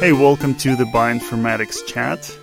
Hey, 0.00 0.12
welcome 0.12 0.54
to 0.58 0.76
the 0.76 0.84
Bioinformatics 0.84 1.84
Chat. 1.84 2.38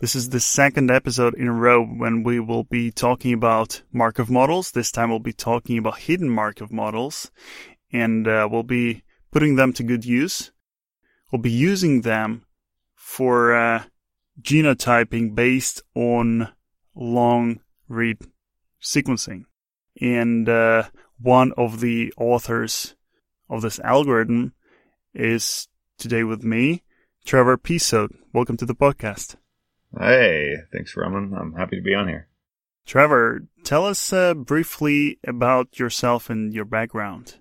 This 0.00 0.14
is 0.14 0.28
the 0.28 0.38
second 0.38 0.88
episode 0.88 1.34
in 1.34 1.48
a 1.48 1.52
row 1.52 1.84
when 1.84 2.22
we 2.22 2.38
will 2.38 2.62
be 2.62 2.92
talking 2.92 3.32
about 3.32 3.82
Markov 3.92 4.30
models. 4.30 4.70
This 4.70 4.92
time 4.92 5.10
we'll 5.10 5.18
be 5.18 5.32
talking 5.32 5.78
about 5.78 5.98
hidden 5.98 6.30
Markov 6.30 6.70
models 6.70 7.32
and 7.92 8.28
uh, 8.28 8.48
we'll 8.48 8.62
be 8.62 9.02
putting 9.32 9.56
them 9.56 9.72
to 9.72 9.82
good 9.82 10.04
use. 10.04 10.52
We'll 11.32 11.42
be 11.42 11.50
using 11.50 12.02
them 12.02 12.44
for 12.94 13.52
uh, 13.52 13.82
genotyping 14.40 15.34
based 15.34 15.82
on 15.96 16.52
long 16.94 17.62
read 17.88 18.18
sequencing. 18.80 19.46
And 20.00 20.48
uh, 20.48 20.84
one 21.18 21.50
of 21.56 21.80
the 21.80 22.14
authors 22.16 22.94
of 23.50 23.60
this 23.60 23.80
algorithm 23.80 24.54
is 25.14 25.66
today 25.98 26.22
with 26.22 26.44
me, 26.44 26.84
Trevor 27.24 27.56
Pesout. 27.56 28.12
Welcome 28.32 28.56
to 28.58 28.66
the 28.66 28.74
podcast. 28.74 29.36
Hey, 29.96 30.56
thanks, 30.72 30.96
Roman. 30.96 31.34
I'm 31.34 31.54
happy 31.54 31.76
to 31.76 31.82
be 31.82 31.94
on 31.94 32.08
here. 32.08 32.28
Trevor, 32.84 33.44
tell 33.62 33.86
us 33.86 34.12
uh, 34.12 34.34
briefly 34.34 35.18
about 35.26 35.78
yourself 35.78 36.28
and 36.30 36.52
your 36.52 36.64
background. 36.64 37.36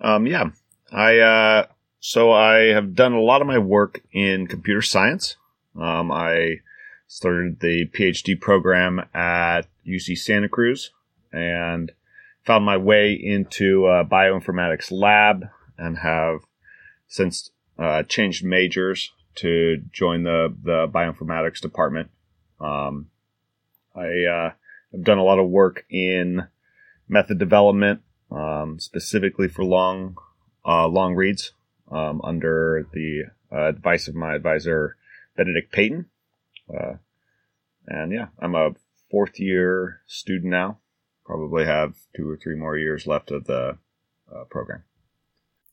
Um, 0.00 0.26
yeah, 0.26 0.50
I 0.92 1.18
uh, 1.18 1.66
so 1.98 2.32
I 2.32 2.72
have 2.72 2.94
done 2.94 3.12
a 3.12 3.20
lot 3.20 3.40
of 3.40 3.46
my 3.46 3.58
work 3.58 4.02
in 4.12 4.46
computer 4.46 4.82
science. 4.82 5.36
Um, 5.78 6.12
I 6.12 6.60
started 7.06 7.60
the 7.60 7.86
PhD 7.86 8.38
program 8.40 9.00
at 9.14 9.62
UC 9.86 10.18
Santa 10.18 10.48
Cruz 10.48 10.90
and 11.32 11.90
found 12.44 12.64
my 12.64 12.76
way 12.76 13.12
into 13.12 13.86
a 13.86 14.04
bioinformatics 14.04 14.90
lab 14.90 15.48
and 15.78 15.98
have 15.98 16.40
since 17.08 17.50
uh, 17.80 18.02
changed 18.04 18.44
majors 18.44 19.10
to 19.36 19.78
join 19.92 20.22
the 20.24 20.54
the 20.62 20.86
bioinformatics 20.88 21.60
department. 21.60 22.10
Um, 22.60 23.10
I 23.96 24.24
uh, 24.30 24.50
have 24.92 25.04
done 25.04 25.18
a 25.18 25.24
lot 25.24 25.38
of 25.38 25.48
work 25.48 25.84
in 25.88 26.46
method 27.08 27.38
development, 27.38 28.02
um, 28.30 28.78
specifically 28.78 29.48
for 29.48 29.64
long 29.64 30.16
uh, 30.66 30.86
long 30.86 31.14
reads 31.14 31.52
um, 31.90 32.20
under 32.22 32.86
the 32.92 33.24
uh, 33.50 33.68
advice 33.68 34.08
of 34.08 34.14
my 34.14 34.34
advisor 34.34 34.96
Benedict 35.36 35.72
Paten. 35.72 36.06
Uh, 36.68 36.94
and 37.86 38.12
yeah, 38.12 38.26
I'm 38.38 38.54
a 38.54 38.72
fourth 39.10 39.40
year 39.40 40.02
student 40.06 40.50
now. 40.50 40.78
Probably 41.24 41.64
have 41.64 41.94
two 42.14 42.28
or 42.28 42.36
three 42.36 42.56
more 42.56 42.76
years 42.76 43.06
left 43.06 43.30
of 43.30 43.46
the 43.46 43.78
uh, 44.32 44.44
program. 44.50 44.84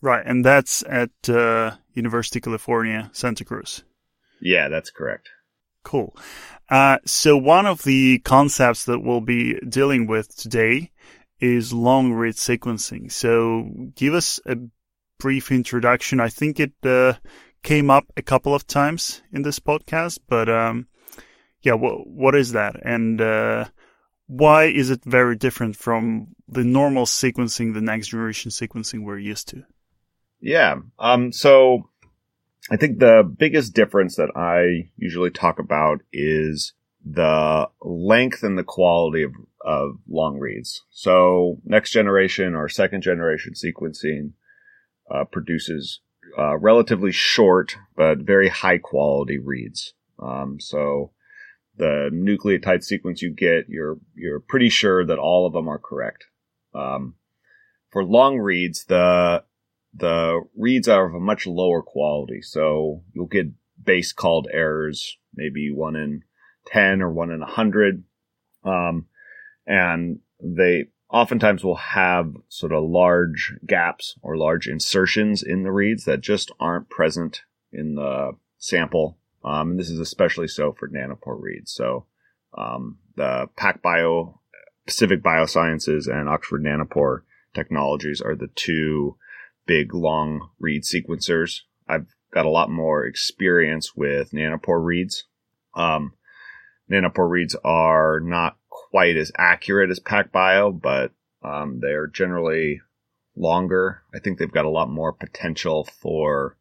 Right, 0.02 0.24
and 0.26 0.46
that's 0.46 0.84
at 0.88 1.10
uh, 1.28 1.72
University 1.94 2.40
of 2.40 2.44
California, 2.44 3.10
Santa 3.14 3.44
Cruz. 3.44 3.84
Yeah, 4.42 4.70
that's 4.70 4.92
correct. 4.92 5.30
Cool. 5.84 6.16
Uh, 6.70 6.98
so 7.06 7.38
one 7.38 7.66
of 7.66 7.84
the 7.84 8.20
concepts 8.20 8.86
that 8.86 9.00
we'll 9.00 9.22
be 9.22 9.60
dealing 9.68 10.06
with 10.06 10.36
today 10.36 10.92
is 11.40 11.74
long 11.74 12.14
read 12.14 12.36
sequencing. 12.36 13.12
So 13.12 13.70
give 13.96 14.14
us 14.14 14.40
a 14.46 14.58
brief 15.20 15.52
introduction. 15.52 16.20
I 16.20 16.30
think 16.30 16.60
it 16.60 16.74
uh, 16.84 17.14
came 17.64 17.90
up 17.90 18.06
a 18.16 18.22
couple 18.22 18.54
of 18.54 18.68
times 18.68 19.22
in 19.32 19.42
this 19.42 19.60
podcast, 19.60 20.20
but 20.28 20.50
um, 20.50 20.88
yeah, 21.62 21.74
what 21.74 22.08
what 22.08 22.36
is 22.36 22.52
that, 22.52 22.76
and 22.84 23.20
uh, 23.20 23.66
why 24.28 24.66
is 24.66 24.90
it 24.90 25.04
very 25.04 25.36
different 25.36 25.76
from 25.76 26.28
the 26.48 26.64
normal 26.64 27.06
sequencing, 27.06 27.74
the 27.74 27.82
next 27.82 28.10
generation 28.10 28.52
sequencing 28.52 29.04
we're 29.04 29.18
used 29.18 29.48
to? 29.50 29.64
Yeah. 30.40 30.78
Um, 31.00 31.32
so 31.32 31.90
I 32.70 32.78
think 32.78 33.00
the 33.00 33.24
biggest 33.24 33.74
difference 33.74 34.16
that 34.18 34.32
I 34.36 34.90
usually 34.98 35.32
talk 35.32 35.60
about 35.60 36.02
is 36.12 36.74
the 37.06 37.70
length 37.82 38.44
and 38.44 38.58
the 38.58 38.64
quality 38.64 39.24
of, 39.24 39.32
of 39.62 40.00
long 40.08 40.38
reads. 40.40 40.84
So 40.90 41.60
next 41.64 41.92
generation 41.92 42.54
or 42.56 42.68
second 42.68 43.02
generation 43.02 43.54
sequencing 43.54 44.34
uh, 45.10 45.24
produces 45.24 46.02
uh, 46.38 46.58
relatively 46.58 47.12
short 47.12 47.78
but 47.96 48.20
very 48.20 48.50
high 48.50 48.78
quality 48.78 49.40
reads. 49.40 49.94
Um, 50.20 50.60
so 50.60 51.12
the 51.78 52.10
nucleotide 52.12 52.84
sequence 52.84 53.22
you 53.22 53.30
get, 53.30 53.70
you're 53.70 53.98
you're 54.16 54.40
pretty 54.40 54.70
sure 54.70 55.06
that 55.06 55.20
all 55.20 55.46
of 55.46 55.54
them 55.54 55.68
are 55.68 55.80
correct. 55.80 56.26
Um, 56.74 57.16
for 57.90 58.04
long 58.04 58.40
reads, 58.40 58.86
the 58.86 59.44
the 59.98 60.42
reads 60.56 60.88
are 60.88 61.08
of 61.08 61.16
a 61.16 61.20
much 61.20 61.48
lower 61.48 61.82
quality, 61.82 62.42
so 62.42 63.04
you'll 63.14 63.26
get 63.26 63.48
base 63.84 64.14
called 64.14 64.48
errors, 64.52 65.18
maybe 65.34 65.72
one 65.72 65.96
in 65.96 66.24
ten 66.66 67.02
or 67.02 67.12
one 67.12 67.32
in 67.32 67.42
a 67.42 67.48
hundred, 67.48 68.04
um, 68.64 69.06
and 69.66 70.20
they 70.42 70.86
oftentimes 71.10 71.64
will 71.64 71.76
have 71.76 72.34
sort 72.50 72.74
of 72.74 72.84
large 72.84 73.54
gaps 73.66 74.16
or 74.22 74.38
large 74.38 74.68
insertions 74.68 75.42
in 75.42 75.64
the 75.64 75.72
reads 75.72 76.04
that 76.04 76.22
just 76.22 76.52
aren't 76.60 76.90
present 76.90 77.42
in 77.72 77.96
the 77.96 78.32
sample. 78.58 79.18
Um, 79.44 79.72
and 79.72 79.80
this 79.80 79.90
is 79.90 80.00
especially 80.00 80.48
so 80.48 80.74
for 80.74 80.90
nanopore 80.90 81.42
reads. 81.42 81.72
So 81.72 82.06
um, 82.58 82.98
the 83.16 83.48
PacBio, 83.58 84.40
Pacific 84.86 85.24
Biosciences, 85.24 86.08
and 86.08 86.28
Oxford 86.28 86.64
Nanopore 86.64 87.22
technologies 87.54 88.22
are 88.22 88.36
the 88.36 88.50
two 88.56 89.16
big 89.68 89.94
long 89.94 90.50
read 90.60 90.84
sequencers. 90.84 91.62
I've 91.88 92.08
got 92.34 92.46
a 92.46 92.52
lot 92.52 92.70
more 92.70 93.06
experience 93.06 93.96
with 93.96 94.32
nanopore 94.32 94.84
reads. 94.84 95.26
Um, 95.76 96.14
nanopore 96.92 97.30
reads 97.30 97.56
are 97.64 98.20
not 98.20 98.58
quite 98.70 99.18
as 99.18 99.32
accurate 99.38 99.92
as 99.92 100.00
PacBio, 100.00 100.80
but 100.80 101.12
um, 101.44 101.80
they're 101.82 102.08
generally 102.08 102.82
longer. 103.36 104.02
I 104.14 104.20
think 104.20 104.40
they've 104.40 104.52
got 104.52 104.66
a 104.66 104.70
lot 104.70 104.90
more 104.90 105.14
potential 105.14 105.88
for 106.02 106.58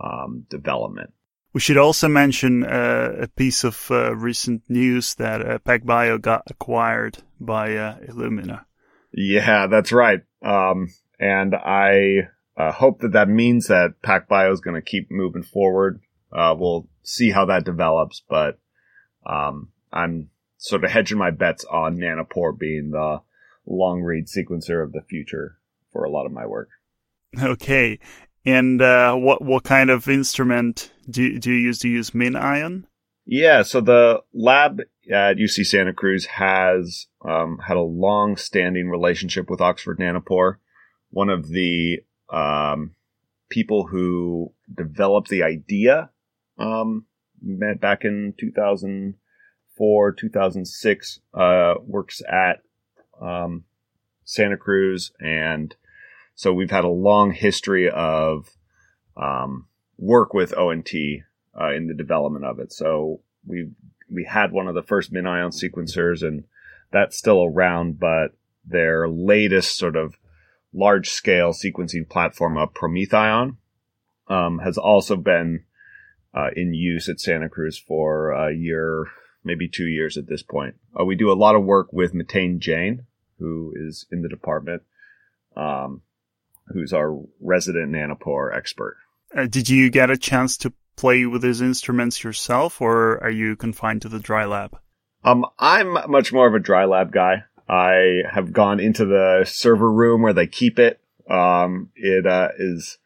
um, 0.00 0.46
development. 0.48 1.12
We 1.52 1.60
should 1.60 1.78
also 1.78 2.08
mention 2.08 2.62
uh, 2.62 3.16
a 3.22 3.28
piece 3.28 3.64
of 3.64 3.90
uh, 3.90 4.14
recent 4.14 4.62
news 4.68 5.14
that 5.14 5.40
uh, 5.40 5.58
PacBio 5.58 6.20
got 6.20 6.42
acquired 6.50 7.18
by 7.40 7.74
uh, 7.74 7.98
Illumina. 8.00 8.64
Yeah, 9.12 9.66
that's 9.66 9.90
right. 9.90 10.20
Um, 10.42 10.88
and 11.18 11.54
I 11.54 12.28
uh, 12.56 12.72
hope 12.72 13.00
that 13.00 13.12
that 13.12 13.28
means 13.28 13.68
that 13.68 14.02
PacBio 14.02 14.52
is 14.52 14.60
going 14.60 14.74
to 14.74 14.82
keep 14.82 15.10
moving 15.10 15.42
forward. 15.42 16.00
Uh, 16.32 16.54
we'll 16.58 16.88
see 17.02 17.30
how 17.30 17.44
that 17.46 17.64
develops, 17.64 18.22
but 18.28 18.58
um, 19.24 19.68
I'm 19.92 20.30
sort 20.58 20.84
of 20.84 20.90
hedging 20.90 21.18
my 21.18 21.30
bets 21.30 21.64
on 21.64 21.96
Nanopore 21.96 22.58
being 22.58 22.90
the 22.90 23.22
long 23.66 24.02
read 24.02 24.26
sequencer 24.26 24.82
of 24.82 24.92
the 24.92 25.02
future 25.02 25.58
for 25.92 26.04
a 26.04 26.10
lot 26.10 26.26
of 26.26 26.32
my 26.32 26.46
work. 26.46 26.68
Okay, 27.40 27.98
and 28.44 28.80
uh, 28.80 29.14
what 29.14 29.42
what 29.42 29.64
kind 29.64 29.90
of 29.90 30.08
instrument 30.08 30.92
do 31.08 31.38
do 31.38 31.52
you 31.52 31.58
use? 31.58 31.78
Do 31.78 31.88
you 31.88 31.96
use 31.96 32.12
MinION? 32.12 32.84
Yeah, 33.26 33.62
so 33.62 33.82
the 33.82 34.22
lab 34.32 34.80
at 35.12 35.36
UC 35.36 35.66
Santa 35.66 35.92
Cruz 35.92 36.24
has 36.24 37.06
um, 37.22 37.58
had 37.58 37.76
a 37.76 37.82
long 37.82 38.38
standing 38.38 38.88
relationship 38.88 39.50
with 39.50 39.60
Oxford 39.60 39.98
Nanopore. 39.98 40.56
One 41.10 41.30
of 41.30 41.48
the 41.48 42.02
um, 42.30 42.94
people 43.48 43.86
who 43.86 44.52
developed 44.74 45.28
the 45.28 45.42
idea 45.42 46.10
um, 46.58 47.06
back 47.42 48.04
in 48.04 48.34
2004, 48.38 50.12
2006, 50.12 51.20
uh, 51.34 51.74
works 51.86 52.22
at 52.30 52.62
um, 53.20 53.64
Santa 54.24 54.56
Cruz. 54.56 55.12
And 55.20 55.74
so 56.34 56.52
we've 56.52 56.70
had 56.70 56.84
a 56.84 56.88
long 56.88 57.32
history 57.32 57.90
of 57.90 58.50
um, 59.16 59.66
work 59.96 60.34
with 60.34 60.56
ONT 60.56 60.90
uh, 61.58 61.72
in 61.72 61.86
the 61.86 61.94
development 61.94 62.44
of 62.44 62.58
it. 62.60 62.72
So 62.72 63.20
we 63.46 63.70
we 64.10 64.24
had 64.24 64.52
one 64.52 64.68
of 64.68 64.74
the 64.74 64.82
first 64.82 65.12
MinION 65.12 65.52
sequencers, 65.52 66.26
and 66.26 66.44
that's 66.90 67.18
still 67.18 67.44
around, 67.44 67.98
but 67.98 68.28
their 68.64 69.08
latest 69.08 69.76
sort 69.76 69.96
of 69.96 70.14
large 70.72 71.10
scale 71.10 71.52
sequencing 71.52 72.08
platform 72.08 72.56
of 72.56 72.74
PromethION 72.74 73.56
um, 74.28 74.58
has 74.58 74.78
also 74.78 75.16
been 75.16 75.64
uh, 76.34 76.48
in 76.54 76.74
use 76.74 77.08
at 77.08 77.20
Santa 77.20 77.48
Cruz 77.48 77.78
for 77.78 78.30
a 78.30 78.54
year, 78.54 79.06
maybe 79.44 79.68
two 79.68 79.86
years 79.86 80.16
at 80.16 80.26
this 80.26 80.42
point. 80.42 80.76
Uh, 80.98 81.04
we 81.04 81.16
do 81.16 81.32
a 81.32 81.34
lot 81.34 81.54
of 81.54 81.64
work 81.64 81.92
with 81.92 82.14
Miten 82.14 82.58
Jain, 82.58 83.06
who 83.38 83.72
is 83.76 84.06
in 84.10 84.22
the 84.22 84.28
department, 84.28 84.82
um, 85.56 86.02
who's 86.68 86.92
our 86.92 87.18
resident 87.40 87.92
nanopore 87.92 88.54
expert. 88.54 88.96
Uh, 89.34 89.46
did 89.46 89.68
you 89.68 89.90
get 89.90 90.10
a 90.10 90.16
chance 90.16 90.56
to 90.58 90.72
play 90.96 91.24
with 91.26 91.42
his 91.42 91.60
instruments 91.60 92.22
yourself, 92.22 92.80
or 92.80 93.22
are 93.22 93.30
you 93.30 93.56
confined 93.56 94.02
to 94.02 94.08
the 94.08 94.18
dry 94.18 94.44
lab? 94.44 94.78
Um, 95.24 95.44
I'm 95.58 95.92
much 96.10 96.32
more 96.32 96.46
of 96.46 96.54
a 96.54 96.58
dry 96.58 96.84
lab 96.84 97.12
guy. 97.12 97.44
I 97.68 98.22
have 98.32 98.52
gone 98.52 98.80
into 98.80 99.04
the 99.04 99.44
server 99.46 99.92
room 99.92 100.22
where 100.22 100.32
they 100.32 100.46
keep 100.46 100.78
it. 100.78 101.00
Um, 101.30 101.90
it 101.94 102.26
uh, 102.26 102.48
is 102.58 102.98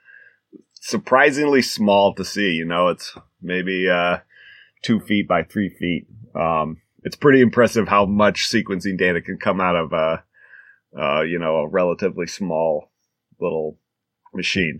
surprisingly 0.74 1.62
small 1.62 2.14
to 2.14 2.24
see. 2.24 2.52
You 2.52 2.64
know, 2.64 2.88
it's 2.88 3.16
maybe 3.40 3.88
uh, 3.88 4.18
two 4.82 5.00
feet 5.00 5.26
by 5.26 5.42
three 5.42 5.68
feet. 5.68 6.06
Um, 6.34 6.80
it's 7.02 7.16
pretty 7.16 7.40
impressive 7.40 7.88
how 7.88 8.06
much 8.06 8.48
sequencing 8.48 8.96
data 8.96 9.20
can 9.20 9.38
come 9.38 9.60
out 9.60 9.76
of 9.76 9.92
a, 9.92 10.22
uh, 10.96 11.22
you 11.22 11.38
know, 11.38 11.56
a 11.56 11.68
relatively 11.68 12.26
small 12.26 12.90
little 13.40 13.78
machine. 14.32 14.78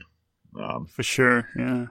Um, 0.59 0.87
For 0.87 1.03
sure, 1.03 1.49
yeah. 1.57 1.87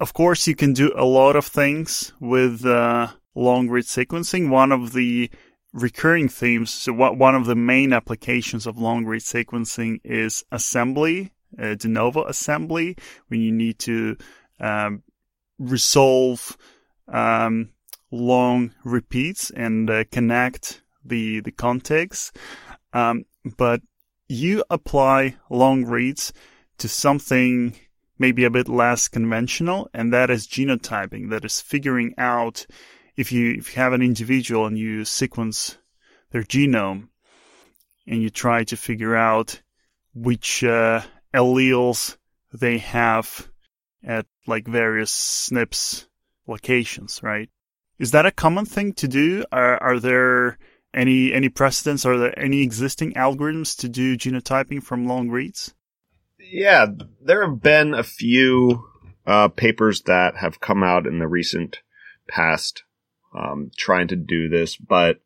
Of 0.00 0.14
course, 0.14 0.48
you 0.48 0.56
can 0.56 0.72
do 0.72 0.92
a 0.96 1.04
lot 1.04 1.36
of 1.36 1.46
things 1.46 2.12
with 2.18 2.66
uh, 2.66 3.08
long 3.36 3.68
read 3.68 3.84
sequencing. 3.84 4.48
One 4.48 4.72
of 4.72 4.92
the 4.94 5.30
recurring 5.72 6.28
themes, 6.28 6.70
so 6.70 6.92
what, 6.92 7.16
one 7.16 7.34
of 7.34 7.46
the 7.46 7.54
main 7.54 7.92
applications 7.92 8.66
of 8.66 8.78
long 8.78 9.04
read 9.04 9.22
sequencing 9.22 10.00
is 10.04 10.44
assembly, 10.52 11.32
uh, 11.58 11.74
de 11.74 11.88
novo 11.88 12.24
assembly, 12.24 12.96
when 13.28 13.40
you 13.40 13.52
need 13.52 13.78
to 13.80 14.16
um, 14.60 15.02
resolve 15.58 16.56
um, 17.08 17.70
long 18.10 18.72
repeats 18.84 19.50
and 19.50 19.90
uh, 19.90 20.04
connect 20.10 20.82
the 21.04 21.40
the 21.40 21.52
contigs. 21.52 22.32
Um, 22.92 23.24
but 23.56 23.80
you 24.28 24.64
apply 24.70 25.36
long 25.50 25.84
reads 25.84 26.32
to 26.78 26.88
something 26.88 27.74
maybe 28.18 28.44
a 28.44 28.50
bit 28.50 28.68
less 28.68 29.08
conventional, 29.08 29.88
and 29.92 30.12
that 30.12 30.30
is 30.30 30.46
genotyping. 30.46 31.30
That 31.30 31.44
is 31.44 31.60
figuring 31.60 32.14
out 32.18 32.66
if 33.16 33.32
you 33.32 33.52
if 33.52 33.74
you 33.74 33.82
have 33.82 33.92
an 33.92 34.02
individual 34.02 34.66
and 34.66 34.78
you 34.78 35.04
sequence 35.04 35.78
their 36.30 36.42
genome 36.42 37.08
and 38.06 38.22
you 38.22 38.30
try 38.30 38.64
to 38.64 38.76
figure 38.76 39.14
out 39.14 39.60
which 40.14 40.64
uh, 40.64 41.02
alleles 41.34 42.16
they 42.52 42.78
have 42.78 43.48
at 44.04 44.26
like 44.46 44.66
various 44.66 45.12
SNPs 45.52 46.06
locations, 46.46 47.22
right? 47.22 47.48
Is 47.98 48.10
that 48.10 48.26
a 48.26 48.32
common 48.32 48.64
thing 48.64 48.92
to 48.94 49.08
do? 49.08 49.44
Are, 49.52 49.80
are 49.82 50.00
there 50.00 50.58
any 50.92 51.32
any 51.32 51.48
precedents? 51.48 52.04
Are 52.04 52.18
there 52.18 52.38
any 52.38 52.62
existing 52.62 53.14
algorithms 53.14 53.78
to 53.78 53.88
do 53.88 54.16
genotyping 54.16 54.82
from 54.82 55.06
long 55.06 55.30
reads? 55.30 55.74
Yeah, 56.38 56.86
there 57.20 57.48
have 57.48 57.62
been 57.62 57.94
a 57.94 58.02
few 58.02 58.84
uh, 59.24 59.48
papers 59.48 60.02
that 60.02 60.36
have 60.36 60.60
come 60.60 60.82
out 60.82 61.06
in 61.06 61.18
the 61.20 61.28
recent 61.28 61.80
past 62.28 62.82
um, 63.34 63.70
trying 63.76 64.08
to 64.08 64.16
do 64.16 64.48
this, 64.48 64.76
but 64.76 65.20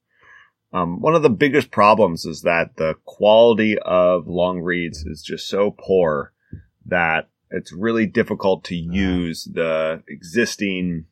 um, 0.72 1.00
one 1.00 1.14
of 1.14 1.22
the 1.22 1.30
biggest 1.30 1.70
problems 1.70 2.24
is 2.24 2.42
that 2.42 2.76
the 2.76 2.94
quality 3.04 3.78
of 3.78 4.26
long 4.26 4.60
reads 4.60 5.04
is 5.04 5.22
just 5.22 5.48
so 5.48 5.70
poor 5.70 6.32
that 6.86 7.28
it's 7.50 7.72
really 7.72 8.06
difficult 8.06 8.64
to 8.64 8.74
use 8.74 9.44
the 9.44 10.02
existing 10.08 11.06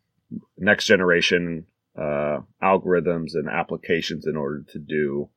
next 0.58 0.86
generation 0.86 1.66
uh, 1.96 2.40
algorithms 2.62 3.34
and 3.34 3.48
applications 3.48 4.26
in 4.26 4.36
order 4.36 4.64
to 4.72 4.78
do 4.78 5.30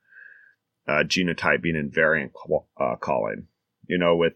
uh, 0.88 1.04
genotyping 1.04 1.76
and 1.76 1.94
variant 1.94 2.32
uh, 2.80 2.96
calling. 2.96 3.48
You 3.88 3.98
know, 3.98 4.16
with 4.16 4.34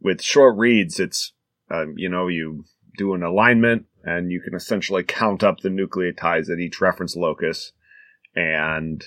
with 0.00 0.22
short 0.22 0.56
reads, 0.58 1.00
it's 1.00 1.32
um, 1.70 1.94
you 1.96 2.08
know 2.08 2.28
you 2.28 2.64
do 2.96 3.14
an 3.14 3.22
alignment 3.22 3.86
and 4.04 4.30
you 4.30 4.40
can 4.40 4.54
essentially 4.54 5.02
count 5.02 5.42
up 5.42 5.60
the 5.60 5.68
nucleotides 5.68 6.50
at 6.50 6.58
each 6.58 6.80
reference 6.80 7.16
locus 7.16 7.72
and 8.36 9.04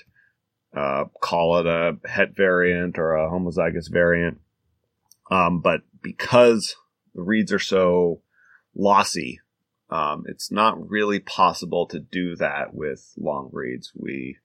uh, 0.76 1.06
call 1.22 1.60
it 1.60 1.66
a 1.66 1.98
het 2.08 2.36
variant 2.36 2.98
or 2.98 3.16
a 3.16 3.30
homozygous 3.30 3.90
variant. 3.90 4.40
Um, 5.30 5.62
but 5.62 5.82
because 6.02 6.76
the 7.14 7.22
reads 7.22 7.52
are 7.52 7.60
so 7.60 8.22
lossy, 8.76 9.40
um, 9.90 10.24
it's 10.28 10.52
not 10.52 10.90
really 10.90 11.20
possible 11.20 11.88
to 11.88 12.00
do 12.00 12.36
that 12.38 12.74
with 12.74 13.14
long 13.18 13.50
reads. 13.52 13.92
We, 13.96 14.38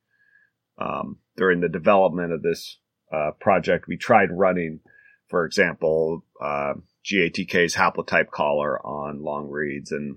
um, 0.79 1.19
during 1.37 1.61
the 1.61 1.69
development 1.69 2.33
of 2.33 2.43
this 2.43 2.79
uh, 3.13 3.33
project, 3.41 3.87
we 3.89 3.97
tried 3.97 4.31
running, 4.33 4.81
for 5.29 5.45
example, 5.45 6.25
uh, 6.41 6.75
GATK's 7.05 7.75
haplotype 7.75 8.31
caller 8.31 8.85
on 8.87 9.23
long 9.23 9.49
reads, 9.49 9.91
and 9.91 10.17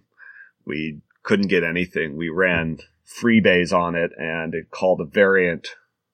we 0.66 1.02
couldn't 1.24 1.48
get 1.48 1.64
anything. 1.64 2.16
We 2.16 2.30
ran 2.30 2.80
free 3.04 3.42
FreeBayes 3.42 3.74
on 3.74 3.96
it, 3.96 4.12
and 4.18 4.54
it 4.54 4.72
called 4.72 5.02
a 5.02 5.06
variant 5.06 5.70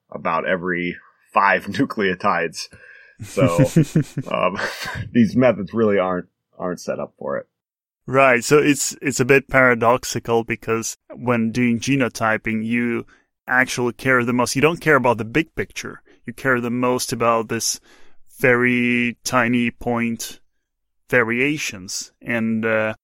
about 0.10 0.48
every 0.48 0.98
five 1.34 1.66
nucleotides. 1.68 2.68
So 3.24 3.58
um, 4.32 4.58
these 5.12 5.36
methods 5.36 5.74
really 5.74 6.00
aren't 6.00 6.28
aren't 6.58 6.80
set 6.80 7.00
up 7.00 7.14
for 7.18 7.38
it. 7.38 7.48
Right. 8.06 8.44
So 8.44 8.58
it's 8.58 8.96
it's 9.02 9.20
a 9.20 9.26
bit 9.26 9.48
paradoxical 9.48 10.44
because 10.44 10.98
when 11.14 11.52
doing 11.52 11.80
genotyping, 11.80 12.66
you 12.66 13.06
actually 13.48 13.94
care 13.94 14.24
the 14.24 14.34
most. 14.34 14.56
You 14.56 14.62
don't 14.62 14.82
care 14.82 14.96
about 14.96 15.18
the 15.18 15.26
big 15.26 15.54
picture. 15.56 16.02
You 16.26 16.34
care 16.34 16.60
the 16.60 16.72
most 16.72 17.14
about 17.14 17.50
this 17.50 17.80
very 18.40 19.18
tiny 19.24 19.72
point 19.72 20.40
variations, 21.10 22.12
and 22.22 22.66
uh, 22.66 22.96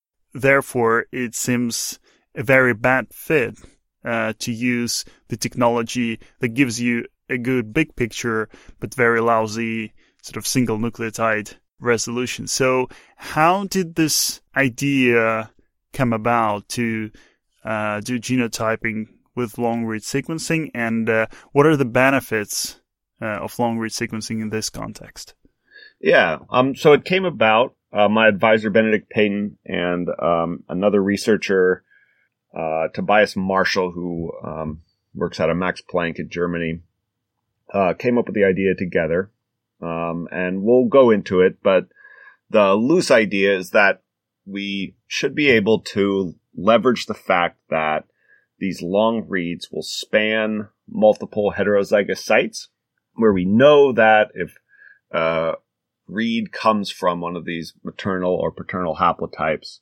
therefore 0.42 1.06
it 1.12 1.36
seems 1.36 2.00
a 2.36 2.44
very 2.44 2.74
bad 2.74 3.08
fit 3.14 3.58
uh, 4.06 4.34
to 4.40 4.52
use 4.52 5.04
the 5.28 5.38
technology 5.38 6.20
that 6.40 6.50
gives 6.50 6.80
you 6.80 7.06
a 7.30 7.38
good 7.38 7.74
big 7.74 7.96
picture, 7.96 8.48
but 8.80 8.94
very 8.94 9.20
lousy 9.20 9.94
sort 10.22 10.38
of 10.38 10.48
single 10.48 10.78
nucleotide 10.78 11.56
resolution. 11.80 12.48
So, 12.48 12.88
how 13.16 13.66
did 13.66 13.96
this 13.96 14.42
idea 14.56 15.52
come 15.94 16.14
about 16.14 16.70
to 16.70 17.12
uh, 17.64 18.00
do 18.02 18.20
genotyping 18.20 19.08
with 19.36 19.58
long 19.58 19.86
read 19.86 20.02
sequencing, 20.02 20.72
and 20.74 21.10
uh, 21.10 21.28
what 21.52 21.66
are 21.66 21.76
the 21.76 21.86
benefits 21.86 22.80
uh, 23.22 23.26
of 23.26 23.58
long 23.60 23.78
read 23.78 23.92
sequencing 23.92 24.42
in 24.42 24.50
this 24.50 24.70
context? 24.70 25.34
Yeah, 26.00 26.40
um, 26.50 26.76
so 26.76 26.94
it 26.94 27.06
came 27.06 27.26
about. 27.26 27.76
Uh, 27.92 28.10
my 28.10 28.28
advisor 28.28 28.70
Benedict 28.70 29.10
Paten 29.10 29.58
and 29.66 30.10
um, 30.20 30.64
another 30.68 31.02
researcher, 31.02 31.84
uh, 32.58 32.88
Tobias 32.94 33.36
Marschall, 33.36 33.94
who 33.94 34.32
um, 34.44 34.82
works 35.16 35.40
out 35.40 35.50
of 35.50 35.58
Max 35.58 35.82
Planck 35.82 36.20
in 36.20 36.30
Germany, 36.30 36.82
uh, 37.74 37.94
came 37.94 38.18
up 38.18 38.26
with 38.26 38.36
the 38.36 38.44
idea 38.44 38.76
together. 38.76 39.32
Um, 39.82 40.28
and 40.32 40.64
we'll 40.64 40.86
go 40.86 41.12
into 41.12 41.42
it, 41.42 41.58
but 41.62 41.88
the 42.50 42.74
loose 42.74 43.12
idea 43.12 43.56
is 43.56 43.72
that 43.72 44.02
we 44.46 44.96
should 45.06 45.36
be 45.36 45.50
able 45.50 45.82
to 45.82 46.36
leverage 46.56 47.06
the 47.06 47.14
fact 47.14 47.60
that 47.70 48.06
these 48.60 48.82
long 48.82 49.26
reads 49.28 49.70
will 49.72 49.84
span 49.84 50.70
multiple 50.90 51.54
heterozygous 51.58 52.18
sites 52.18 52.70
where 53.14 53.34
we 53.34 53.46
know 53.46 53.92
that 53.94 54.32
if 54.34 54.58
a 55.12 55.54
read 56.08 56.52
comes 56.52 56.90
from 56.90 57.22
one 57.22 57.36
of 57.36 57.46
these 57.46 57.74
maternal 57.84 58.34
or 58.34 58.52
paternal 58.52 58.96
haplotypes, 58.96 59.80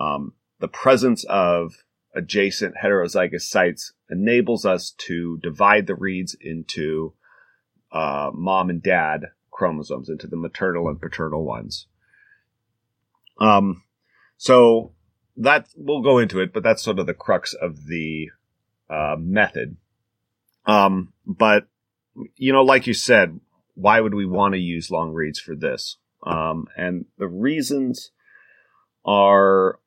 um, 0.00 0.32
the 0.60 0.68
presence 0.68 1.24
of 1.24 1.84
adjacent 2.14 2.74
heterozygous 2.82 3.42
sites 3.42 3.92
enables 4.10 4.64
us 4.64 4.90
to 4.98 5.38
divide 5.42 5.86
the 5.86 5.94
reads 5.94 6.36
into 6.40 7.14
uh, 7.92 8.30
mom 8.32 8.70
and 8.70 8.82
dad 8.82 9.26
chromosomes 9.50 10.08
into 10.08 10.26
the 10.26 10.36
maternal 10.36 10.88
and 10.88 11.00
paternal 11.00 11.44
ones. 11.44 11.86
Um, 13.38 13.82
so 14.36 14.92
that 15.36 15.68
we'll 15.76 16.02
go 16.02 16.18
into 16.18 16.40
it, 16.40 16.52
but 16.52 16.62
that's 16.62 16.82
sort 16.82 16.98
of 16.98 17.06
the 17.06 17.14
crux 17.14 17.54
of 17.54 17.86
the 17.86 18.30
uh, 18.88 19.16
method. 19.18 19.76
Um, 20.66 21.12
but 21.26 21.66
you 22.36 22.52
know, 22.52 22.62
like 22.62 22.86
you 22.86 22.94
said, 22.94 23.40
why 23.74 24.00
would 24.00 24.14
we 24.14 24.26
want 24.26 24.54
to 24.54 24.60
use 24.60 24.90
long 24.90 25.12
reads 25.12 25.38
for 25.38 25.54
this? 25.54 25.96
Um, 26.24 26.66
and 26.76 27.06
the 27.18 27.28
reasons 27.28 28.10
are 29.04 29.78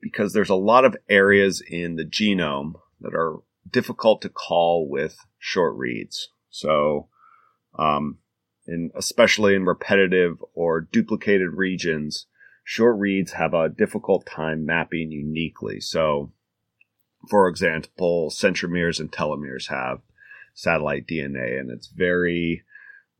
because 0.00 0.32
there's 0.32 0.50
a 0.50 0.54
lot 0.54 0.84
of 0.84 0.96
areas 1.08 1.62
in 1.66 1.96
the 1.96 2.04
genome 2.04 2.74
that 3.00 3.14
are 3.14 3.38
difficult 3.70 4.22
to 4.22 4.28
call 4.28 4.88
with 4.88 5.16
short 5.38 5.74
reads. 5.76 6.28
So, 6.50 7.08
um, 7.78 8.18
in, 8.66 8.90
especially 8.94 9.54
in 9.54 9.64
repetitive 9.64 10.42
or 10.54 10.80
duplicated 10.80 11.54
regions, 11.54 12.26
short 12.64 12.98
reads 12.98 13.32
have 13.32 13.54
a 13.54 13.68
difficult 13.68 14.26
time 14.26 14.64
mapping 14.64 15.10
uniquely. 15.10 15.80
So, 15.80 16.32
for 17.28 17.48
example, 17.48 18.30
centromeres 18.30 19.00
and 19.00 19.10
telomeres 19.10 19.68
have 19.68 20.00
satellite 20.54 21.06
DNA, 21.06 21.58
and 21.58 21.70
it's 21.70 21.88
very 21.88 22.62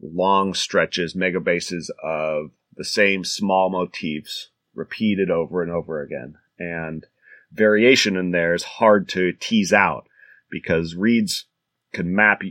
long 0.00 0.54
stretches, 0.54 1.14
megabases 1.14 1.90
of 2.02 2.50
the 2.76 2.84
same 2.84 3.24
small 3.24 3.70
motifs 3.70 4.50
repeated 4.74 5.30
over 5.30 5.62
and 5.62 5.70
over 5.70 6.02
again. 6.02 6.36
And 6.58 7.06
variation 7.52 8.16
in 8.16 8.32
there 8.32 8.54
is 8.54 8.62
hard 8.64 9.08
to 9.10 9.32
tease 9.32 9.72
out 9.72 10.08
because 10.50 10.94
reads 10.94 11.46
can 11.92 12.14
map 12.14 12.42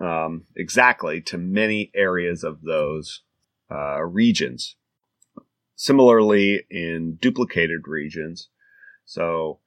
um, 0.00 0.44
exactly 0.56 1.20
to 1.22 1.38
many 1.38 1.90
areas 1.94 2.44
of 2.44 2.62
those 2.62 3.22
uh, 3.70 4.00
regions. 4.02 4.76
similarly 5.76 6.64
in 6.70 7.16
duplicated 7.20 7.86
regions. 7.86 8.48
So 9.04 9.60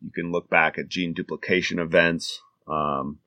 you 0.00 0.10
can 0.14 0.30
look 0.30 0.48
back 0.50 0.78
at 0.78 0.88
gene 0.88 1.14
duplication 1.14 1.78
events, 1.78 2.40
um, 2.68 3.18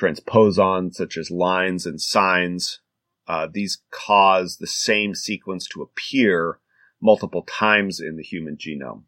transposons 0.00 0.94
such 0.94 1.16
as 1.16 1.30
lines 1.30 1.86
and 1.86 2.00
SINEs. 2.00 2.78
Uh, 3.26 3.48
these 3.52 3.78
cause 3.90 4.56
the 4.56 4.66
same 4.66 5.14
sequence 5.14 5.66
to 5.68 5.82
appear 5.82 6.58
multiple 7.00 7.42
times 7.42 8.00
in 8.00 8.16
the 8.16 8.22
human 8.22 8.56
genome, 8.56 9.04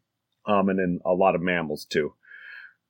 um, 0.47 0.69
and 0.69 0.79
in 0.79 1.01
a 1.05 1.13
lot 1.13 1.35
of 1.35 1.43
mammals 1.43 1.85
too. 1.85 2.15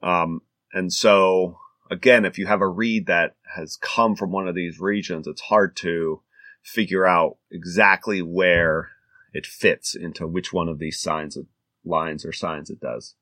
Um, 0.03 0.43
and 0.73 0.93
so 0.93 1.59
again, 1.91 2.25
if 2.25 2.39
you 2.39 2.47
have 2.47 2.61
a 2.61 2.69
read 2.69 3.07
that 3.07 3.37
has 3.55 3.77
come 3.77 4.17
from 4.17 4.33
one 4.33 4.49
of 4.49 4.55
these 4.55 4.81
regions, 4.81 5.27
it's 5.27 5.41
hard 5.43 5.77
to 5.77 6.21
figure 6.63 7.07
out 7.07 7.37
exactly 7.51 8.23
where 8.23 8.91
it 9.33 9.47
fits 9.47 9.95
into 9.95 10.27
which 10.27 10.53
one 10.53 10.69
of 10.69 10.79
these 10.79 11.01
SINEs 11.01 11.37
of 11.37 11.47
lines 11.85 12.25
or 12.25 12.33
SINEs 12.33 12.71
it 12.71 12.81
does. 12.81 13.15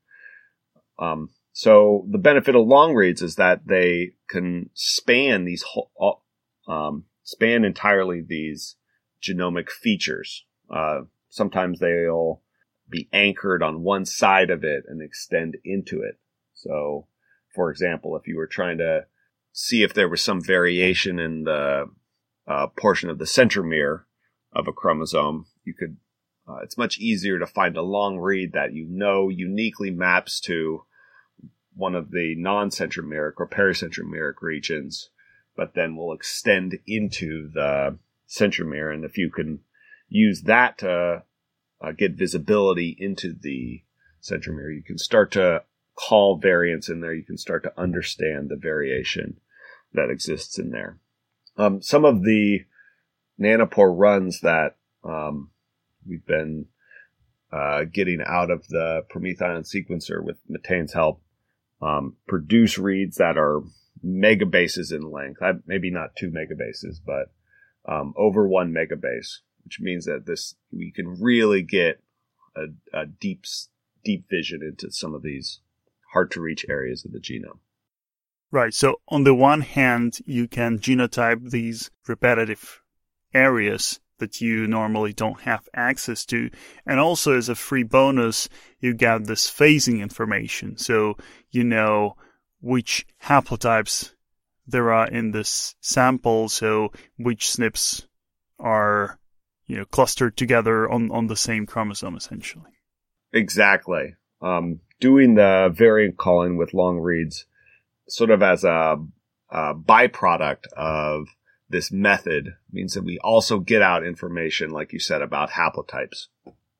Um, 0.98 1.30
so 1.52 2.06
the 2.10 2.18
benefit 2.18 2.54
of 2.54 2.66
long 2.66 2.94
reads 2.94 3.22
is 3.22 3.36
that 3.36 3.66
they 3.66 4.12
can 4.28 4.70
span 4.74 5.44
these 5.44 5.62
whole, 5.62 6.22
um, 6.68 7.04
span 7.22 7.64
entirely 7.64 8.20
these 8.20 8.76
genomic 9.22 9.70
features. 9.70 10.44
Uh, 10.70 11.02
sometimes 11.28 11.78
they'll 11.78 12.42
be 12.88 13.08
anchored 13.12 13.62
on 13.62 13.82
one 13.82 14.04
side 14.04 14.50
of 14.50 14.64
it 14.64 14.84
and 14.86 15.00
extend 15.00 15.56
into 15.64 16.02
it. 16.02 16.18
So, 16.54 17.06
for 17.54 17.70
example, 17.70 18.16
if 18.16 18.26
you 18.26 18.36
were 18.36 18.46
trying 18.46 18.78
to 18.78 19.06
see 19.52 19.82
if 19.82 19.94
there 19.94 20.08
was 20.08 20.22
some 20.22 20.42
variation 20.42 21.18
in 21.18 21.44
the 21.44 21.90
uh, 22.46 22.66
portion 22.68 23.10
of 23.10 23.18
the 23.18 23.24
centromere 23.24 24.04
of 24.52 24.66
a 24.68 24.72
chromosome, 24.72 25.46
you 25.64 25.74
could. 25.74 25.96
Uh, 26.48 26.56
it's 26.56 26.76
much 26.76 26.98
easier 26.98 27.38
to 27.38 27.46
find 27.46 27.76
a 27.76 27.82
long 27.82 28.18
read 28.18 28.52
that 28.52 28.72
you 28.72 28.84
know 28.88 29.28
uniquely 29.28 29.90
maps 29.90 30.40
to 30.40 30.82
one 31.74 31.94
of 31.94 32.10
the 32.10 32.34
non-centromeric 32.36 33.34
or 33.38 33.48
pericentromeric 33.48 34.34
regions, 34.42 35.10
but 35.56 35.74
then 35.74 35.96
we'll 35.96 36.12
extend 36.12 36.78
into 36.86 37.48
the 37.52 37.98
centromere. 38.28 38.92
And 38.92 39.04
if 39.04 39.18
you 39.18 39.30
can 39.30 39.60
use 40.08 40.42
that 40.42 40.78
to 40.78 41.22
uh, 41.80 41.92
get 41.92 42.12
visibility 42.12 42.96
into 42.98 43.34
the 43.38 43.82
centromere, 44.22 44.74
you 44.74 44.82
can 44.84 44.98
start 44.98 45.32
to 45.32 45.62
call 45.94 46.38
variants 46.38 46.88
in 46.88 47.00
there. 47.00 47.14
You 47.14 47.24
can 47.24 47.38
start 47.38 47.62
to 47.64 47.80
understand 47.80 48.48
the 48.48 48.56
variation 48.56 49.40
that 49.92 50.10
exists 50.10 50.58
in 50.58 50.70
there. 50.70 50.98
Um, 51.56 51.82
some 51.82 52.04
of 52.04 52.22
the 52.22 52.60
nanopore 53.38 53.92
runs 53.94 54.40
that 54.40 54.76
um, 55.04 55.50
we've 56.06 56.24
been 56.24 56.66
uh, 57.52 57.84
getting 57.84 58.22
out 58.26 58.50
of 58.50 58.66
the 58.68 59.04
PromethION 59.12 59.66
sequencer 59.68 60.24
with 60.24 60.38
Miten's 60.48 60.94
help 60.94 61.20
um, 61.82 62.16
produce 62.26 62.78
reads 62.78 63.16
that 63.16 63.36
are 63.36 63.62
megabases 64.04 64.92
in 64.92 65.02
length. 65.02 65.40
Maybe 65.66 65.90
not 65.90 66.16
two 66.16 66.30
megabases, 66.30 66.96
but 67.04 67.32
um, 67.90 68.14
over 68.16 68.46
one 68.46 68.72
megabase, 68.72 69.38
which 69.64 69.80
means 69.80 70.04
that 70.06 70.26
this 70.26 70.54
we 70.70 70.92
can 70.92 71.20
really 71.20 71.62
get 71.62 72.00
a, 72.56 72.66
a 72.92 73.06
deep 73.06 73.44
deep 74.04 74.26
vision 74.28 74.60
into 74.62 74.92
some 74.92 75.14
of 75.14 75.22
these 75.22 75.60
hard 76.12 76.30
to 76.32 76.40
reach 76.40 76.66
areas 76.68 77.04
of 77.04 77.12
the 77.12 77.18
genome. 77.18 77.58
Right. 78.50 78.74
So 78.74 79.00
on 79.08 79.24
the 79.24 79.34
one 79.34 79.62
hand, 79.62 80.18
you 80.26 80.46
can 80.46 80.78
genotype 80.78 81.50
these 81.50 81.90
repetitive 82.06 82.82
areas 83.32 83.98
that 84.18 84.40
you 84.40 84.66
normally 84.66 85.12
don't 85.12 85.40
have 85.40 85.68
access 85.74 86.24
to. 86.26 86.50
And 86.86 87.00
also 87.00 87.36
as 87.36 87.48
a 87.48 87.54
free 87.54 87.82
bonus, 87.82 88.48
you 88.78 88.94
get 88.94 89.24
this 89.24 89.50
phasing 89.50 90.00
information. 90.00 90.76
So 90.76 91.16
you 91.50 91.64
know 91.64 92.16
which 92.62 93.04
haplotypes 93.24 94.12
there 94.66 94.92
are 94.92 95.08
in 95.08 95.32
this 95.32 95.74
sample. 95.80 96.48
So 96.48 96.92
which 97.18 97.46
SNPs 97.46 98.06
are, 98.58 99.18
you 99.66 99.76
know, 99.76 99.84
clustered 99.84 100.36
together 100.36 100.90
on, 100.90 101.10
on 101.10 101.26
the 101.26 101.36
same 101.36 101.66
chromosome 101.66 102.16
essentially. 102.16 102.70
Exactly. 103.32 104.14
Um, 104.40 104.80
doing 105.00 105.34
the 105.34 105.70
variant 105.74 106.16
calling 106.16 106.56
with 106.56 106.72
long 106.72 106.98
reads 106.98 107.46
sort 108.08 108.30
of 108.30 108.42
as 108.42 108.64
a, 108.64 108.96
a 109.50 109.74
byproduct 109.74 110.66
of 110.76 111.26
this 111.68 111.90
method 111.90 112.54
means 112.70 112.94
that 112.94 113.04
we 113.04 113.18
also 113.18 113.58
get 113.58 113.82
out 113.82 114.06
information, 114.06 114.70
like 114.70 114.92
you 114.92 114.98
said, 114.98 115.22
about 115.22 115.50
haplotypes. 115.50 116.26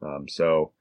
Um, 0.03 0.29
so 0.29 0.73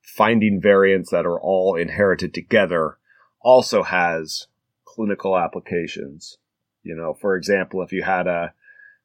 finding 0.00 0.60
variants 0.60 1.10
that 1.10 1.26
are 1.26 1.38
all 1.38 1.76
inherited 1.76 2.34
together 2.34 2.98
also 3.42 3.82
has 3.82 4.46
clinical 4.84 5.38
applications. 5.38 6.38
You 6.82 6.96
know, 6.96 7.14
for 7.14 7.36
example, 7.36 7.82
if 7.82 7.92
you 7.92 8.02
had 8.02 8.26
a 8.26 8.54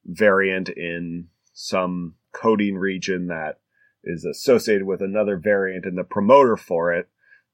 variant 0.06 0.70
in 0.70 1.28
some 1.54 2.16
coding 2.32 2.76
region 2.76 3.28
that 3.28 3.60
is 4.04 4.26
associated 4.26 4.86
with 4.86 5.02
another 5.02 5.38
variant 5.38 5.86
and 5.86 5.98
the 5.98 6.04
promoter 6.04 6.56
for 6.56 6.94
it, 6.94 7.10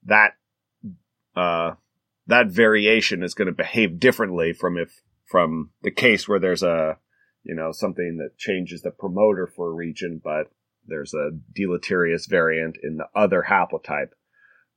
that 0.05 0.35
uh, 1.35 1.71
that 2.27 2.47
variation 2.47 3.23
is 3.23 3.33
going 3.33 3.47
to 3.47 3.53
behave 3.53 3.99
differently 3.99 4.53
from 4.53 4.77
if 4.77 5.01
from 5.25 5.71
the 5.81 5.91
case 5.91 6.27
where 6.27 6.39
there's 6.39 6.63
a, 6.63 6.97
you 7.43 7.55
know, 7.55 7.71
something 7.71 8.17
that 8.17 8.37
changes 8.37 8.81
the 8.81 8.91
promoter 8.91 9.47
for 9.47 9.69
a 9.69 9.73
region, 9.73 10.21
but 10.23 10.51
there's 10.85 11.13
a 11.13 11.31
deleterious 11.55 12.27
variant 12.27 12.77
in 12.83 12.97
the 12.97 13.07
other 13.15 13.45
haplotype. 13.49 14.11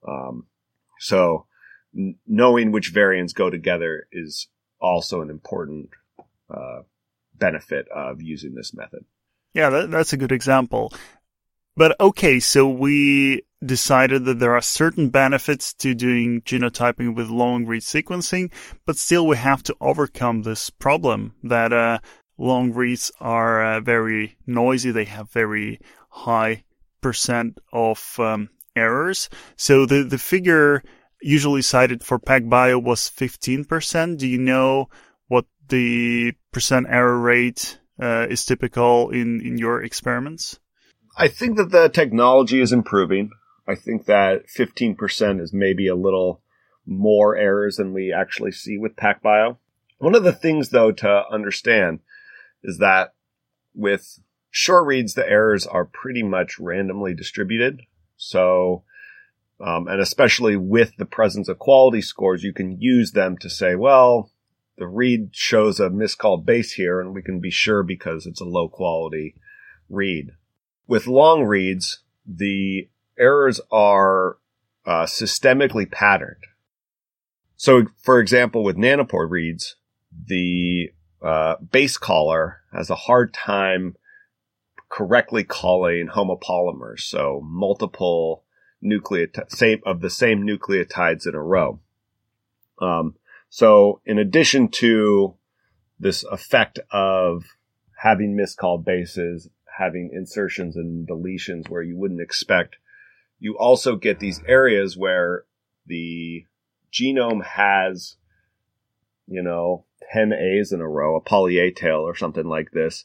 Um, 0.07 0.47
so 0.99 1.47
knowing 2.27 2.73
which 2.73 2.91
variants 2.91 3.33
go 3.33 3.51
together 3.51 4.07
is 4.13 4.49
also 4.81 5.23
an 5.23 5.31
important 5.31 5.89
uh, 6.51 6.83
benefit 7.35 7.89
of 7.89 8.21
using 8.21 8.55
this 8.55 8.75
method. 8.75 9.05
Yeah, 9.55 9.71
that, 9.71 9.91
that's 9.91 10.13
a 10.13 10.19
good 10.19 10.33
example. 10.33 10.93
But 11.77 11.99
okay, 12.01 12.41
so 12.41 12.69
we 12.69 13.43
decided 13.65 14.25
that 14.25 14.39
there 14.39 14.55
are 14.55 14.63
certain 14.63 15.09
benefits 15.09 15.75
to 15.75 15.95
doing 15.95 16.43
genotyping 16.43 17.15
with 17.15 17.29
long 17.29 17.67
read 17.67 17.83
sequencing, 17.83 18.51
but 18.87 18.97
still 18.97 19.27
we 19.27 19.37
have 19.37 19.63
to 19.65 19.77
overcome 19.81 20.43
this 20.43 20.71
problem 20.71 21.35
that 21.43 21.73
uh, 21.73 21.99
long 22.39 22.73
reads 22.73 23.13
are 23.21 23.63
uh, 23.63 23.81
very 23.81 24.37
noisy. 24.47 24.91
They 24.91 25.05
have 25.05 25.31
very 25.31 25.81
high 26.09 26.65
percent 27.03 27.59
of 27.73 28.17
um, 28.19 28.49
errors. 28.75 29.29
So 29.57 29.87
the, 29.87 30.03
the 30.03 30.19
figure 30.19 30.83
usually 31.21 31.63
cited 31.63 32.03
for 32.03 32.19
PacBio 32.19 32.83
was 32.83 33.11
15%. 33.11 34.19
Do 34.19 34.27
you 34.27 34.39
know 34.39 34.89
what 35.29 35.47
the 35.69 36.33
percent 36.53 36.87
error 36.89 37.19
rate 37.19 37.79
uh, 38.01 38.27
is 38.29 38.45
typical 38.45 39.11
in, 39.11 39.41
in 39.41 39.59
your 39.59 39.83
experiments? 39.83 40.59
I 41.17 41.29
think 41.29 41.57
that 41.57 41.71
the 41.71 41.89
technology 41.89 42.61
is 42.61 42.73
improving. 42.73 43.31
I 43.67 43.75
think 43.75 44.05
that 44.07 44.47
15% 44.47 45.41
is 45.41 45.53
maybe 45.53 45.89
a 45.89 45.97
little 45.97 46.43
more 46.85 47.37
errors 47.37 47.77
than 47.77 47.93
we 47.93 48.13
actually 48.13 48.53
see 48.53 48.79
with 48.79 48.97
PacBio. 48.97 49.57
One 49.99 50.15
of 50.15 50.25
the 50.25 50.33
things 50.33 50.71
though 50.71 50.93
to 50.93 51.25
understand 51.31 52.01
is 52.63 52.79
that 52.79 53.15
with 53.75 54.21
short 54.51 54.87
reads, 54.87 55.15
the 55.15 55.29
errors 55.29 55.67
are 55.67 55.85
pretty 55.85 56.23
much 56.23 56.59
randomly 56.59 57.15
distributed. 57.15 57.83
So, 58.17 58.85
um, 59.61 59.89
and 59.89 60.01
especially 60.01 60.57
with 60.57 60.97
the 60.97 61.07
presence 61.07 61.49
of 61.49 61.59
quality 61.59 62.03
scores, 62.03 62.43
you 62.43 62.53
can 62.53 62.81
use 62.81 63.13
them 63.13 63.37
to 63.39 63.49
say, 63.49 63.75
well, 63.75 64.31
the 64.77 64.87
read 64.87 65.31
shows 65.33 65.81
a 65.81 65.89
miscalled 65.89 66.45
base 66.45 66.73
here 66.73 67.01
and 67.01 67.15
we 67.15 67.23
can 67.23 67.41
be 67.41 67.51
sure 67.51 67.83
because 67.83 68.27
it's 68.27 68.41
a 68.41 68.45
low 68.45 68.69
quality 68.69 69.35
read. 69.89 70.33
With 70.87 71.07
long 71.07 71.45
reads, 71.45 72.03
the 72.27 72.89
errors 73.19 73.61
are 73.71 74.37
uh, 74.85 75.05
systemically 75.05 75.91
patterned. 75.91 76.45
So, 77.57 77.87
for 78.03 78.21
example, 78.21 78.63
with 78.63 78.77
nanopore 78.77 79.31
reads, 79.31 79.77
the 80.27 80.91
uh, 81.23 81.57
base 81.57 81.97
caller 81.97 82.61
has 82.73 82.91
a 82.91 82.95
hard 82.95 83.33
time 83.33 83.97
correctly 84.91 85.43
calling 85.43 86.09
homopolymers, 86.09 87.01
so 87.01 87.41
multiple 87.43 88.45
nucleotides 88.85 89.51
same 89.51 89.81
of 89.85 90.01
the 90.01 90.11
same 90.11 90.47
nucleotides 90.47 91.27
in 91.27 91.35
a 91.35 91.43
row. 91.43 91.81
Um, 92.81 93.17
so, 93.49 94.01
in 94.05 94.19
addition 94.19 94.69
to 94.69 95.35
this 95.99 96.25
effect 96.25 96.79
of 96.91 97.45
having 97.97 98.37
miscalled 98.37 98.85
bases 98.85 99.49
having 99.79 100.11
insertions 100.13 100.77
and 100.77 101.07
deletions 101.07 101.69
where 101.69 101.83
you 101.83 101.97
wouldn't 101.97 102.21
expect. 102.21 102.77
You 103.39 103.59
also 103.59 103.97
get 103.97 104.19
these 104.19 104.41
areas 104.47 104.97
where 104.97 105.45
the 105.87 106.47
genome 106.93 107.45
has, 107.45 108.17
you 109.27 109.43
know, 109.43 109.85
10 110.13 110.33
A's 110.33 110.73
in 110.73 110.81
a 110.81 110.89
row, 110.89 111.17
a 111.17 111.21
poly 111.21 111.59
A 111.59 111.71
tail 111.71 112.01
or 112.01 112.15
something 112.15 112.47
like 112.47 112.71
this. 112.73 113.05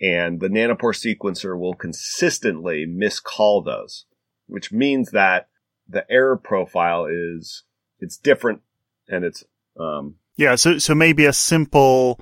and 0.00 0.40
the 0.40 0.48
nanopore 0.48 0.92
sequencer 0.92 1.58
will 1.58 1.74
consistently 1.74 2.84
miscall 2.84 3.62
those, 3.62 4.06
which 4.46 4.72
means 4.72 5.10
that 5.10 5.48
the 5.88 6.04
error 6.10 6.36
profile 6.36 7.06
is 7.06 7.64
it's 8.00 8.16
different 8.16 8.60
and 9.08 9.24
it's 9.24 9.44
um 9.78 10.16
yeah 10.36 10.54
so 10.54 10.78
so 10.78 10.94
maybe 10.94 11.26
a 11.26 11.32
simple 11.32 12.20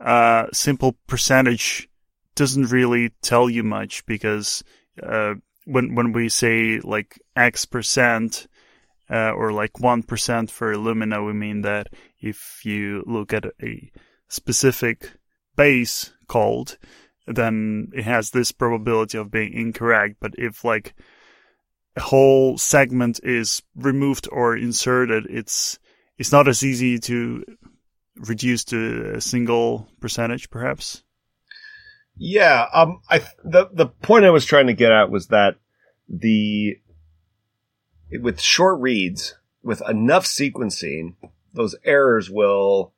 uh 0.00 0.46
simple 0.52 0.96
percentage 1.06 1.88
doesn't 2.34 2.70
really 2.70 3.10
tell 3.22 3.50
you 3.50 3.62
much 3.62 4.04
because 4.06 4.62
uh 5.02 5.34
when 5.64 5.94
when 5.94 6.12
we 6.12 6.28
say 6.28 6.80
like 6.80 7.20
x 7.36 7.64
percent 7.64 8.46
uh, 9.10 9.32
or 9.32 9.52
like 9.52 9.72
1% 9.72 10.50
for 10.50 10.72
Illumina, 10.72 11.26
we 11.26 11.32
mean 11.32 11.62
that 11.62 11.88
if 12.20 12.64
you 12.64 13.02
look 13.06 13.32
at 13.32 13.44
a 13.60 13.90
specific 14.28 15.12
base 15.56 16.12
called, 16.28 16.78
then 17.26 17.90
it 17.92 18.04
has 18.04 18.30
this 18.30 18.52
probability 18.52 19.18
of 19.18 19.30
being 19.30 19.52
incorrect. 19.52 20.16
But 20.20 20.34
if 20.38 20.64
like 20.64 20.94
whole 21.98 22.56
segment 22.58 23.20
is 23.22 23.62
removed 23.74 24.28
or 24.30 24.56
inserted, 24.56 25.26
it's 25.28 25.78
it's 26.18 26.32
not 26.32 26.48
as 26.48 26.62
easy 26.62 26.98
to 26.98 27.44
reduce 28.16 28.64
to 28.64 29.14
a 29.16 29.20
single 29.20 29.88
percentage, 30.00 30.50
perhaps. 30.50 31.02
Yeah, 32.16 32.66
um, 32.72 33.00
I 33.08 33.20
the 33.44 33.68
the 33.72 33.86
point 33.86 34.24
I 34.24 34.30
was 34.30 34.44
trying 34.44 34.66
to 34.66 34.74
get 34.74 34.92
at 34.92 35.10
was 35.10 35.28
that 35.28 35.56
the 36.08 36.76
with 38.20 38.40
short 38.40 38.80
reads 38.80 39.36
with 39.62 39.82
enough 39.88 40.24
sequencing, 40.24 41.14
those 41.52 41.76
errors 41.84 42.30
will 42.30 42.92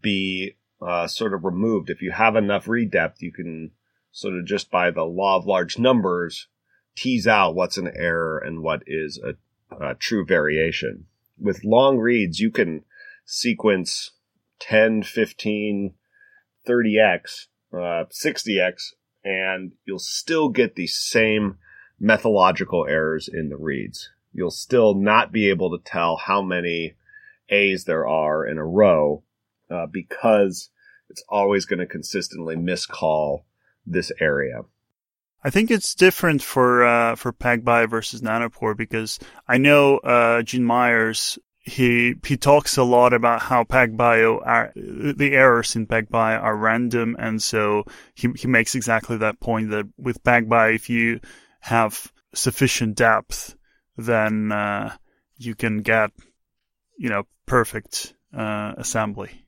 be 0.00 0.56
uh, 0.80 1.06
sort 1.06 1.34
of 1.34 1.44
removed. 1.44 1.90
If 1.90 2.02
you 2.02 2.12
have 2.12 2.36
enough 2.36 2.68
read 2.68 2.90
depth, 2.90 3.22
you 3.22 3.32
can 3.32 3.72
sort 4.12 4.34
of 4.34 4.46
just 4.46 4.70
by 4.70 4.90
the 4.90 5.04
law 5.04 5.36
of 5.36 5.46
large 5.46 5.78
numbers 5.78 6.48
tease 6.96 7.26
out 7.26 7.54
what's 7.54 7.76
an 7.76 7.90
error 7.94 8.38
and 8.38 8.62
what 8.62 8.82
is 8.86 9.20
a, 9.22 9.34
a 9.84 9.94
true 9.94 10.24
variation. 10.24 11.06
With 11.38 11.64
long 11.64 11.98
reads, 11.98 12.40
you 12.40 12.50
can 12.50 12.84
sequence 13.24 14.12
10, 14.60 15.02
15, 15.02 15.94
30x, 16.68 17.46
uh, 17.72 18.04
60x, 18.10 18.92
and 19.24 19.72
you'll 19.84 19.98
still 19.98 20.48
get 20.48 20.74
the 20.74 20.86
same 20.86 21.58
methodological 21.98 22.86
errors 22.86 23.28
in 23.32 23.48
the 23.48 23.56
reads. 23.56 24.10
You'll 24.32 24.50
still 24.50 24.94
not 24.94 25.32
be 25.32 25.48
able 25.48 25.70
to 25.76 25.84
tell 25.84 26.16
how 26.16 26.42
many 26.42 26.94
A's 27.48 27.84
there 27.84 28.06
are 28.06 28.46
in 28.46 28.58
a 28.58 28.64
row 28.64 29.22
uh, 29.70 29.86
because 29.86 30.70
it's 31.08 31.24
always 31.28 31.64
going 31.64 31.80
to 31.80 31.86
consistently 31.86 32.56
miscall 32.56 33.44
this 33.84 34.12
area. 34.20 34.62
I 35.42 35.50
think 35.50 35.70
it's 35.70 35.94
different 35.94 36.42
for 36.42 36.84
uh, 36.84 37.16
for 37.16 37.32
PacBio 37.32 37.88
versus 37.88 38.20
Nanopore 38.20 38.76
because 38.76 39.18
I 39.48 39.58
know 39.58 39.98
uh, 39.98 40.42
Gene 40.42 40.64
Myers. 40.64 41.38
He 41.62 42.14
he 42.24 42.36
talks 42.36 42.78
a 42.78 42.82
lot 42.82 43.12
about 43.12 43.42
how 43.42 43.64
PacBio 43.64 44.40
are 44.44 44.72
the 44.74 45.32
errors 45.32 45.76
in 45.76 45.86
PacBio 45.86 46.42
are 46.42 46.56
random, 46.56 47.16
and 47.18 47.42
so 47.42 47.84
he 48.14 48.28
he 48.34 48.48
makes 48.48 48.74
exactly 48.74 49.18
that 49.18 49.40
point 49.40 49.70
that 49.70 49.86
with 49.98 50.22
PacBio, 50.22 50.74
if 50.74 50.88
you 50.88 51.20
have 51.60 52.10
sufficient 52.34 52.96
depth, 52.96 53.54
then 53.96 54.50
uh, 54.52 54.94
you 55.36 55.54
can 55.54 55.82
get 55.82 56.10
you 56.98 57.10
know 57.10 57.24
perfect 57.46 58.14
uh, 58.36 58.72
assembly 58.78 59.46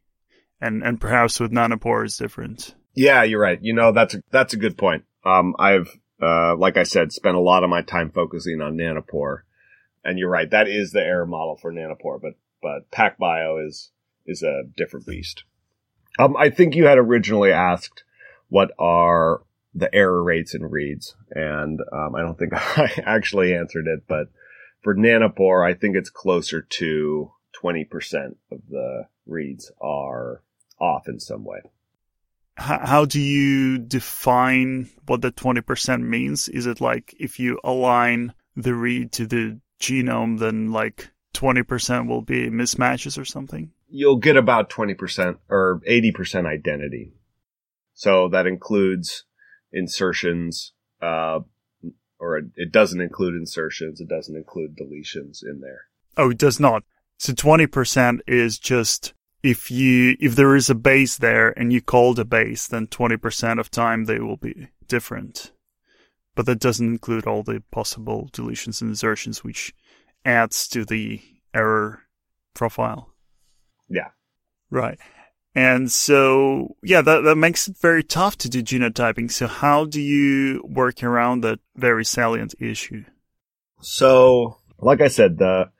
and 0.63 0.83
and 0.83 1.01
perhaps 1.01 1.41
with 1.41 1.51
nanopore 1.51 2.07
is 2.07 2.17
different. 2.17 2.75
Yeah, 2.95 3.25
you're 3.25 3.41
right. 3.41 3.59
You 3.61 3.75
know, 3.75 3.93
that's 3.93 4.15
a, 4.15 4.23
that's 4.31 4.55
a 4.55 4.57
good 4.57 4.79
point. 4.79 5.05
Um, 5.25 5.55
I've 5.59 5.99
uh, 6.21 6.55
like 6.57 6.77
I 6.77 6.85
said, 6.85 7.13
spent 7.13 7.37
a 7.37 7.41
lot 7.41 7.65
of 7.65 7.71
my 7.71 7.83
time 7.83 8.11
focusing 8.11 8.61
on 8.61 8.77
nanopore, 8.77 9.39
and 10.05 10.19
you're 10.19 10.31
right. 10.31 10.49
That 10.51 10.69
is 10.69 10.93
the 10.93 11.03
error 11.03 11.27
model 11.27 11.57
for 11.57 11.73
nanopore, 11.73 12.21
but 12.21 12.35
but 12.63 12.91
PacBio 12.91 13.67
is 13.67 13.91
is 14.27 14.43
a 14.43 14.63
different 14.77 15.07
beast. 15.07 15.45
Um, 16.19 16.37
I 16.37 16.51
think 16.51 16.77
you 16.77 16.87
had 16.87 16.99
originally 16.99 17.51
asked 17.51 18.05
what 18.49 18.71
are 18.79 19.43
the 19.75 19.93
error 19.95 20.23
rates 20.23 20.55
in 20.55 20.67
reads, 20.67 21.17
and 21.31 21.81
um, 21.93 22.15
I 22.15 22.21
don't 22.21 22.39
think 22.39 22.53
I 22.79 23.03
actually 23.05 23.55
answered 23.55 23.87
it, 23.87 24.05
but 24.07 24.29
for 24.83 24.95
nanopore, 24.95 25.67
I 25.67 25.75
think 25.75 25.97
it's 25.97 26.11
closer 26.11 26.61
to 26.61 27.33
20% 27.63 28.37
of 28.51 28.61
the 28.69 29.07
reads 29.27 29.71
are 29.81 30.43
off 30.81 31.09
in 31.09 31.21
some 31.21 31.45
way. 31.45 31.61
How 32.57 33.05
do 33.07 33.21
you 33.21 33.79
define 33.79 34.91
what 35.07 35.23
the 35.23 35.33
20% 35.33 36.03
means? 36.03 36.49
Is 36.49 36.67
it 36.67 36.81
like 36.81 37.15
if 37.19 37.41
you 37.41 37.59
align 37.65 38.35
the 38.57 38.75
read 38.75 39.13
to 39.13 39.27
the 39.27 39.59
genome, 39.81 40.39
then 40.39 40.71
like 40.71 41.11
20% 41.35 42.09
will 42.09 42.23
be 42.23 42.51
mismatches 42.51 43.19
or 43.19 43.25
something? 43.25 43.73
You'll 43.89 44.19
get 44.19 44.37
about 44.37 44.71
20% 44.71 45.39
or 45.49 45.81
80% 45.89 46.47
identity. 46.47 47.13
So 47.95 48.29
that 48.29 48.47
includes 48.47 49.25
insertions, 49.73 50.73
uh, 51.01 51.41
or 52.19 52.43
it 52.57 52.71
doesn't 52.71 53.01
include 53.01 53.35
insertions. 53.35 54.01
It 54.01 54.09
doesn't 54.09 54.37
include 54.37 54.77
deletions 54.77 55.43
in 55.43 55.61
there. 55.61 55.87
Oh, 56.17 56.31
it 56.31 56.39
does 56.39 56.61
not. 56.61 56.85
So 57.19 57.33
20% 57.33 58.21
is 58.27 58.59
just 58.59 59.15
if 59.43 59.71
you 59.71 60.17
if 60.21 60.37
there 60.37 60.55
is 60.55 60.71
a 60.71 60.75
base 60.75 61.17
there 61.17 61.51
and 61.59 61.73
you 61.73 61.81
call 61.81 62.15
the 62.15 62.25
base, 62.25 62.67
then 62.67 62.87
20% 62.87 63.59
of 63.59 63.71
time 63.71 64.05
they 64.05 64.19
will 64.19 64.37
be 64.37 64.69
different. 64.87 65.53
But 66.35 66.47
that 66.47 66.61
doesn't 66.61 66.87
include 66.87 67.27
all 67.27 67.43
the 67.43 67.63
possible 67.71 68.31
deletions 68.33 68.81
and 68.81 68.91
insertions, 68.91 69.45
which 69.45 69.75
adds 70.25 70.67
to 70.69 70.85
the 70.85 71.21
error 71.53 72.03
profile. 72.55 73.15
Yeah. 73.89 74.09
Right. 74.71 74.99
And 75.55 75.93
so, 75.93 76.77
yeah, 76.83 77.03
that, 77.03 77.21
that 77.25 77.37
makes 77.37 77.69
it 77.69 77.77
very 77.77 78.03
tough 78.03 78.39
to 78.39 78.49
do 78.49 78.63
genotyping. 78.63 79.31
So 79.31 79.47
how 79.47 79.85
do 79.85 80.01
you 80.01 80.63
work 80.65 81.03
around 81.03 81.43
that 81.43 81.59
very 81.77 82.07
salient 82.07 82.55
issue? 82.59 83.05
So, 83.83 84.57
like 84.79 85.03
I 85.03 85.09
said, 85.09 85.37
the, 85.37 85.71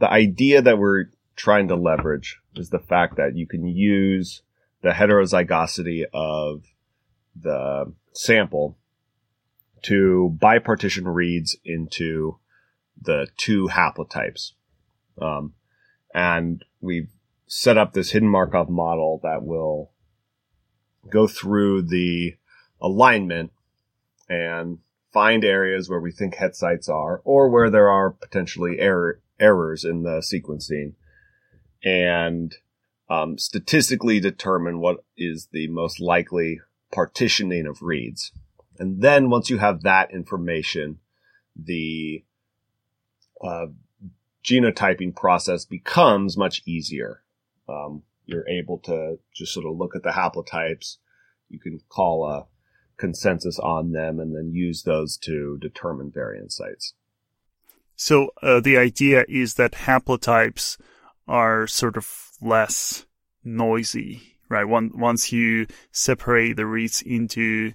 the 0.00 0.10
idea 0.10 0.60
that 0.60 0.78
we're 0.78 1.06
trying 1.34 1.68
to 1.68 1.76
leverage 1.76 2.38
is 2.58 2.70
the 2.70 2.78
fact 2.78 3.16
that 3.16 3.36
you 3.36 3.46
can 3.46 3.66
use 3.66 4.42
the 4.82 4.90
heterozygosity 4.90 6.04
of 6.12 6.64
the 7.34 7.92
sample 8.12 8.76
to 9.82 10.36
bipartition 10.40 11.12
reads 11.12 11.56
into 11.64 12.38
the 13.00 13.28
two 13.36 13.68
haplotypes. 13.68 14.52
Um, 15.20 15.54
and 16.14 16.64
we've 16.80 17.10
set 17.46 17.78
up 17.78 17.92
this 17.92 18.10
hidden 18.10 18.28
Markov 18.28 18.68
model 18.68 19.20
that 19.22 19.44
will 19.44 19.92
go 21.10 21.26
through 21.26 21.82
the 21.82 22.34
alignment 22.80 23.52
and 24.28 24.78
find 25.12 25.44
areas 25.44 25.88
where 25.88 26.00
we 26.00 26.10
think 26.10 26.34
het 26.34 26.56
sites 26.56 26.88
are 26.88 27.22
or 27.24 27.48
where 27.48 27.70
there 27.70 27.88
are 27.88 28.10
potentially 28.10 28.78
error, 28.78 29.20
errors 29.38 29.84
in 29.84 30.02
the 30.02 30.20
sequencing 30.20 30.94
and 31.84 32.54
um, 33.08 33.38
statistically 33.38 34.20
determine 34.20 34.80
what 34.80 35.04
is 35.16 35.48
the 35.52 35.68
most 35.68 36.00
likely 36.00 36.60
partitioning 36.92 37.66
of 37.66 37.82
reads. 37.82 38.32
And 38.78 39.00
then 39.00 39.30
once 39.30 39.48
you 39.48 39.58
have 39.58 39.82
that 39.82 40.12
information, 40.12 40.98
the 41.54 42.24
uh, 43.42 43.66
genotyping 44.44 45.14
process 45.14 45.64
becomes 45.64 46.36
much 46.36 46.62
easier. 46.66 47.22
Um, 47.68 48.02
you're 48.26 48.48
able 48.48 48.78
to 48.80 49.18
just 49.34 49.52
sort 49.52 49.66
of 49.66 49.76
look 49.76 49.94
at 49.96 50.02
the 50.02 50.10
haplotypes. 50.10 50.96
You 51.48 51.58
can 51.58 51.80
call 51.88 52.28
a 52.28 52.46
consensus 52.96 53.58
on 53.58 53.92
them 53.92 54.18
and 54.18 54.34
then 54.34 54.52
use 54.52 54.82
those 54.82 55.16
to 55.18 55.58
determine 55.60 56.10
variant 56.10 56.52
sites. 56.52 56.94
So 57.94 58.30
uh, 58.42 58.60
the 58.60 58.76
idea 58.76 59.24
is 59.28 59.54
that 59.54 59.72
haplotypes 59.72 60.76
are 61.28 61.66
sort 61.66 61.96
of 61.96 62.30
less 62.40 63.06
noisy, 63.44 64.38
right? 64.48 64.64
once 64.64 65.32
you 65.32 65.66
separate 65.90 66.56
the 66.56 66.66
reads 66.66 67.02
into 67.02 67.72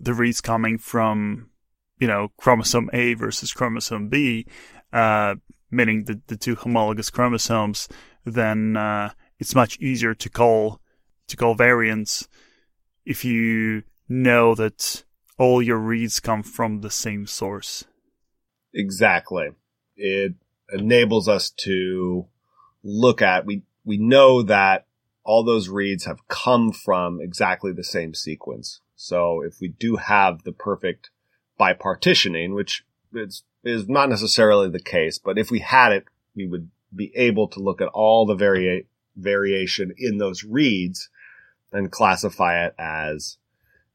the 0.00 0.14
reads 0.14 0.40
coming 0.40 0.78
from, 0.78 1.50
you 1.98 2.06
know, 2.06 2.28
chromosome 2.36 2.88
A 2.92 3.14
versus 3.14 3.52
chromosome 3.52 4.08
B, 4.08 4.46
uh, 4.92 5.34
meaning 5.70 6.04
the, 6.04 6.20
the 6.28 6.36
two 6.36 6.54
homologous 6.54 7.10
chromosomes, 7.10 7.88
then, 8.24 8.76
uh, 8.76 9.10
it's 9.38 9.54
much 9.54 9.78
easier 9.78 10.14
to 10.14 10.28
call, 10.28 10.80
to 11.28 11.36
call 11.36 11.54
variants 11.54 12.28
if 13.04 13.24
you 13.24 13.82
know 14.08 14.54
that 14.54 15.04
all 15.38 15.62
your 15.62 15.78
reads 15.78 16.20
come 16.20 16.42
from 16.42 16.80
the 16.80 16.90
same 16.90 17.26
source. 17.26 17.84
Exactly. 18.74 19.48
It 19.96 20.34
enables 20.70 21.28
us 21.28 21.50
to 21.64 22.26
look 22.82 23.22
at, 23.22 23.46
we, 23.46 23.62
we 23.84 23.96
know 23.96 24.42
that 24.42 24.86
all 25.24 25.44
those 25.44 25.68
reads 25.68 26.06
have 26.06 26.26
come 26.28 26.72
from 26.72 27.20
exactly 27.20 27.72
the 27.72 27.84
same 27.84 28.14
sequence. 28.14 28.80
So 28.96 29.42
if 29.42 29.60
we 29.60 29.68
do 29.68 29.96
have 29.96 30.42
the 30.44 30.52
perfect 30.52 31.10
bipartitioning, 31.60 32.54
which 32.54 32.84
is, 33.12 33.42
is 33.64 33.88
not 33.88 34.08
necessarily 34.08 34.70
the 34.70 34.80
case, 34.80 35.18
but 35.18 35.38
if 35.38 35.50
we 35.50 35.60
had 35.60 35.92
it, 35.92 36.04
we 36.34 36.46
would 36.46 36.70
be 36.94 37.12
able 37.14 37.48
to 37.48 37.60
look 37.60 37.80
at 37.80 37.88
all 37.88 38.24
the 38.24 38.34
varia- 38.34 38.84
variation 39.16 39.92
in 39.98 40.18
those 40.18 40.44
reads 40.44 41.10
and 41.72 41.92
classify 41.92 42.64
it 42.64 42.74
as 42.78 43.36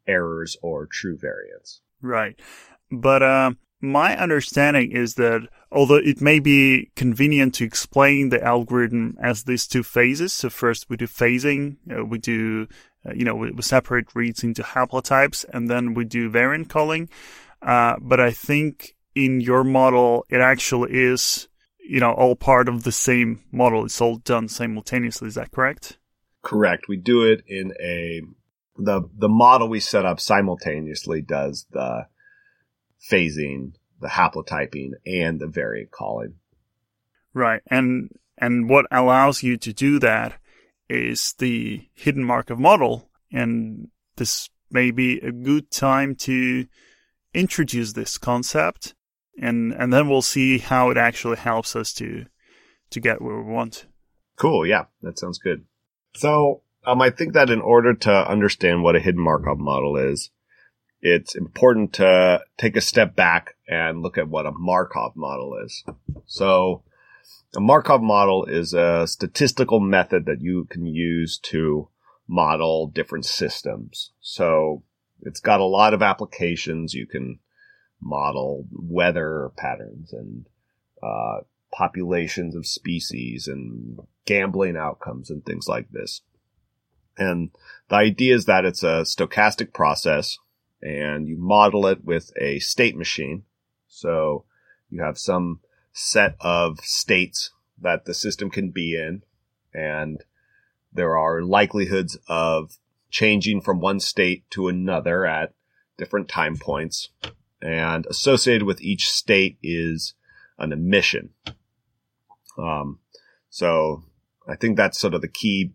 errors 0.08 0.58
or 0.62 0.86
true 0.86 1.18
variance. 1.18 1.82
Right. 2.02 2.40
But 2.92 3.24
uh, 3.24 3.52
my 3.84 4.16
understanding 4.16 4.94
is 4.94 5.16
that 5.16 5.42
although 5.70 5.98
it 5.98 6.22
may 6.22 6.40
be 6.40 6.90
convenient 6.96 7.54
to 7.56 7.66
explain 7.66 8.30
the 8.30 8.42
algorithm 8.42 9.18
as 9.22 9.44
these 9.44 9.68
two 9.68 9.84
phases, 9.84 10.32
so 10.32 10.50
first 10.50 10.90
we 10.90 10.96
do 10.96 11.06
phasing, 11.06 11.76
uh, 11.92 12.06
we 12.06 12.18
do, 12.18 12.66
uh, 13.06 13.12
you 13.14 13.26
know, 13.26 13.36
we, 13.36 13.52
we, 13.52 13.62
separate 13.62 14.16
reads 14.16 14.42
into 14.42 14.64
haplotypes, 14.64 15.44
and 15.54 15.70
then 15.70 15.94
we 15.94 16.06
do 16.06 16.30
variant 16.30 16.70
calling. 16.70 17.10
Uh, 17.62 17.96
but 18.00 18.22
I 18.22 18.32
think 18.32 18.96
in 19.16 19.42
your 19.42 19.66
model, 19.66 20.26
it 20.30 20.40
actually 20.40 20.94
is, 20.94 21.50
you 21.78 22.00
know, 22.00 22.14
all 22.14 22.38
part 22.38 22.70
of 22.70 22.84
the 22.84 22.92
same 22.94 23.44
model. 23.52 23.84
It's 23.84 24.00
all 24.00 24.16
done 24.16 24.48
simultaneously. 24.48 25.28
Is 25.28 25.36
that 25.36 25.52
correct? 25.52 25.98
Correct. 26.42 26.86
We 26.88 26.96
do 26.96 27.24
it 27.24 27.44
in 27.48 27.74
a 27.82 28.22
the 28.78 29.02
the 29.16 29.30
model 29.30 29.68
we 29.68 29.82
set 29.82 30.06
up 30.06 30.20
simultaneously 30.20 31.22
does 31.22 31.68
the 31.72 32.08
phasing, 33.10 33.74
the 34.00 34.08
haplotyping, 34.08 34.92
and 35.06 35.40
the 35.40 35.48
variant 35.48 35.92
calling. 35.92 36.36
Right, 37.34 37.62
and 37.68 38.10
and 38.38 38.70
what 38.70 38.86
allows 38.92 39.44
you 39.44 39.58
to 39.58 39.74
do 39.74 40.00
that 40.00 40.40
is 40.90 41.34
the 41.40 41.88
hidden 41.94 42.24
Markov 42.24 42.60
model, 42.60 43.10
and 43.32 43.90
this 44.16 44.50
may 44.70 44.92
be 44.92 45.20
a 45.20 45.32
good 45.32 45.72
time 45.72 46.16
to 46.16 46.68
introduce 47.34 47.94
this 47.94 48.18
concept, 48.18 48.94
and 49.40 49.74
and 49.74 49.92
then 49.92 50.10
we'll 50.10 50.22
see 50.22 50.60
how 50.60 50.90
it 50.90 50.98
actually 50.98 51.38
helps 51.38 51.76
us 51.76 51.94
to 51.94 52.26
to 52.90 53.00
get 53.00 53.22
where 53.22 53.42
we 53.42 53.52
want. 53.52 53.88
Cool, 54.36 54.66
yeah, 54.66 54.86
that 55.02 55.18
sounds 55.20 55.40
good. 55.40 55.66
So 56.16 56.62
um, 56.86 57.02
I 57.02 57.10
think 57.10 57.34
that 57.34 57.50
in 57.50 57.62
order 57.62 57.94
to 57.94 58.12
understand 58.12 58.84
what 58.84 58.96
a 58.96 59.00
hidden 59.00 59.22
Markov 59.22 59.58
model 59.60 59.98
is, 59.98 60.30
it's 61.06 61.36
important 61.36 61.92
to 61.94 62.42
take 62.58 62.78
a 62.78 62.82
step 62.82 63.14
back 63.14 63.58
and 63.68 64.02
look 64.02 64.18
at 64.18 64.30
what 64.30 64.46
a 64.46 64.54
Markov 64.54 65.18
model 65.18 65.58
is. 65.64 65.84
So 66.26 66.84
a 67.54 67.60
Markov 67.60 68.02
model 68.02 68.46
is 68.46 68.74
a 68.74 69.06
statistical 69.06 69.82
method 69.82 70.26
that 70.26 70.40
you 70.40 70.66
can 70.70 70.86
use 70.86 71.38
to 71.40 71.90
model 72.26 72.88
different 72.88 73.26
systems. 73.26 74.12
So 74.22 74.84
it's 75.22 75.42
got 75.42 75.60
a 75.60 75.66
lot 75.66 75.94
of 75.94 76.02
applications. 76.02 76.94
You 76.94 77.06
can 77.06 77.40
model 78.02 78.66
weather 78.72 79.52
patterns 79.58 80.14
and 80.14 80.46
uh, 81.04 81.42
populations 81.74 82.56
of 82.56 82.66
species 82.66 83.50
and 83.50 84.00
gambling 84.26 84.78
outcomes 84.78 85.30
and 85.30 85.46
things 85.46 85.68
like 85.68 85.90
this. 85.92 86.22
And 87.18 87.52
the 87.90 87.98
idea 87.98 88.36
is 88.36 88.46
that 88.46 88.64
it's 88.64 88.84
a 88.84 89.04
stochastic 89.04 89.74
process 89.74 90.38
and 90.84 91.28
you 91.28 91.38
model 91.38 91.88
it 91.88 92.04
with 92.04 92.32
a 92.40 92.60
state 92.60 92.96
machine. 92.96 93.44
So 93.88 94.44
you 94.90 95.02
have 95.02 95.18
some 95.18 95.62
set 95.94 96.36
of 96.42 96.80
states 96.82 97.52
that 97.82 98.06
the 98.06 98.14
system 98.14 98.50
can 98.50 98.70
be 98.70 98.96
in 98.96 99.24
and 99.74 100.24
there 100.92 101.18
are 101.18 101.42
likelihoods 101.42 102.18
of 102.28 102.78
changing 103.10 103.62
from 103.62 103.80
one 103.80 104.00
state 104.00 104.44
to 104.52 104.68
another 104.68 105.26
at 105.26 105.54
different 105.98 106.28
time 106.28 106.58
points. 106.58 107.10
And 107.62 108.06
associated 108.08 108.64
with 108.64 108.82
each 108.82 109.10
state 109.10 109.58
is 109.64 110.14
an 110.58 110.74
emission. 110.74 111.30
Um, 112.58 113.00
so 113.50 114.04
I 114.48 114.56
think 114.56 114.76
that's 114.76 115.00
sort 115.00 115.14
of 115.14 115.22
the 115.22 115.28
key 115.28 115.72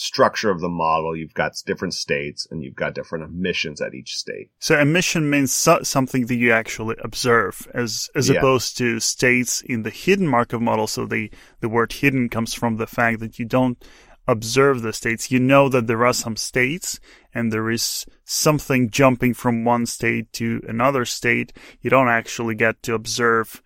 structure 0.00 0.50
of 0.50 0.60
the 0.60 0.68
model, 0.68 1.14
you've 1.14 1.34
got 1.34 1.52
different 1.66 1.92
states 1.92 2.46
and 2.50 2.64
you've 2.64 2.74
got 2.74 2.94
different 2.94 3.22
emissions 3.22 3.82
at 3.82 3.94
each 3.94 4.16
state. 4.16 4.50
So 4.58 4.78
emission 4.78 5.28
means 5.28 5.52
so- 5.52 5.82
something 5.82 6.26
that 6.26 6.36
you 6.36 6.52
actually 6.52 6.96
observe 7.04 7.68
as, 7.74 8.08
as 8.14 8.30
yeah. 8.30 8.38
opposed 8.38 8.78
to 8.78 8.98
states 8.98 9.60
in 9.60 9.82
the 9.82 9.90
hidden 9.90 10.26
Markov 10.26 10.62
model. 10.62 10.86
So 10.86 11.04
the, 11.04 11.30
the 11.60 11.68
word 11.68 11.92
hidden 11.92 12.30
comes 12.30 12.54
from 12.54 12.78
the 12.78 12.86
fact 12.86 13.20
that 13.20 13.38
you 13.38 13.44
don't 13.44 13.76
observe 14.26 14.80
the 14.80 14.94
states. 14.94 15.30
You 15.30 15.38
know 15.38 15.68
that 15.68 15.86
there 15.86 16.06
are 16.06 16.14
some 16.14 16.36
states 16.36 16.98
and 17.34 17.52
there 17.52 17.70
is 17.70 18.06
something 18.24 18.88
jumping 18.88 19.34
from 19.34 19.66
one 19.66 19.84
state 19.84 20.32
to 20.34 20.62
another 20.66 21.04
state. 21.04 21.52
You 21.82 21.90
don't 21.90 22.08
actually 22.08 22.54
get 22.54 22.82
to 22.84 22.94
observe 22.94 23.62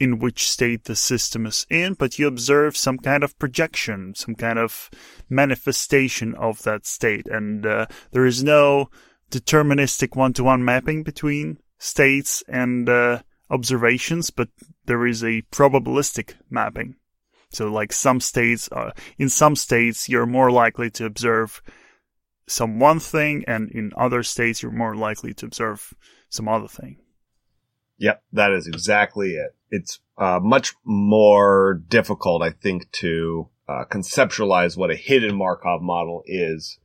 in 0.00 0.18
which 0.18 0.48
state 0.48 0.84
the 0.84 0.96
system 0.96 1.46
is 1.46 1.66
in, 1.70 1.94
but 1.94 2.18
you 2.18 2.26
observe 2.26 2.76
some 2.76 2.98
kind 2.98 3.22
of 3.22 3.38
projection, 3.38 4.14
some 4.14 4.34
kind 4.34 4.58
of 4.58 4.90
manifestation 5.28 6.34
of 6.34 6.62
that 6.62 6.84
state. 6.84 7.26
And 7.28 7.64
uh, 7.64 7.86
there 8.10 8.26
is 8.26 8.42
no 8.42 8.90
deterministic 9.30 10.16
one 10.16 10.32
to 10.34 10.44
one 10.44 10.64
mapping 10.64 11.02
between 11.02 11.58
states 11.78 12.42
and 12.48 12.88
uh, 12.88 13.22
observations, 13.50 14.30
but 14.30 14.48
there 14.86 15.06
is 15.06 15.22
a 15.22 15.42
probabilistic 15.52 16.34
mapping. 16.50 16.96
So, 17.50 17.70
like 17.70 17.92
some 17.92 18.20
states, 18.20 18.68
uh, 18.72 18.90
in 19.16 19.28
some 19.28 19.54
states, 19.54 20.08
you're 20.08 20.26
more 20.26 20.50
likely 20.50 20.90
to 20.90 21.04
observe 21.04 21.62
some 22.48 22.80
one 22.80 22.98
thing, 22.98 23.44
and 23.46 23.70
in 23.70 23.92
other 23.96 24.22
states, 24.22 24.62
you're 24.62 24.72
more 24.72 24.96
likely 24.96 25.32
to 25.34 25.46
observe 25.46 25.94
some 26.28 26.48
other 26.48 26.68
thing. 26.68 26.98
Yep, 27.98 28.22
that 28.32 28.52
is 28.52 28.66
exactly 28.66 29.34
it. 29.34 29.54
It's 29.70 30.00
uh, 30.18 30.40
much 30.42 30.74
more 30.84 31.82
difficult, 31.88 32.42
I 32.42 32.50
think, 32.50 32.90
to 32.92 33.48
uh, 33.68 33.84
conceptualize 33.90 34.76
what 34.76 34.90
a 34.90 34.96
hidden 34.96 35.36
Markov 35.36 35.80
model 35.82 36.22
is 36.26 36.78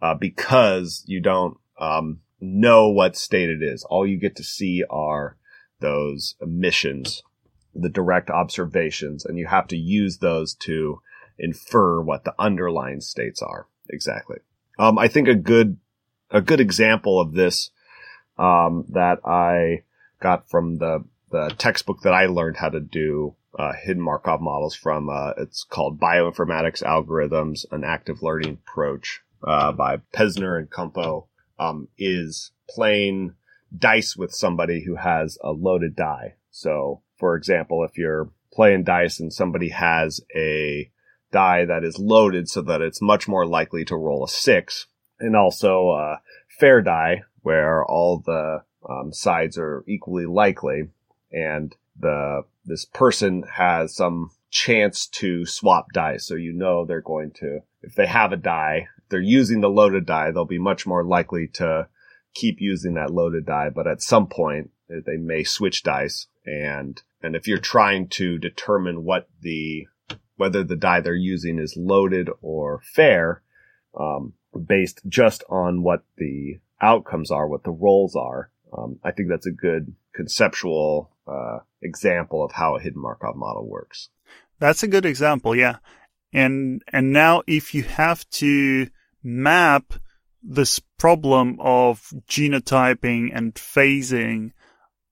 uh, 0.00 0.14
because 0.14 1.04
you 1.06 1.20
don't 1.20 1.56
um, 1.78 2.20
know 2.40 2.88
what 2.88 3.16
state 3.16 3.50
it 3.50 3.62
is. 3.62 3.84
All 3.84 4.06
you 4.06 4.18
get 4.18 4.36
to 4.36 4.44
see 4.44 4.82
are 4.88 5.36
those 5.80 6.36
emissions, 6.40 7.22
the 7.74 7.88
direct 7.88 8.30
observations, 8.30 9.24
and 9.24 9.38
you 9.38 9.46
have 9.46 9.66
to 9.68 9.76
use 9.76 10.18
those 10.18 10.54
to 10.54 11.00
infer 11.38 12.00
what 12.00 12.24
the 12.24 12.34
underlying 12.38 13.00
states 13.00 13.42
are. 13.42 13.66
Exactly. 13.90 14.38
Um, 14.78 14.98
I 14.98 15.08
think 15.08 15.28
a 15.28 15.34
good 15.34 15.78
a 16.30 16.40
good 16.40 16.60
example 16.60 17.20
of 17.20 17.34
this 17.34 17.70
um, 18.38 18.86
that 18.88 19.18
I 19.24 19.82
got 20.22 20.48
from 20.48 20.78
the 20.78 21.04
the 21.30 21.52
textbook 21.58 22.02
that 22.02 22.12
I 22.12 22.26
learned 22.26 22.58
how 22.58 22.68
to 22.68 22.80
do 22.80 23.34
uh, 23.58 23.72
hidden 23.82 24.02
Markov 24.02 24.40
models 24.40 24.74
from. 24.74 25.08
Uh, 25.08 25.32
it's 25.38 25.64
called 25.64 26.00
Bioinformatics 26.00 26.82
Algorithms: 26.82 27.64
An 27.70 27.84
Active 27.84 28.22
Learning 28.22 28.58
Approach 28.66 29.22
uh, 29.42 29.72
by 29.72 29.98
Pevzner 30.14 30.58
and 30.58 30.70
Compeau. 30.70 31.26
Um, 31.58 31.88
is 31.96 32.50
playing 32.68 33.34
dice 33.76 34.16
with 34.16 34.34
somebody 34.34 34.84
who 34.84 34.96
has 34.96 35.38
a 35.44 35.50
loaded 35.50 35.94
die. 35.94 36.34
So, 36.50 37.02
for 37.18 37.36
example, 37.36 37.84
if 37.84 37.96
you're 37.96 38.30
playing 38.52 38.84
dice 38.84 39.20
and 39.20 39.32
somebody 39.32 39.68
has 39.68 40.20
a 40.34 40.90
die 41.30 41.64
that 41.64 41.84
is 41.84 41.98
loaded 41.98 42.48
so 42.48 42.62
that 42.62 42.80
it's 42.80 43.00
much 43.00 43.28
more 43.28 43.46
likely 43.46 43.84
to 43.86 43.96
roll 43.96 44.24
a 44.24 44.28
six, 44.28 44.86
and 45.20 45.36
also 45.36 45.90
a 45.90 46.20
fair 46.48 46.82
die 46.82 47.22
where 47.42 47.84
all 47.84 48.18
the 48.18 48.62
um, 48.88 49.12
sides 49.12 49.58
are 49.58 49.84
equally 49.86 50.26
likely, 50.26 50.88
and 51.30 51.74
the 51.98 52.44
this 52.64 52.84
person 52.84 53.44
has 53.54 53.94
some 53.94 54.30
chance 54.50 55.06
to 55.06 55.44
swap 55.46 55.86
dice. 55.92 56.26
So 56.26 56.34
you 56.34 56.52
know 56.52 56.84
they're 56.84 57.00
going 57.00 57.32
to, 57.32 57.60
if 57.82 57.94
they 57.94 58.06
have 58.06 58.32
a 58.32 58.36
die, 58.36 58.88
they're 59.08 59.20
using 59.20 59.60
the 59.60 59.68
loaded 59.68 60.06
die, 60.06 60.30
they'll 60.30 60.44
be 60.44 60.58
much 60.58 60.86
more 60.86 61.04
likely 61.04 61.48
to 61.54 61.88
keep 62.34 62.60
using 62.60 62.94
that 62.94 63.10
loaded 63.10 63.46
die. 63.46 63.70
But 63.70 63.86
at 63.86 64.02
some 64.02 64.26
point, 64.26 64.70
they 64.88 65.16
may 65.16 65.42
switch 65.42 65.82
dice. 65.82 66.26
And, 66.46 67.02
and 67.22 67.34
if 67.34 67.48
you're 67.48 67.58
trying 67.58 68.08
to 68.10 68.38
determine 68.38 69.04
what 69.04 69.28
the, 69.40 69.88
whether 70.36 70.62
the 70.62 70.76
die 70.76 71.00
they're 71.00 71.14
using 71.14 71.58
is 71.58 71.76
loaded 71.76 72.28
or 72.42 72.80
fair, 72.84 73.42
um, 73.98 74.34
based 74.66 75.00
just 75.08 75.44
on 75.48 75.82
what 75.82 76.04
the 76.16 76.60
outcomes 76.80 77.30
are, 77.30 77.48
what 77.48 77.64
the 77.64 77.70
rolls 77.70 78.14
are, 78.14 78.50
um, 78.76 78.98
I 79.04 79.10
think 79.12 79.28
that's 79.28 79.46
a 79.46 79.52
good 79.52 79.94
conceptual 80.14 81.10
uh, 81.26 81.58
example 81.82 82.44
of 82.44 82.52
how 82.52 82.76
a 82.76 82.80
hidden 82.80 83.00
Markov 83.00 83.36
model 83.36 83.68
works. 83.68 84.08
That's 84.58 84.82
a 84.82 84.88
good 84.88 85.06
example, 85.06 85.54
yeah. 85.54 85.76
And 86.32 86.82
and 86.92 87.12
now 87.12 87.42
if 87.46 87.74
you 87.74 87.82
have 87.82 88.28
to 88.30 88.88
map 89.22 89.94
this 90.42 90.78
problem 90.98 91.58
of 91.60 92.12
genotyping 92.28 93.30
and 93.34 93.54
phasing 93.54 94.52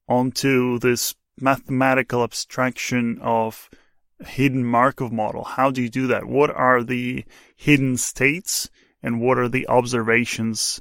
onto 0.09 0.79
this 0.79 1.15
mathematical 1.39 2.25
abstraction 2.25 3.19
of 3.21 3.69
hidden 4.27 4.65
Markov 4.65 5.13
model, 5.13 5.45
how 5.45 5.71
do 5.71 5.83
you 5.83 5.89
do 5.89 6.07
that? 6.09 6.27
What 6.27 6.51
are 6.51 6.83
the 6.83 7.25
hidden 7.57 7.97
states 7.97 8.71
and 9.03 9.21
what 9.21 9.39
are 9.39 9.49
the 9.49 9.69
observations 9.69 10.81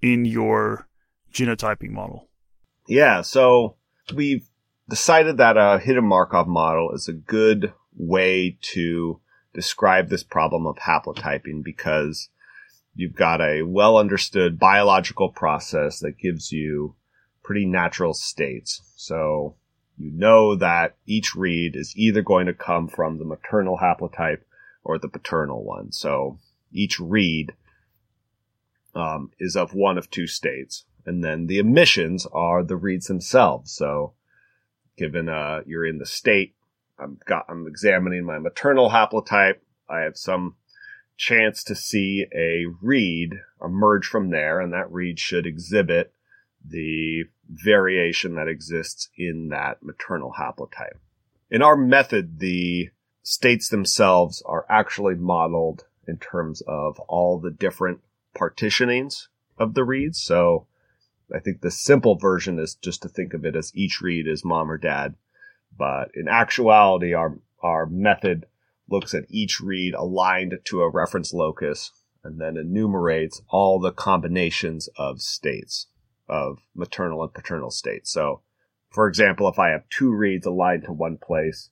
in 0.00 0.24
your 0.24 0.86
genotyping 1.34 1.90
model? 1.90 2.28
Yeah, 2.86 3.22
so 3.22 3.76
we've 4.14 4.48
decided 4.88 5.38
that 5.38 5.56
a 5.56 5.78
hidden 5.78 6.04
Markov 6.04 6.46
model 6.46 6.92
is 6.92 7.08
a 7.08 7.12
good 7.12 7.72
way 7.96 8.58
to 8.60 9.20
describe 9.52 10.08
this 10.08 10.24
problem 10.24 10.66
of 10.66 10.76
haplotyping 10.76 11.62
because 11.62 12.28
you've 12.94 13.14
got 13.14 13.40
a 13.40 13.62
well 13.62 13.96
understood 13.96 14.58
biological 14.58 15.28
process 15.30 16.00
that 16.00 16.18
gives 16.18 16.52
you 16.52 16.94
pretty 17.42 17.66
natural 17.66 18.14
states. 18.14 18.82
So 18.96 19.56
you 19.96 20.10
know 20.10 20.56
that 20.56 20.96
each 21.06 21.34
read 21.34 21.76
is 21.76 21.94
either 21.96 22.22
going 22.22 22.46
to 22.46 22.54
come 22.54 22.88
from 22.88 23.18
the 23.18 23.24
maternal 23.24 23.78
haplotype 23.78 24.40
or 24.82 24.98
the 24.98 25.08
paternal 25.08 25.64
one. 25.64 25.92
So 25.92 26.38
each 26.72 26.98
read 26.98 27.54
um, 28.94 29.30
is 29.38 29.56
of 29.56 29.74
one 29.74 29.98
of 29.98 30.10
two 30.10 30.26
states. 30.26 30.84
And 31.06 31.22
then 31.22 31.46
the 31.46 31.58
emissions 31.58 32.26
are 32.32 32.62
the 32.62 32.76
reads 32.76 33.06
themselves. 33.06 33.72
So 33.72 34.14
given 34.96 35.28
uh, 35.28 35.60
you're 35.66 35.86
in 35.86 35.98
the 35.98 36.06
state, 36.06 36.54
I'm 36.98 37.18
got 37.26 37.46
I'm 37.48 37.66
examining 37.66 38.24
my 38.24 38.38
maternal 38.38 38.90
haplotype. 38.90 39.58
I 39.88 40.00
have 40.00 40.16
some 40.16 40.54
chance 41.16 41.62
to 41.64 41.74
see 41.74 42.26
a 42.34 42.66
read 42.80 43.40
emerge 43.62 44.06
from 44.06 44.30
there, 44.30 44.60
and 44.60 44.72
that 44.72 44.90
read 44.90 45.18
should 45.18 45.46
exhibit 45.46 46.12
the 46.66 47.24
variation 47.48 48.36
that 48.36 48.48
exists 48.48 49.08
in 49.16 49.48
that 49.48 49.82
maternal 49.82 50.34
haplotype. 50.38 50.98
In 51.50 51.62
our 51.62 51.76
method, 51.76 52.38
the 52.38 52.90
states 53.22 53.68
themselves 53.68 54.42
are 54.46 54.66
actually 54.68 55.14
modeled 55.14 55.84
in 56.06 56.18
terms 56.18 56.62
of 56.66 56.98
all 57.00 57.38
the 57.38 57.50
different 57.50 58.00
partitionings 58.34 59.28
of 59.58 59.74
the 59.74 59.84
reads. 59.84 60.20
So 60.20 60.66
I 61.34 61.40
think 61.40 61.60
the 61.60 61.70
simple 61.70 62.16
version 62.16 62.58
is 62.58 62.74
just 62.74 63.02
to 63.02 63.08
think 63.08 63.34
of 63.34 63.44
it 63.44 63.56
as 63.56 63.72
each 63.74 64.00
read 64.00 64.26
is 64.26 64.44
mom 64.44 64.70
or 64.70 64.78
dad. 64.78 65.14
But 65.76 66.10
in 66.14 66.28
actuality, 66.28 67.14
our, 67.14 67.38
our 67.62 67.86
method 67.86 68.46
looks 68.88 69.14
at 69.14 69.24
each 69.28 69.60
read 69.60 69.94
aligned 69.94 70.58
to 70.64 70.82
a 70.82 70.90
reference 70.90 71.32
locus 71.32 71.90
and 72.22 72.40
then 72.40 72.56
enumerates 72.56 73.42
all 73.48 73.78
the 73.78 73.92
combinations 73.92 74.88
of 74.96 75.20
states 75.20 75.88
of 76.28 76.58
maternal 76.74 77.22
and 77.22 77.34
paternal 77.34 77.70
states. 77.70 78.10
So, 78.10 78.42
for 78.90 79.08
example, 79.08 79.48
if 79.48 79.58
I 79.58 79.70
have 79.70 79.88
two 79.90 80.10
reads 80.10 80.46
aligned 80.46 80.84
to 80.84 80.92
one 80.92 81.18
place, 81.18 81.70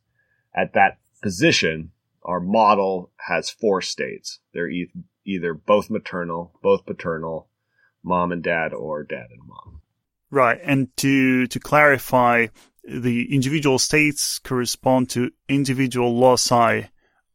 at 0.55 0.75
that 0.75 0.99
position, 1.23 1.93
our 2.23 2.41
model 2.41 3.13
has 3.29 3.49
four 3.49 3.81
states. 3.81 4.41
They're 4.53 4.69
e- 4.69 4.91
either 5.25 5.55
both 5.55 5.89
maternal, 5.89 6.59
both 6.63 6.85
paternal, 6.85 7.49
mom 8.03 8.33
and 8.33 8.43
dad, 8.43 8.73
or 8.73 9.05
dad 9.05 9.27
and 9.31 9.47
mom. 9.47 9.81
Right. 10.31 10.61
And 10.63 10.89
to, 10.99 11.47
to 11.47 11.61
clarify, 11.61 12.47
the 12.85 13.35
individual 13.35 13.79
states 13.79 14.39
correspond 14.39 15.11
to 15.11 15.31
individual 15.49 16.17
loci 16.17 16.83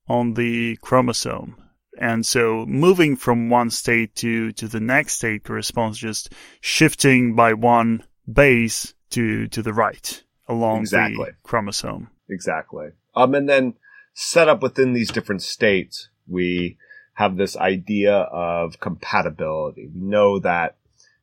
on 0.07 0.33
the 0.33 0.77
chromosome. 0.77 1.55
And 1.99 2.25
so 2.25 2.65
moving 2.67 3.15
from 3.15 3.49
one 3.49 3.69
state 3.69 4.15
to, 4.15 4.51
to 4.53 4.67
the 4.67 4.79
next 4.79 5.13
state 5.13 5.43
corresponds 5.43 5.97
just 5.97 6.33
shifting 6.61 7.35
by 7.35 7.53
one 7.53 8.03
base 8.31 8.93
to, 9.11 9.47
to 9.47 9.61
the 9.61 9.73
right 9.73 10.23
along 10.47 10.81
exactly. 10.81 11.25
the 11.25 11.35
chromosome. 11.43 12.09
Exactly. 12.29 12.89
Um, 13.15 13.33
and 13.33 13.47
then 13.47 13.75
set 14.13 14.49
up 14.49 14.61
within 14.61 14.93
these 14.93 15.11
different 15.11 15.41
states, 15.41 16.09
we 16.27 16.77
have 17.17 17.35
this 17.35 17.57
idea 17.57 18.13
of 18.13 18.79
compatibility. 18.79 19.87
We 19.87 20.01
know 20.01 20.37
that 20.37 20.77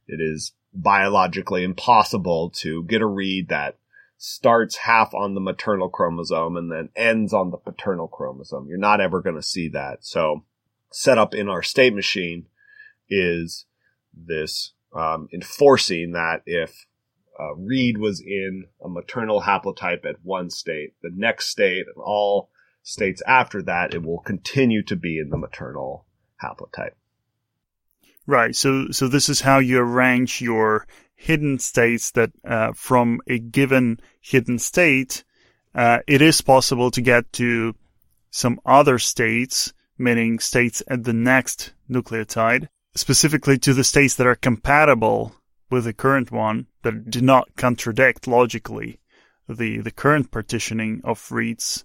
it 0.08 0.20
is 0.20 0.50
biologically 0.72 1.62
impossible 1.62 2.50
to 2.56 2.82
get 2.82 3.00
a 3.00 3.06
read 3.06 3.48
that 3.50 3.76
starts 4.16 4.74
half 4.74 5.14
on 5.14 5.34
the 5.34 5.40
maternal 5.40 5.88
chromosome 5.88 6.56
and 6.56 6.68
then 6.72 6.88
ends 6.96 7.32
on 7.32 7.52
the 7.52 7.56
paternal 7.56 8.08
chromosome. 8.08 8.66
You're 8.68 8.76
not 8.76 9.00
ever 9.00 9.22
going 9.22 9.36
to 9.36 9.42
see 9.42 9.68
that. 9.68 9.98
So 10.04 10.44
set 10.90 11.16
up 11.16 11.32
in 11.32 11.48
our 11.48 11.62
state 11.62 11.94
machine 11.94 12.46
is 13.08 13.64
this 14.12 14.72
um, 14.96 15.28
enforcing 15.32 16.10
that 16.10 16.42
if 16.44 16.86
a 17.38 17.54
read 17.54 17.98
was 17.98 18.20
in 18.20 18.64
a 18.84 18.88
maternal 18.88 19.42
haplotype 19.42 20.04
at 20.04 20.16
one 20.24 20.50
state, 20.50 20.94
the 21.02 21.12
next 21.14 21.50
state 21.50 21.86
and 21.86 22.02
all 22.04 22.50
states 22.84 23.20
after 23.26 23.62
that, 23.62 23.92
it 23.94 24.04
will 24.04 24.20
continue 24.20 24.84
to 24.84 24.94
be 24.94 25.18
in 25.18 25.30
the 25.30 25.36
maternal 25.36 26.06
haplotype. 26.40 26.94
Right. 28.26 28.54
So, 28.54 28.86
so 28.92 29.08
this 29.08 29.28
is 29.28 29.40
how 29.40 29.58
you 29.58 29.80
arrange 29.80 30.40
your 30.40 30.86
hidden 31.16 31.58
states 31.58 32.12
that 32.12 32.30
uh, 32.44 32.72
from 32.74 33.20
a 33.26 33.38
given 33.38 33.98
hidden 34.20 34.60
state, 34.60 35.24
uh, 35.74 35.98
it 36.06 36.22
is 36.22 36.40
possible 36.40 36.90
to 36.92 37.00
get 37.00 37.32
to 37.32 37.74
some 38.30 38.60
other 38.64 38.98
states 38.98 39.72
meaning 39.98 40.38
states 40.38 40.82
at 40.88 41.04
the 41.04 41.12
next 41.12 41.72
nucleotide, 41.88 42.68
specifically 42.94 43.58
to 43.58 43.74
the 43.74 43.84
states 43.84 44.16
that 44.16 44.26
are 44.26 44.34
compatible 44.34 45.34
with 45.70 45.84
the 45.84 45.92
current 45.92 46.30
one, 46.30 46.66
that 46.82 47.10
do 47.10 47.20
not 47.20 47.56
contradict 47.56 48.26
logically 48.26 49.00
the, 49.48 49.78
the 49.78 49.90
current 49.90 50.30
partitioning 50.30 51.00
of 51.04 51.30
reads 51.30 51.84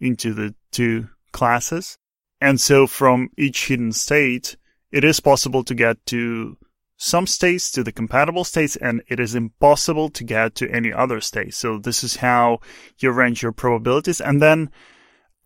into 0.00 0.34
the 0.34 0.54
two 0.70 1.08
classes. 1.32 1.98
And 2.40 2.60
so 2.60 2.86
from 2.86 3.30
each 3.36 3.68
hidden 3.68 3.92
state, 3.92 4.56
it 4.90 5.04
is 5.04 5.20
possible 5.20 5.62
to 5.64 5.74
get 5.74 6.04
to 6.06 6.56
some 6.96 7.26
states 7.26 7.70
to 7.72 7.82
the 7.82 7.92
compatible 7.92 8.44
states 8.44 8.76
and 8.76 9.02
it 9.08 9.18
is 9.18 9.34
impossible 9.34 10.10
to 10.10 10.22
get 10.22 10.54
to 10.54 10.70
any 10.70 10.92
other 10.92 11.20
state. 11.20 11.54
So 11.54 11.78
this 11.78 12.04
is 12.04 12.16
how 12.16 12.60
you 12.98 13.10
arrange 13.10 13.42
your 13.42 13.52
probabilities. 13.52 14.20
And 14.20 14.42
then 14.42 14.70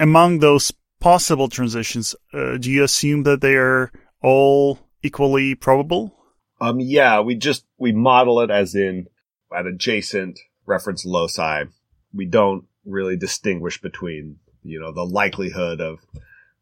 among 0.00 0.40
those 0.40 0.72
possible 0.98 1.48
transitions, 1.48 2.16
uh, 2.32 2.56
do 2.56 2.70
you 2.70 2.82
assume 2.82 3.22
that 3.22 3.40
they 3.40 3.54
are 3.54 3.92
all 4.20 4.80
equally 5.02 5.54
probable? 5.54 6.16
Um, 6.60 6.80
yeah, 6.80 7.20
we 7.20 7.36
just, 7.36 7.64
we 7.78 7.92
model 7.92 8.40
it 8.40 8.50
as 8.50 8.74
in 8.74 9.06
at 9.54 9.66
adjacent 9.66 10.40
reference 10.66 11.04
loci. 11.04 11.64
We 12.12 12.26
don't 12.26 12.64
really 12.84 13.16
distinguish 13.16 13.80
between, 13.80 14.38
you 14.64 14.80
know, 14.80 14.92
the 14.92 15.04
likelihood 15.04 15.80
of, 15.80 15.98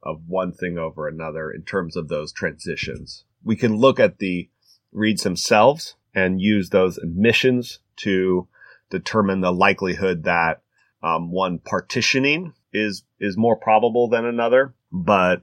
of 0.03 0.23
one 0.27 0.53
thing 0.53 0.77
over 0.77 1.09
another 1.09 1.51
in 1.51 1.63
terms 1.63 1.97
of 1.97 2.09
those 2.09 2.33
transitions. 2.33 3.25
We 3.45 3.57
can 3.57 3.77
look 3.77 3.99
at 3.99 4.19
the 4.19 4.51
reads 4.93 5.23
themselves 5.23 5.97
and 6.15 6.41
use 6.41 6.69
those 6.69 6.99
emissions 6.99 7.79
to 7.97 8.49
determine 8.91 9.41
the 9.41 9.53
likelihood 9.53 10.25
that 10.25 10.63
um, 11.03 11.33
one 11.33 11.59
partitioning 11.59 12.53
is 12.73 13.03
is 13.19 13.37
more 13.37 13.57
probable 13.57 14.09
than 14.09 14.25
another, 14.25 14.75
but 14.91 15.43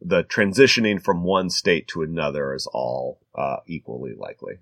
the 0.00 0.22
transitioning 0.24 1.02
from 1.02 1.24
one 1.24 1.50
state 1.50 1.88
to 1.88 2.02
another 2.02 2.54
is 2.54 2.66
all 2.72 3.20
uh, 3.34 3.56
equally 3.66 4.14
likely. 4.16 4.58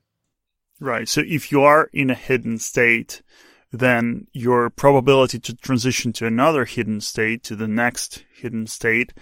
Right. 0.80 1.09
So 1.09 1.22
if 1.26 1.50
you 1.50 1.62
are 1.62 1.88
in 1.92 2.11
a 2.11 2.14
hidden 2.14 2.59
state, 2.59 3.22
then 3.77 4.27
your 4.33 4.71
probability 4.71 5.39
to 5.41 5.55
transition 5.55 6.12
to 6.15 6.27
another 6.27 6.65
hidden 6.65 7.01
state, 7.01 7.43
to 7.45 7.57
the 7.57 7.69
next 7.69 8.25
hidden 8.35 8.67
state, 8.67 9.12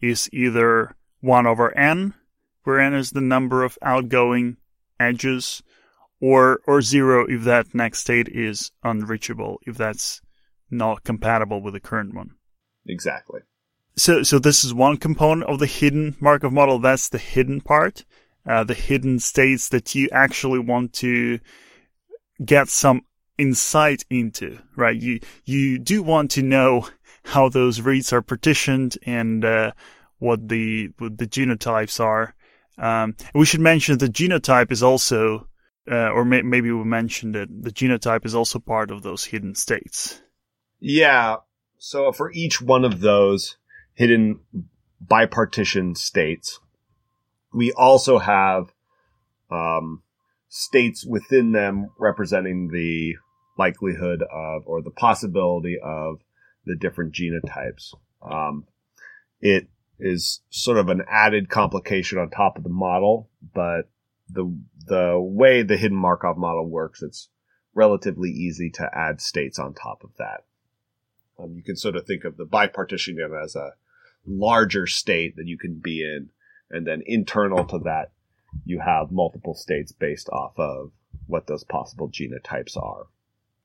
is 0.00 0.28
either 0.32 0.96
1 1.20 1.46
over 1.46 1.76
n, 1.76 2.14
where 2.64 2.80
n 2.80 2.94
is 2.94 3.10
the 3.10 3.20
number 3.20 3.62
of 3.62 3.78
outgoing 3.82 4.56
edges, 4.98 5.62
or, 6.20 6.60
or 6.66 6.80
0 6.80 7.26
if 7.28 7.44
that 7.44 7.74
next 7.74 8.00
state 8.00 8.28
is 8.28 8.72
unreachable, 8.82 9.58
if 9.66 9.76
that's 9.76 10.20
not 10.70 11.04
compatible 11.04 11.60
with 11.60 11.74
the 11.74 11.80
current 11.80 12.14
one. 12.14 12.30
Exactly. 12.86 13.40
So, 13.96 14.22
so 14.22 14.38
this 14.38 14.64
is 14.64 14.74
one 14.74 14.96
component 14.96 15.48
of 15.48 15.58
the 15.58 15.66
hidden 15.66 16.16
Markov 16.20 16.52
model. 16.52 16.78
That's 16.78 17.08
the 17.08 17.18
hidden 17.18 17.60
part, 17.60 18.04
uh, 18.46 18.64
the 18.64 18.74
hidden 18.74 19.20
states 19.20 19.68
that 19.68 19.94
you 19.94 20.08
actually 20.10 20.58
want 20.58 20.92
to 20.94 21.38
get 22.44 22.68
some 22.68 23.02
insight 23.38 24.04
into, 24.10 24.58
right? 24.76 25.00
You, 25.00 25.20
you 25.44 25.78
do 25.78 26.02
want 26.02 26.32
to 26.32 26.42
know 26.42 26.88
how 27.24 27.48
those 27.48 27.80
reads 27.80 28.12
are 28.12 28.22
partitioned 28.22 28.98
and, 29.04 29.44
uh, 29.44 29.72
what 30.18 30.48
the, 30.48 30.90
what 30.98 31.18
the 31.18 31.26
genotypes 31.26 32.00
are. 32.00 32.34
Um, 32.78 33.16
we 33.34 33.46
should 33.46 33.60
mention 33.60 33.98
the 33.98 34.06
genotype 34.06 34.72
is 34.72 34.82
also, 34.82 35.48
uh, 35.90 36.10
or 36.10 36.24
may, 36.24 36.42
maybe 36.42 36.70
we 36.70 36.84
mentioned 36.84 37.36
it, 37.36 37.48
the 37.62 37.70
genotype 37.70 38.24
is 38.24 38.34
also 38.34 38.58
part 38.58 38.90
of 38.90 39.02
those 39.02 39.24
hidden 39.24 39.54
states. 39.54 40.22
Yeah, 40.80 41.36
so 41.78 42.12
for 42.12 42.32
each 42.32 42.60
one 42.60 42.84
of 42.84 43.00
those 43.00 43.56
hidden 43.94 44.40
bipartition 45.04 45.96
states, 45.96 46.60
we 47.52 47.72
also 47.72 48.18
have 48.18 48.72
um, 49.50 50.02
states 50.48 51.04
within 51.04 51.52
them 51.52 51.90
representing 51.98 52.68
the 52.68 53.14
likelihood 53.56 54.22
of 54.22 54.62
or 54.66 54.82
the 54.82 54.90
possibility 54.90 55.78
of 55.82 56.20
the 56.64 56.76
different 56.76 57.14
genotypes. 57.14 57.94
Um, 58.22 58.66
it 59.40 59.68
is 59.98 60.40
sort 60.50 60.78
of 60.78 60.88
an 60.88 61.02
added 61.08 61.48
complication 61.48 62.18
on 62.18 62.30
top 62.30 62.56
of 62.56 62.64
the 62.64 62.70
model, 62.70 63.30
but 63.54 63.88
the 64.28 64.56
the 64.86 65.18
way 65.18 65.62
the 65.62 65.76
hidden 65.76 65.96
Markov 65.96 66.36
model 66.36 66.68
works, 66.68 67.02
it's 67.02 67.28
relatively 67.74 68.30
easy 68.30 68.70
to 68.70 68.88
add 68.92 69.20
states 69.20 69.58
on 69.58 69.74
top 69.74 70.04
of 70.04 70.10
that. 70.18 70.44
Um, 71.38 71.54
you 71.54 71.62
can 71.62 71.76
sort 71.76 71.96
of 71.96 72.06
think 72.06 72.24
of 72.24 72.36
the 72.36 72.46
bipartitioning 72.46 73.18
as 73.42 73.56
a 73.56 73.72
larger 74.26 74.86
state 74.86 75.36
that 75.36 75.46
you 75.46 75.58
can 75.58 75.80
be 75.82 76.02
in, 76.02 76.30
and 76.70 76.86
then 76.86 77.02
internal 77.06 77.64
to 77.66 77.78
that, 77.80 78.12
you 78.64 78.80
have 78.80 79.10
multiple 79.10 79.54
states 79.54 79.92
based 79.92 80.28
off 80.28 80.58
of 80.58 80.92
what 81.26 81.46
those 81.46 81.64
possible 81.64 82.08
genotypes 82.08 82.76
are. 82.76 83.06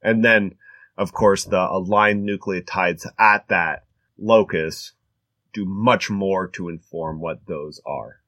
And 0.02 0.24
then, 0.24 0.56
of 0.98 1.14
course, 1.14 1.46
the 1.46 1.60
aligned 1.60 2.28
nucleotides 2.28 3.06
at 3.18 3.48
that 3.50 3.86
locus 4.18 4.94
do 5.54 5.66
much 5.66 6.10
more 6.10 6.48
to 6.50 6.70
inform 6.70 7.20
what 7.20 7.46
those 7.48 7.82
are, 7.86 8.22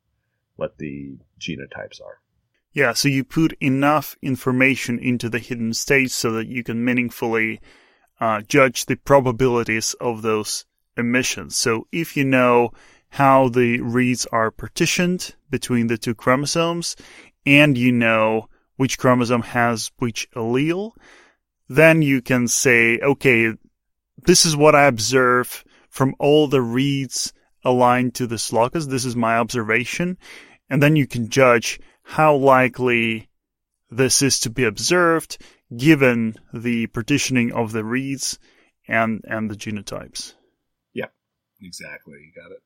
what 0.56 0.78
the 0.78 1.18
genotypes 1.40 2.02
are. 2.02 2.20
Yeah, 2.74 2.94
so 2.94 3.10
you 3.10 3.24
put 3.24 3.54
enough 3.60 4.16
information 4.22 4.98
into 4.98 5.30
the 5.30 5.40
hidden 5.40 5.74
states 5.74 6.14
so 6.14 6.32
that 6.32 6.48
you 6.48 6.64
can 6.64 6.84
meaningfully 6.84 7.60
uh, 8.20 8.42
judge 8.42 8.86
the 8.86 8.96
probabilities 8.96 9.94
of 10.00 10.22
those 10.22 10.66
emissions. 10.96 11.58
So 11.58 11.88
if 11.92 12.16
you 12.16 12.24
know 12.24 12.72
how 13.10 13.50
the 13.50 13.82
reads 13.82 14.26
are 14.28 14.52
partitioned 14.52 15.36
between 15.50 15.88
the 15.88 15.98
two 15.98 16.16
chromosomes 16.16 16.96
and 17.46 17.78
you 17.78 17.92
know 17.92 18.48
which 18.78 18.98
chromosome 18.98 19.42
has 19.42 19.92
which 19.98 20.30
allele, 20.32 20.94
then 21.76 22.02
you 22.02 22.22
can 22.22 22.50
say, 22.50 23.00
okay, 23.00 23.54
this 24.18 24.46
is 24.46 24.58
what 24.58 24.76
I 24.76 24.88
observe 24.88 25.64
from 25.90 26.16
all 26.20 26.48
the 26.48 26.62
reads 26.62 27.32
aligned 27.64 28.16
to 28.16 28.28
this 28.28 28.52
locus. 28.52 28.88
This 28.88 29.06
is 29.06 29.16
my 29.16 29.38
observation. 29.38 30.18
And 30.70 30.84
then 30.84 30.98
you 30.98 31.08
can 31.08 31.30
judge 31.30 31.80
how 32.04 32.36
likely 32.36 33.30
this 33.90 34.22
is 34.22 34.42
to 34.42 34.50
be 34.50 34.66
observed 34.66 35.38
given 35.76 36.36
the 36.54 36.88
partitioning 36.88 37.54
of 37.54 37.72
the 37.72 37.86
reads 37.86 38.38
and, 38.88 39.22
and 39.24 39.50
the 39.50 39.56
genotypes. 39.56 40.34
Yeah, 40.94 41.08
exactly. 41.62 42.16
You 42.16 42.34
got 42.36 42.52
it. 42.52 42.62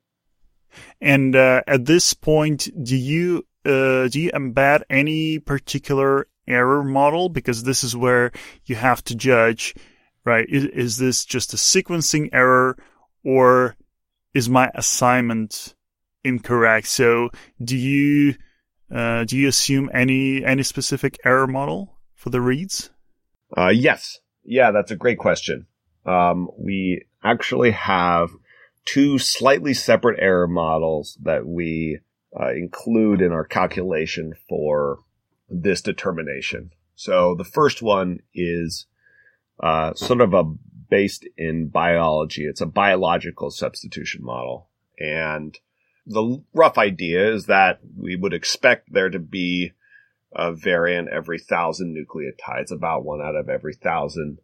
And 0.99 1.35
uh, 1.35 1.61
at 1.67 1.85
this 1.85 2.15
point, 2.15 2.69
do 2.83 2.95
you 2.95 3.45
uh, 3.65 4.07
do 4.09 4.19
you 4.19 4.31
embed 4.31 4.81
any 4.89 5.39
particular 5.39 6.27
error 6.47 6.83
model? 6.83 7.29
Because 7.29 7.63
this 7.63 7.83
is 7.83 7.95
where 7.95 8.31
you 8.65 8.75
have 8.75 9.03
to 9.05 9.15
judge, 9.15 9.75
right? 10.23 10.45
Is, 10.49 10.65
is 10.65 10.97
this 10.97 11.25
just 11.25 11.53
a 11.53 11.57
sequencing 11.57 12.29
error 12.33 12.77
or 13.23 13.75
is 14.33 14.49
my 14.49 14.71
assignment 14.75 15.75
incorrect? 16.23 16.87
So 16.87 17.29
do 17.63 17.77
you, 17.77 18.35
uh, 18.93 19.23
do 19.23 19.37
you 19.37 19.47
assume 19.47 19.89
any, 19.93 20.43
any 20.43 20.63
specific 20.63 21.17
error 21.25 21.47
model 21.47 21.97
for 22.13 22.29
the 22.29 22.41
reads? 22.41 22.89
Uh, 23.55 23.69
yes. 23.69 24.19
Yeah, 24.43 24.71
that's 24.71 24.91
a 24.91 24.95
great 24.95 25.17
question. 25.17 25.67
Um, 26.05 26.49
we 26.57 27.05
actually 27.23 27.71
have 27.71 28.29
two 28.85 29.17
slightly 29.17 29.73
separate 29.73 30.19
error 30.19 30.47
models 30.47 31.17
that 31.23 31.45
we 31.45 31.99
uh, 32.39 32.51
include 32.51 33.21
in 33.21 33.31
our 33.31 33.43
calculation 33.43 34.33
for 34.47 34.99
this 35.49 35.81
determination. 35.81 36.71
So 36.95 37.35
the 37.35 37.43
first 37.43 37.81
one 37.81 38.19
is 38.33 38.87
uh, 39.59 39.93
sort 39.93 40.21
of 40.21 40.33
a 40.33 40.43
based 40.89 41.27
in 41.37 41.67
biology. 41.67 42.45
It's 42.45 42.61
a 42.61 42.65
biological 42.65 43.51
substitution 43.51 44.23
model. 44.23 44.69
And 44.99 45.57
the 46.05 46.43
rough 46.53 46.77
idea 46.77 47.33
is 47.33 47.47
that 47.47 47.79
we 47.97 48.15
would 48.15 48.33
expect 48.33 48.93
there 48.93 49.09
to 49.09 49.19
be 49.19 49.73
a 50.33 50.53
variant 50.53 51.09
every 51.09 51.39
thousand 51.39 51.95
nucleotides. 51.95 52.71
About 52.71 53.03
one 53.03 53.21
out 53.21 53.35
of 53.35 53.49
every 53.49 53.73
thousand 53.73 54.39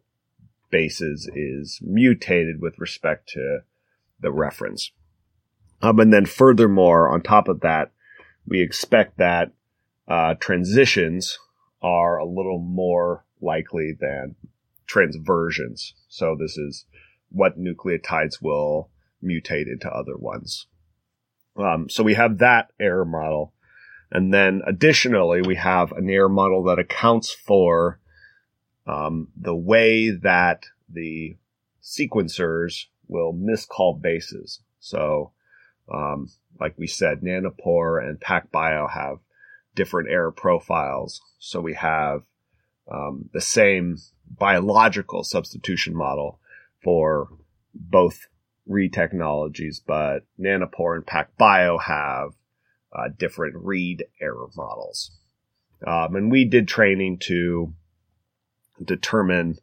bases 0.70 1.30
is 1.34 1.78
mutated 1.82 2.60
with 2.60 2.78
respect 2.78 3.28
to 3.30 3.60
the 4.20 4.32
reference. 4.32 4.90
Um, 5.80 5.98
and 6.00 6.12
then 6.12 6.26
furthermore, 6.26 7.10
on 7.10 7.22
top 7.22 7.48
of 7.48 7.60
that, 7.60 7.90
we 8.46 8.60
expect 8.60 9.18
that 9.18 9.52
uh, 10.08 10.34
transitions 10.34 11.38
are 11.80 12.18
a 12.18 12.26
little 12.26 12.58
more 12.58 13.24
likely 13.40 13.96
than 13.98 14.36
transversions. 14.86 15.94
So 16.08 16.36
this 16.38 16.56
is 16.56 16.84
what 17.30 17.58
nucleotides 17.58 18.42
will 18.42 18.90
mutate 19.22 19.66
into 19.66 19.90
other 19.90 20.16
ones. 20.16 20.66
Um, 21.56 21.88
so 21.88 22.02
we 22.02 22.14
have 22.14 22.38
that 22.38 22.72
error 22.80 23.04
model. 23.04 23.52
And 24.10 24.32
then 24.32 24.60
additionally, 24.66 25.40
we 25.40 25.56
have 25.56 25.92
an 25.92 26.10
error 26.10 26.28
model 26.28 26.64
that 26.64 26.78
accounts 26.78 27.32
for 27.32 27.98
um, 28.86 29.28
the 29.36 29.56
way 29.56 30.10
that 30.10 30.64
the 30.88 31.36
sequencers 31.82 32.86
will 33.08 33.32
miscall 33.32 33.94
bases. 33.94 34.60
So, 34.80 35.32
um, 35.92 36.28
like 36.60 36.74
we 36.76 36.86
said, 36.86 37.20
Nanopore 37.20 38.06
and 38.06 38.20
PacBio 38.20 38.90
have 38.90 39.18
different 39.74 40.10
error 40.10 40.32
profiles. 40.32 41.20
So 41.38 41.60
we 41.60 41.74
have 41.74 42.22
um, 42.90 43.28
the 43.32 43.40
same 43.40 43.98
biological 44.38 45.24
substitution 45.24 45.94
model 45.94 46.38
for 46.82 47.28
both 47.74 48.26
read 48.66 48.92
technologies, 48.92 49.82
but 49.84 50.20
Nanopore 50.38 50.96
and 50.96 51.06
PacBio 51.06 51.82
have 51.82 52.30
uh, 52.94 53.08
different 53.18 53.56
read 53.56 54.04
error 54.20 54.48
models. 54.56 55.10
Um, 55.86 56.14
and 56.14 56.30
we 56.30 56.44
did 56.44 56.68
training 56.68 57.18
to 57.24 57.72
determine 58.84 59.58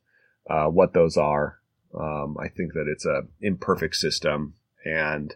uh, 0.50 0.66
what 0.66 0.94
those 0.94 1.16
are 1.16 1.60
um, 1.98 2.38
I 2.40 2.50
think 2.50 2.74
that 2.74 2.88
it's 2.88 3.06
a 3.06 3.24
imperfect 3.42 3.96
system, 3.96 4.56
and 4.86 5.36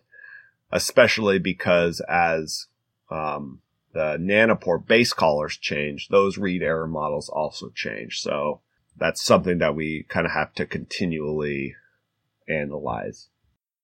especially 0.72 1.40
because 1.40 2.02
as 2.08 2.68
um, 3.10 3.62
the 3.94 4.18
nanopore 4.20 4.86
base 4.86 5.14
callers 5.14 5.58
change, 5.58 6.08
those 6.10 6.38
read 6.38 6.64
error 6.64 6.88
models 6.88 7.30
also 7.30 7.70
change. 7.70 8.20
So 8.20 8.62
that's 8.98 9.24
something 9.24 9.60
that 9.60 9.76
we 9.76 10.06
kind 10.10 10.26
of 10.26 10.34
have 10.34 10.54
to 10.56 10.66
continually 10.66 11.76
analyze. 12.48 13.30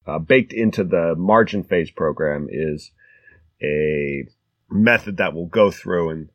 Uh, 0.05 0.19
baked 0.19 0.53
into 0.53 0.83
the 0.83 1.15
MarginPhase 1.15 1.95
program 1.95 2.47
is 2.49 2.91
a 3.61 4.25
method 4.69 5.17
that 5.17 5.33
will 5.33 5.47
go 5.47 5.71
through 5.71 6.09
and 6.09 6.29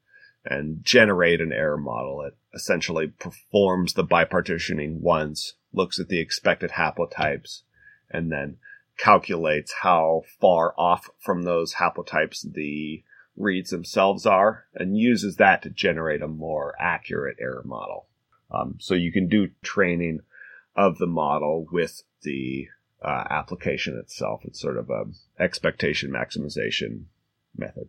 and 0.47 0.85
generate 0.85 1.41
an 1.41 1.53
error 1.53 1.79
model. 1.79 2.21
It 2.23 2.37
essentially 2.55 3.09
performs 3.09 3.95
the 3.95 4.05
bipartitioning 4.05 5.01
once 5.01 5.55
looks 5.73 5.99
at 5.99 6.09
the 6.09 6.21
expected 6.21 6.73
haplotypes, 6.73 7.63
and 8.11 8.31
then 8.31 8.59
calculates 8.99 9.73
how 9.81 10.23
far 10.41 10.75
off 10.79 11.09
from 11.19 11.43
those 11.43 11.77
haplotypes 11.77 12.45
the 12.53 13.03
reads 13.37 13.71
themselves 13.71 14.27
are, 14.27 14.67
and 14.75 14.97
uses 14.97 15.37
that 15.37 15.63
to 15.63 15.71
generate 15.71 16.23
a 16.23 16.29
more 16.29 16.75
accurate 16.79 17.37
error 17.41 17.63
model. 17.65 18.07
Um, 18.51 18.77
so 18.79 18.95
you 18.95 19.13
can 19.13 19.29
do 19.29 19.51
training 19.63 20.21
of 20.77 20.99
the 20.99 21.07
model 21.07 21.67
with 21.71 22.03
the 22.23 22.69
uh, 23.03 23.25
application 23.31 23.99
itself. 23.99 24.43
It's 24.45 24.61
sort 24.61 24.79
of 24.79 24.91
a 24.91 25.05
expectation 25.39 26.11
maximization 26.11 27.05
method. 27.57 27.89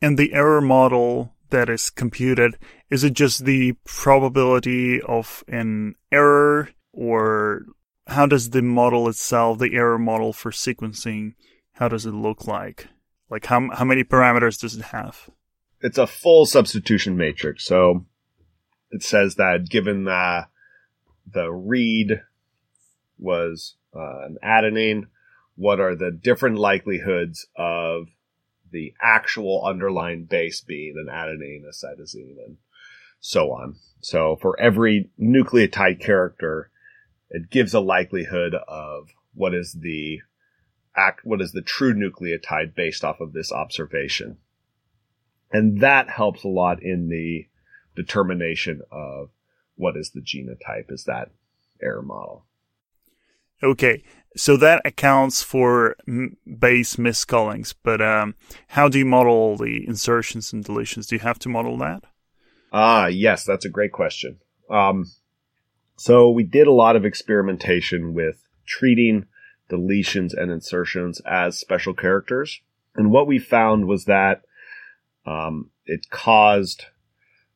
And 0.00 0.18
the 0.18 0.32
error 0.32 0.60
model 0.60 1.34
that 1.50 1.68
is 1.68 1.90
computed, 1.90 2.58
is 2.90 3.04
it 3.04 3.12
just 3.12 3.44
the 3.44 3.72
probability 3.84 5.00
of 5.02 5.44
an 5.48 5.94
error 6.10 6.70
or 6.92 7.62
how 8.06 8.26
does 8.26 8.50
the 8.50 8.62
model 8.62 9.08
itself, 9.08 9.58
the 9.58 9.74
error 9.74 9.98
model 9.98 10.32
for 10.32 10.50
sequencing, 10.50 11.34
how 11.74 11.88
does 11.88 12.04
it 12.04 12.12
look 12.12 12.46
like? 12.46 12.88
Like 13.32 13.46
how 13.46 13.70
how 13.72 13.86
many 13.86 14.04
parameters 14.04 14.60
does 14.60 14.76
it 14.76 14.82
have? 14.82 15.30
It's 15.80 15.96
a 15.96 16.06
full 16.06 16.44
substitution 16.44 17.16
matrix. 17.16 17.64
So 17.64 18.04
it 18.90 19.02
says 19.02 19.36
that 19.36 19.70
given 19.70 20.04
that 20.04 20.50
the 21.26 21.50
read 21.50 22.20
was 23.18 23.76
uh, 23.96 24.26
an 24.26 24.36
adenine, 24.44 25.04
what 25.56 25.80
are 25.80 25.96
the 25.96 26.10
different 26.10 26.58
likelihoods 26.58 27.46
of 27.56 28.08
the 28.70 28.92
actual 29.00 29.64
underlying 29.64 30.24
base 30.24 30.60
being 30.60 30.96
an 30.98 31.10
adenine, 31.10 31.64
a 31.64 31.72
cytosine, 31.72 32.36
and 32.44 32.58
so 33.18 33.50
on. 33.50 33.76
So 34.02 34.36
for 34.42 34.60
every 34.60 35.08
nucleotide 35.18 36.00
character, 36.00 36.70
it 37.30 37.48
gives 37.48 37.72
a 37.72 37.80
likelihood 37.80 38.54
of 38.68 39.08
what 39.32 39.54
is 39.54 39.72
the 39.72 40.20
act, 40.96 41.20
what 41.24 41.40
is 41.40 41.52
the 41.52 41.62
true 41.62 41.94
nucleotide 41.94 42.74
based 42.74 43.04
off 43.04 43.20
of 43.20 43.32
this 43.32 43.52
observation. 43.52 44.38
And 45.50 45.80
that 45.80 46.08
helps 46.08 46.44
a 46.44 46.48
lot 46.48 46.82
in 46.82 47.08
the 47.08 47.46
determination 47.94 48.80
of 48.90 49.30
what 49.76 49.96
is 49.96 50.10
the 50.10 50.20
genotype 50.20 50.90
is 50.90 51.04
that 51.04 51.30
error 51.82 52.02
model. 52.02 52.46
Okay, 53.62 54.02
so 54.36 54.56
that 54.56 54.82
accounts 54.84 55.42
for 55.42 55.96
m- 56.08 56.36
base 56.58 56.96
miscallings, 56.96 57.74
but 57.82 58.00
um, 58.00 58.34
how 58.68 58.88
do 58.88 58.98
you 58.98 59.04
model 59.04 59.56
the 59.56 59.86
insertions 59.86 60.52
and 60.52 60.64
deletions? 60.64 61.06
Do 61.06 61.16
you 61.16 61.20
have 61.20 61.38
to 61.40 61.48
model 61.48 61.76
that? 61.78 62.04
Ah, 62.72 63.06
yes, 63.06 63.44
that's 63.44 63.64
a 63.64 63.70
great 63.70 63.92
question. 63.92 64.38
Um, 64.70 65.04
so 65.96 66.30
we 66.30 66.42
did 66.42 66.66
a 66.66 66.72
lot 66.72 66.96
of 66.96 67.04
experimentation 67.04 68.14
with 68.14 68.42
treating 68.66 69.26
deletions 69.72 70.32
and 70.36 70.50
insertions 70.50 71.20
as 71.26 71.58
special 71.58 71.94
characters. 71.94 72.60
And 72.94 73.10
what 73.10 73.26
we 73.26 73.38
found 73.38 73.86
was 73.86 74.04
that 74.04 74.42
um, 75.24 75.70
it 75.86 76.10
caused 76.10 76.86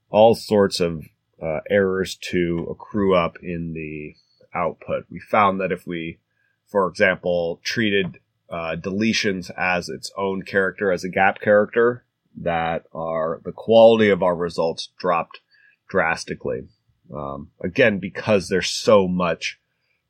all 0.09 0.35
sorts 0.35 0.81
of 0.81 1.05
uh, 1.43 1.61
errors 1.69 2.17
to 2.31 2.67
accrue 2.71 3.15
up 3.15 3.37
in 3.43 3.75
the 3.75 4.15
output. 4.57 5.05
We 5.11 5.21
found 5.21 5.61
that 5.61 5.73
if 5.73 5.87
we, 5.87 6.19
for 6.67 6.89
example, 6.89 7.61
treated 7.63 8.19
uh, 8.49 8.77
deletions 8.79 9.51
as 9.57 9.89
its 9.89 10.11
own 10.17 10.43
character, 10.43 10.91
as 10.91 11.05
a 11.05 11.11
gap 11.11 11.41
character, 11.41 12.05
that 12.39 12.85
our 12.95 13.41
the 13.45 13.53
quality 13.53 14.09
of 14.09 14.23
our 14.23 14.37
results 14.37 14.91
dropped 14.99 15.41
drastically. 15.89 16.69
Um, 17.15 17.51
again, 17.63 17.99
because 17.99 18.49
there's 18.49 18.69
so 18.69 19.09
much 19.09 19.59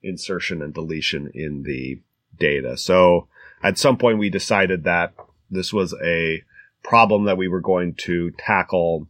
insertion 0.07 0.63
and 0.63 0.73
deletion 0.73 1.31
in 1.35 1.63
the 1.63 2.01
data. 2.39 2.77
So 2.77 3.29
at 3.63 3.79
some 3.79 3.97
point 3.97 4.19
we 4.19 4.31
decided 4.31 4.85
that 4.85 5.15
this 5.51 5.73
was 5.73 5.95
a 6.03 6.43
problem 6.83 7.25
that 7.25 7.39
we 7.39 7.49
were 7.49 7.61
going 7.61 7.95
to 7.95 8.31
tackle 8.39 9.09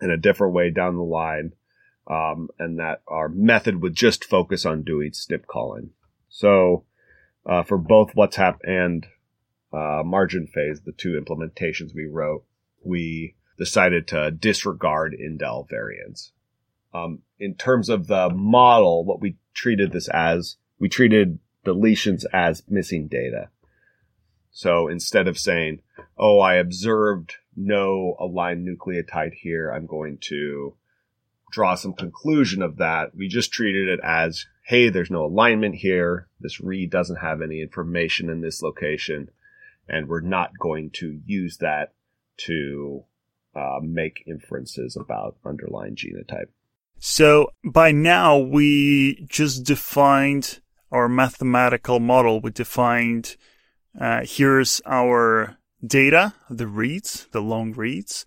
in 0.00 0.10
a 0.10 0.16
different 0.16 0.54
way 0.54 0.70
down 0.70 0.96
the 0.96 1.02
line. 1.02 1.52
Um, 2.08 2.50
and 2.60 2.78
that 2.78 3.02
our 3.08 3.28
method 3.28 3.82
would 3.82 3.96
just 3.96 4.24
focus 4.24 4.64
on 4.64 4.84
doing 4.84 5.10
SNP 5.10 5.44
calling. 5.48 5.90
So, 6.28 6.84
uh, 7.44 7.64
for 7.64 7.78
both 7.78 8.14
WhatsHap 8.14 8.58
and 8.62 9.04
uh, 9.72 10.04
MarginPhase, 10.04 10.84
the 10.84 10.94
two 10.96 11.20
implementations 11.20 11.94
we 11.94 12.06
wrote, 12.06 12.44
we 12.84 13.34
decided 13.58 14.06
to 14.08 14.30
disregard 14.30 15.16
indel 15.20 15.68
variants. 15.68 16.32
Um, 16.96 17.22
in 17.38 17.54
terms 17.54 17.88
of 17.88 18.06
the 18.06 18.30
model, 18.30 19.04
what 19.04 19.20
we 19.20 19.36
treated 19.54 19.92
this 19.92 20.08
as, 20.08 20.56
we 20.78 20.88
treated 20.88 21.38
deletions 21.64 22.24
as 22.32 22.62
missing 22.68 23.08
data. 23.08 23.50
So 24.50 24.88
instead 24.88 25.28
of 25.28 25.38
saying, 25.38 25.82
oh, 26.16 26.40
I 26.40 26.54
observed 26.54 27.34
no 27.54 28.16
aligned 28.18 28.66
nucleotide 28.66 29.34
here, 29.34 29.70
I'm 29.70 29.86
going 29.86 30.18
to 30.28 30.76
draw 31.50 31.74
some 31.74 31.92
conclusion 31.92 32.62
of 32.62 32.78
that. 32.78 33.14
We 33.14 33.28
just 33.28 33.52
treated 33.52 33.88
it 33.88 34.00
as, 34.02 34.46
hey, 34.64 34.88
there's 34.88 35.10
no 35.10 35.24
alignment 35.24 35.74
here. 35.74 36.28
This 36.40 36.60
read 36.60 36.90
doesn't 36.90 37.16
have 37.16 37.42
any 37.42 37.60
information 37.60 38.30
in 38.30 38.40
this 38.40 38.62
location. 38.62 39.28
And 39.88 40.08
we're 40.08 40.20
not 40.20 40.58
going 40.58 40.90
to 40.94 41.20
use 41.26 41.58
that 41.58 41.92
to 42.38 43.04
uh, 43.54 43.80
make 43.82 44.24
inferences 44.26 44.96
about 44.96 45.36
underlying 45.44 45.96
genotype. 45.96 46.48
So 46.98 47.50
by 47.64 47.92
now 47.92 48.38
we 48.38 49.26
just 49.28 49.64
defined 49.64 50.60
our 50.90 51.08
mathematical 51.08 52.00
model. 52.00 52.40
We 52.40 52.50
defined 52.50 53.36
uh, 53.98 54.22
here's 54.24 54.80
our 54.86 55.56
data, 55.84 56.34
the 56.50 56.66
reads, 56.66 57.28
the 57.32 57.40
long 57.40 57.72
reads, 57.72 58.24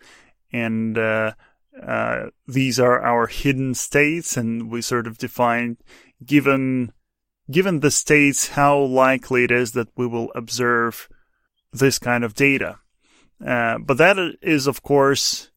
and 0.52 0.98
uh, 0.98 1.34
uh, 1.82 2.28
these 2.48 2.80
are 2.80 3.02
our 3.02 3.28
hidden 3.28 3.74
states, 3.74 4.38
and 4.38 4.70
we 4.70 4.82
sort 4.82 5.08
of 5.08 5.18
define 5.18 5.78
given 6.26 6.92
given 7.52 7.80
the 7.80 7.92
states 7.92 8.50
how 8.50 8.80
likely 8.80 9.44
it 9.44 9.52
is 9.52 9.72
that 9.72 9.88
we 9.96 10.06
will 10.06 10.32
observe 10.36 11.10
this 11.72 11.98
kind 11.98 12.24
of 12.24 12.36
data. 12.36 12.78
Uh, 13.46 13.78
but 13.80 13.98
that 13.98 14.18
is, 14.42 14.68
of 14.68 14.84
course, 14.84 15.50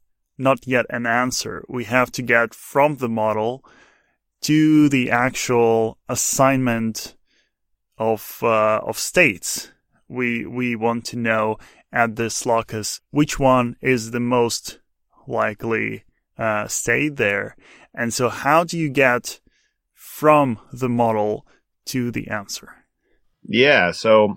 not 0.43 0.67
yet 0.67 0.87
an 0.91 1.07
answer. 1.07 1.65
We 1.69 1.85
have 1.85 2.11
to 2.13 2.23
get 2.23 2.53
from 2.53 2.97
the 2.97 3.09
model 3.09 3.65
to 4.43 4.89
the 4.89 5.11
actual 5.11 5.99
assignment 6.09 7.17
of 7.97 8.41
uh, 8.43 8.81
of 8.83 8.99
states. 8.99 9.71
We 10.09 10.45
we 10.45 10.77
want 10.77 11.05
to 11.07 11.17
know 11.17 11.59
at 11.93 12.17
this 12.17 12.45
locus 12.45 13.01
which 13.11 13.39
one 13.39 13.77
is 13.81 14.11
the 14.11 14.21
most 14.21 14.81
likely 15.27 16.05
uh, 16.37 16.67
state 16.67 17.17
there, 17.17 17.57
and 17.95 18.13
so 18.13 18.29
how 18.29 18.65
do 18.65 18.77
you 18.77 18.91
get 18.91 19.41
from 19.95 20.59
the 20.73 20.89
model 20.89 21.47
to 21.87 22.11
the 22.11 22.29
answer? 22.29 22.85
Yeah, 23.45 23.93
so 23.93 24.37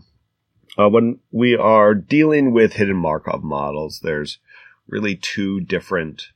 uh, 0.77 0.89
when 0.89 1.19
we 1.31 1.55
are 1.55 1.93
dealing 1.93 2.51
with 2.51 2.73
hidden 2.73 2.97
Markov 2.97 3.43
models, 3.43 4.01
there's 4.03 4.39
really 4.87 5.15
two 5.15 5.59
different 5.59 6.27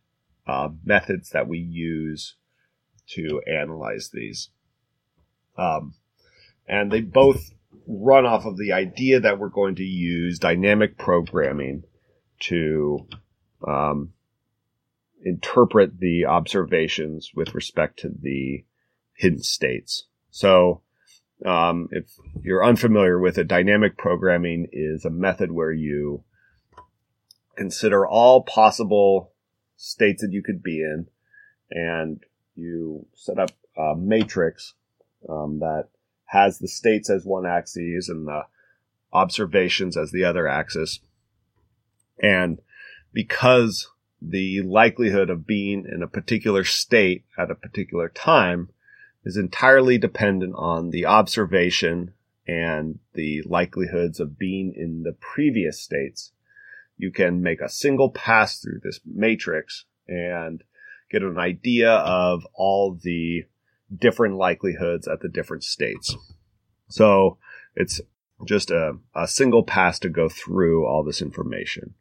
uh, 0.47 0.70
methods 0.84 1.30
that 1.32 1.47
we 1.47 1.60
use 1.60 2.36
to 3.08 3.41
analyze 3.47 4.10
these. 4.14 4.50
Um, 5.58 5.95
and 6.68 6.91
they 6.91 7.02
both 7.02 7.52
run 7.88 8.26
off 8.26 8.45
of 8.45 8.58
the 8.58 8.72
idea 8.72 9.20
that 9.20 9.39
we're 9.39 9.50
going 9.50 9.76
to 9.76 9.84
use 9.84 10.39
dynamic 10.39 10.97
programming 10.97 11.84
to 12.39 13.08
um, 13.68 14.14
interpret 15.24 16.00
the 16.00 16.26
observations 16.26 17.32
with 17.36 17.54
respect 17.54 18.00
to 18.00 18.10
the 18.10 18.64
hidden 19.14 19.41
states. 19.43 20.06
So, 20.32 20.82
um, 21.45 21.88
if 21.91 22.06
you're 22.41 22.64
unfamiliar 22.64 23.20
with 23.20 23.38
it, 23.38 23.47
dynamic 23.47 23.97
programming 23.97 24.68
is 24.72 25.06
a 25.06 25.10
method 25.10 25.52
where 25.52 25.72
you 25.72 26.24
consider 27.60 28.07
all 28.07 28.41
possible 28.41 29.34
states 29.76 30.22
that 30.22 30.32
you 30.32 30.41
could 30.41 30.64
be 30.64 30.80
in 30.80 31.05
and 31.70 32.24
you 32.55 33.05
set 33.16 33.38
up 33.38 33.51
a 33.78 33.95
matrix 33.97 34.76
um, 35.28 35.60
that 35.60 35.89
has 36.24 36.60
the 36.60 36.70
states 36.70 37.10
as 37.10 37.26
one 37.26 37.45
axis 37.45 38.07
and 38.07 38.26
the 38.26 38.43
observations 39.12 39.97
as 39.97 40.12
the 40.12 40.24
other 40.24 40.47
axis. 40.47 41.01
And 42.24 42.62
because 43.12 43.89
the 44.22 44.62
likelihood 44.62 45.30
of 45.30 45.45
being 45.45 45.86
in 45.86 46.01
a 46.01 46.07
particular 46.07 46.64
state 46.64 47.26
at 47.38 47.51
a 47.51 47.55
particular 47.55 48.07
time 48.07 48.70
is 49.26 49.36
entirely 49.36 49.97
dependent 49.97 50.53
on 50.55 50.91
the 50.91 51.05
observation 51.05 52.14
and 52.47 52.99
the 53.16 53.43
likelihoods 53.45 54.22
of 54.22 54.39
being 54.39 54.74
in 54.74 55.03
the 55.03 55.16
previous 55.20 55.82
states, 55.82 56.32
you 57.00 57.12
can 57.12 57.41
make 57.41 57.62
a 57.62 57.70
single 57.70 58.12
pass 58.12 58.60
through 58.60 58.82
this 58.84 59.00
matrix 59.06 59.86
and 60.08 60.64
get 61.10 61.24
an 61.24 61.39
idea 61.39 61.91
of 61.91 62.45
all 62.54 62.93
the 62.93 63.45
different 63.95 64.36
likelihoods 64.36 65.08
at 65.08 65.22
the 65.22 65.30
different 65.30 65.64
states. 65.64 66.16
So 66.89 67.38
it's 67.76 68.02
just 68.45 68.70
a, 68.70 68.97
a 69.16 69.28
single 69.28 69.64
pass 69.64 69.97
to 70.00 70.10
go 70.10 70.28
through 70.28 70.86
all 70.86 71.04
this 71.04 71.22
information. 71.22 71.95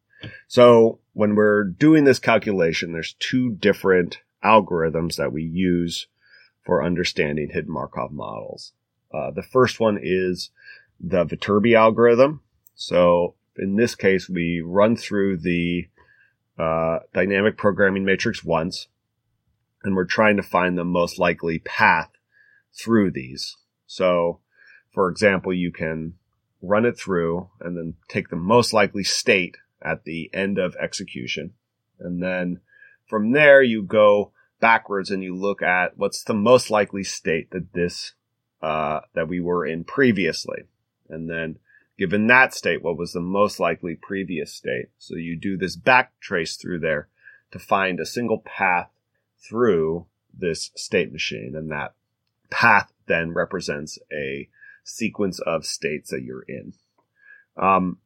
So 0.49 0.99
when 1.13 1.37
we're 1.37 1.65
doing 1.65 2.05
this 2.05 2.19
calculation, 2.19 2.93
there's 2.93 3.15
two 3.21 3.53
different 3.53 4.19
algorithms 4.45 5.17
that 5.17 5.33
we 5.33 5.45
use 5.45 6.09
for 6.65 6.85
understanding 6.85 7.51
hidden 7.51 7.73
Markov 7.73 8.11
models. 8.11 8.73
Uh, 9.15 9.31
the 9.31 9.43
first 9.43 9.79
one 9.79 9.99
is 10.03 10.51
the 11.01 11.25
Viterbi 11.25 11.77
algorithm. 11.77 12.43
So 12.75 13.35
in 13.59 13.77
this 13.77 13.95
case, 13.95 14.29
we 14.29 14.63
run 14.65 14.97
through 14.97 15.39
the 15.39 15.89
uh, 16.59 17.01
dynamic 17.15 17.57
programming 17.57 18.05
matrix 18.05 18.45
once, 18.45 18.89
and 19.85 19.95
we're 19.95 20.05
trying 20.05 20.37
to 20.37 20.43
find 20.43 20.77
the 20.77 20.85
most 20.85 21.19
likely 21.19 21.59
path 21.61 22.11
through 22.73 23.11
these. 23.11 23.57
So, 23.87 24.41
for 24.93 25.09
example, 25.09 25.53
you 25.53 25.73
can 25.73 26.15
run 26.61 26.85
it 26.85 26.99
through 26.99 27.49
and 27.61 27.77
then 27.77 27.95
take 28.09 28.29
the 28.29 28.37
most 28.37 28.73
likely 28.73 29.05
state 29.05 29.57
at 29.83 30.05
the 30.05 30.31
end 30.35 30.59
of 30.59 30.75
execution. 30.77 31.53
And 32.01 32.23
then 32.23 32.61
from 33.07 33.33
there, 33.33 33.63
you 33.63 33.83
go 33.83 34.33
backwards 34.61 35.11
and 35.11 35.23
you 35.23 35.37
look 35.37 35.63
at 35.63 35.97
what's 35.97 36.25
the 36.25 36.35
most 36.35 36.71
likely 36.71 37.05
state 37.05 37.51
that 37.53 37.73
this, 37.73 38.15
uh, 38.61 39.01
that 39.15 39.29
we 39.29 39.41
were 39.41 39.65
in 39.65 39.85
previously. 39.85 40.65
And 41.09 41.31
then 41.31 41.59
given 41.99 42.29
that 42.29 42.55
state, 42.55 42.83
what 42.83 42.97
was 42.97 43.13
the 43.13 43.21
most 43.21 43.59
likely 43.59 43.97
previous 43.97 44.55
state? 44.55 44.87
So 44.99 45.17
you 45.17 45.37
do 45.37 45.57
this 45.57 45.77
back 45.77 46.13
trace 46.21 46.57
through 46.57 46.79
there 46.79 47.09
to 47.51 47.59
find 47.59 47.99
a 47.99 48.07
single 48.07 48.39
path 48.39 48.89
through 49.37 50.07
this 50.33 50.71
state 50.77 51.13
machine. 51.13 51.55
And 51.57 51.71
that 51.71 51.95
path 52.51 52.93
then 53.07 53.33
represents 53.33 53.99
a 54.13 54.49
sequence 54.85 55.41
of 55.41 55.67
states 55.67 56.11
that 56.11 56.23
you're 56.23 56.45
in. 56.49 56.73
Um, 57.61 57.99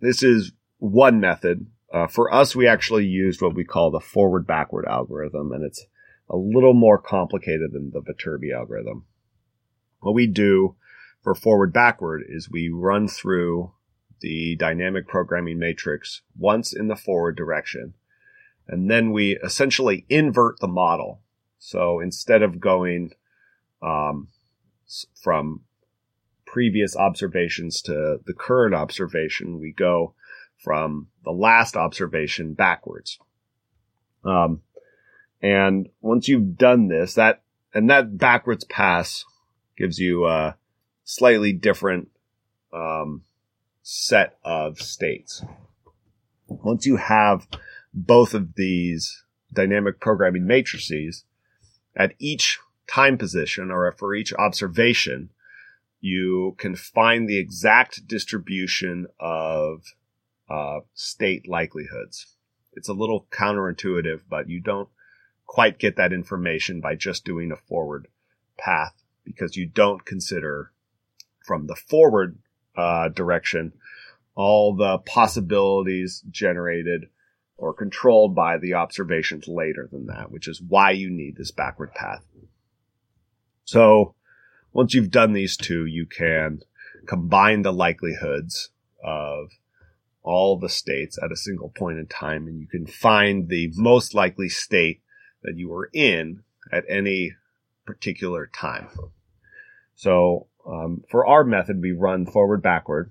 this 0.00 0.22
is 0.22 0.52
one 0.78 1.18
method. 1.18 1.66
Uh, 1.92 2.06
for 2.06 2.32
us, 2.32 2.54
we 2.54 2.68
actually 2.68 3.06
used 3.06 3.40
what 3.40 3.54
we 3.54 3.64
call 3.64 3.90
the 3.90 3.98
forward 3.98 4.46
backward 4.46 4.84
algorithm, 4.86 5.52
and 5.52 5.64
it's 5.64 5.86
a 6.28 6.36
little 6.36 6.74
more 6.74 6.98
complicated 6.98 7.72
than 7.72 7.90
the 7.90 8.02
Viterbi 8.02 8.54
algorithm. 8.54 9.06
what 10.00 10.14
we 10.14 10.26
do 10.26 10.76
for 11.22 11.34
forward 11.34 11.72
backward 11.72 12.22
is 12.28 12.50
we 12.50 12.68
run 12.68 13.08
through 13.08 13.72
the 14.20 14.56
dynamic 14.56 15.06
programming 15.06 15.58
matrix 15.58 16.22
once 16.36 16.72
in 16.72 16.88
the 16.88 16.96
forward 16.96 17.36
direction. 17.36 17.94
And 18.66 18.90
then 18.90 19.12
we 19.12 19.36
essentially 19.42 20.04
invert 20.08 20.60
the 20.60 20.68
model. 20.68 21.20
So 21.58 22.00
instead 22.00 22.42
of 22.42 22.60
going 22.60 23.12
um, 23.82 24.28
from 25.20 25.62
previous 26.44 26.96
observations 26.96 27.82
to 27.82 28.20
the 28.24 28.34
current 28.34 28.74
observation, 28.74 29.58
we 29.58 29.72
go 29.72 30.14
from 30.56 31.08
the 31.24 31.30
last 31.30 31.76
observation 31.76 32.54
backwards. 32.54 33.18
Um, 34.24 34.62
and 35.40 35.88
once 36.00 36.28
you've 36.28 36.56
done 36.56 36.88
this, 36.88 37.14
that 37.14 37.42
and 37.72 37.88
that 37.90 38.18
backwards 38.18 38.64
pass 38.64 39.24
gives 39.76 39.98
you 39.98 40.26
a 40.26 40.56
slightly 41.08 41.54
different 41.54 42.10
um, 42.70 43.22
set 43.82 44.36
of 44.44 44.78
states. 44.78 45.42
Once 46.46 46.84
you 46.84 46.96
have 46.96 47.48
both 47.94 48.34
of 48.34 48.54
these 48.56 49.24
dynamic 49.54 50.00
programming 50.00 50.46
matrices 50.46 51.24
at 51.96 52.12
each 52.18 52.58
time 52.86 53.16
position 53.16 53.70
or 53.70 53.90
for 53.92 54.14
each 54.14 54.34
observation, 54.34 55.30
you 55.98 56.54
can 56.58 56.76
find 56.76 57.26
the 57.26 57.38
exact 57.38 58.06
distribution 58.06 59.06
of 59.18 59.82
uh, 60.50 60.80
state 60.92 61.48
likelihoods. 61.48 62.36
It's 62.74 62.88
a 62.90 62.94
little 62.94 63.26
counterintuitive, 63.30 64.20
but 64.28 64.50
you 64.50 64.60
don't 64.60 64.90
quite 65.46 65.78
get 65.78 65.96
that 65.96 66.12
information 66.12 66.82
by 66.82 66.96
just 66.96 67.24
doing 67.24 67.50
a 67.50 67.56
forward 67.56 68.08
path 68.58 68.92
because 69.24 69.56
you 69.56 69.64
don't 69.66 70.04
consider 70.04 70.70
from 71.48 71.66
the 71.66 71.74
forward 71.74 72.38
uh, 72.76 73.08
direction 73.08 73.72
all 74.38 74.72
the 74.76 74.98
possibilities 74.98 76.22
generated 76.30 77.08
or 77.56 77.74
controlled 77.74 78.36
by 78.36 78.56
the 78.56 78.72
observations 78.72 79.48
later 79.48 79.88
than 79.90 80.06
that, 80.06 80.30
which 80.30 80.46
is 80.46 80.62
why 80.62 80.92
you 80.92 81.10
need 81.10 81.36
this 81.36 81.50
backward 81.50 81.92
path. 81.92 82.24
So 83.64 84.14
once 84.72 84.94
you've 84.94 85.10
done 85.10 85.32
these 85.32 85.56
two, 85.56 85.86
you 85.86 86.06
can 86.06 86.60
combine 87.06 87.62
the 87.62 87.72
likelihoods 87.72 88.70
of 89.02 89.48
all 90.22 90.56
the 90.56 90.68
states 90.68 91.18
at 91.20 91.32
a 91.32 91.36
single 91.36 91.70
point 91.70 91.98
in 91.98 92.06
time, 92.06 92.46
and 92.46 92.60
you 92.60 92.68
can 92.68 92.86
find 92.86 93.48
the 93.48 93.72
most 93.74 94.14
likely 94.14 94.48
state 94.48 95.02
that 95.42 95.56
you 95.56 95.68
were 95.68 95.90
in 95.92 96.44
at 96.70 96.84
any 96.88 97.32
particular 97.84 98.48
time. 98.54 98.88
So 99.96 100.46
um, 100.68 101.02
for 101.08 101.26
our 101.26 101.44
method, 101.44 101.80
we 101.80 101.92
run 101.92 102.26
forward 102.26 102.62
backward, 102.62 103.10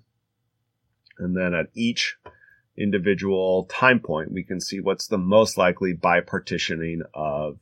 and 1.17 1.35
then 1.35 1.53
at 1.53 1.67
each 1.73 2.17
individual 2.77 3.65
time 3.65 3.99
point, 3.99 4.31
we 4.31 4.43
can 4.43 4.61
see 4.61 4.79
what's 4.79 5.07
the 5.07 5.17
most 5.17 5.57
likely 5.57 5.93
bipartitioning 5.95 6.99
of 7.13 7.57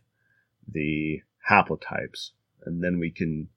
the 0.68 1.22
haplotypes, 1.50 2.32
and 2.66 2.84
then 2.84 3.00
we 3.00 3.10
can 3.10 3.48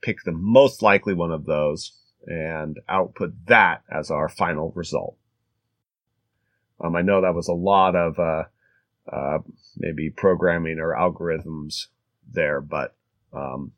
pick 0.00 0.22
the 0.24 0.32
most 0.32 0.80
likely 0.80 1.12
one 1.12 1.32
of 1.32 1.44
those 1.44 1.92
and 2.26 2.80
output 2.88 3.32
that 3.46 3.82
as 3.90 4.10
our 4.10 4.28
final 4.28 4.72
result. 4.74 5.16
Um, 6.80 6.96
I 6.96 7.02
know 7.02 7.20
that 7.20 7.34
was 7.34 7.48
a 7.48 7.52
lot 7.52 7.94
of 7.96 8.18
uh, 8.18 8.44
uh, 9.10 9.38
maybe 9.76 10.10
programming 10.10 10.78
or 10.78 10.94
algorithms 10.94 11.86
there, 12.30 12.60
but 12.60 12.94
um, 13.32 13.72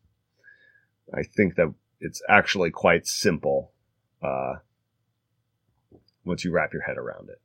I 1.15 1.23
think 1.23 1.57
that 1.57 1.73
it's 2.01 2.23
actually 2.29 2.71
quite 2.71 3.07
simple 3.07 3.73
uh, 4.23 4.55
once 6.25 6.45
you 6.45 6.51
wrap 6.51 6.73
your 6.73 6.83
head 6.83 6.99
around 6.99 7.29
it. 7.29 7.41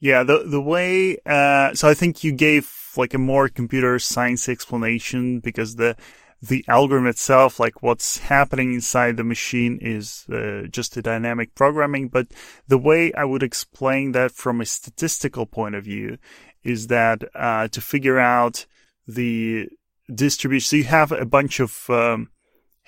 Yeah, 0.00 0.22
the 0.22 0.44
the 0.46 0.62
way 0.62 1.18
uh, 1.26 1.74
so 1.74 1.88
I 1.88 1.94
think 1.94 2.24
you 2.24 2.32
gave 2.32 2.72
like 2.96 3.14
a 3.14 3.18
more 3.18 3.48
computer 3.48 3.98
science 3.98 4.48
explanation 4.48 5.40
because 5.40 5.76
the 5.76 5.96
the 6.42 6.64
algorithm 6.68 7.06
itself, 7.06 7.60
like 7.60 7.82
what's 7.82 8.18
happening 8.18 8.72
inside 8.72 9.16
the 9.16 9.24
machine 9.24 9.78
is 9.80 10.24
uh, 10.30 10.62
just 10.70 10.96
a 10.96 11.02
dynamic 11.02 11.54
programming. 11.54 12.08
But 12.08 12.28
the 12.66 12.78
way 12.78 13.12
I 13.12 13.24
would 13.24 13.42
explain 13.42 14.12
that 14.12 14.32
from 14.32 14.60
a 14.60 14.66
statistical 14.66 15.44
point 15.44 15.74
of 15.74 15.84
view 15.84 16.16
is 16.62 16.86
that 16.86 17.24
uh, 17.34 17.68
to 17.68 17.80
figure 17.80 18.18
out 18.18 18.64
the 19.06 19.68
distribution, 20.12 20.66
so 20.66 20.76
you 20.76 20.84
have 20.84 21.12
a 21.12 21.26
bunch 21.26 21.60
of 21.60 21.88
um, 21.90 22.30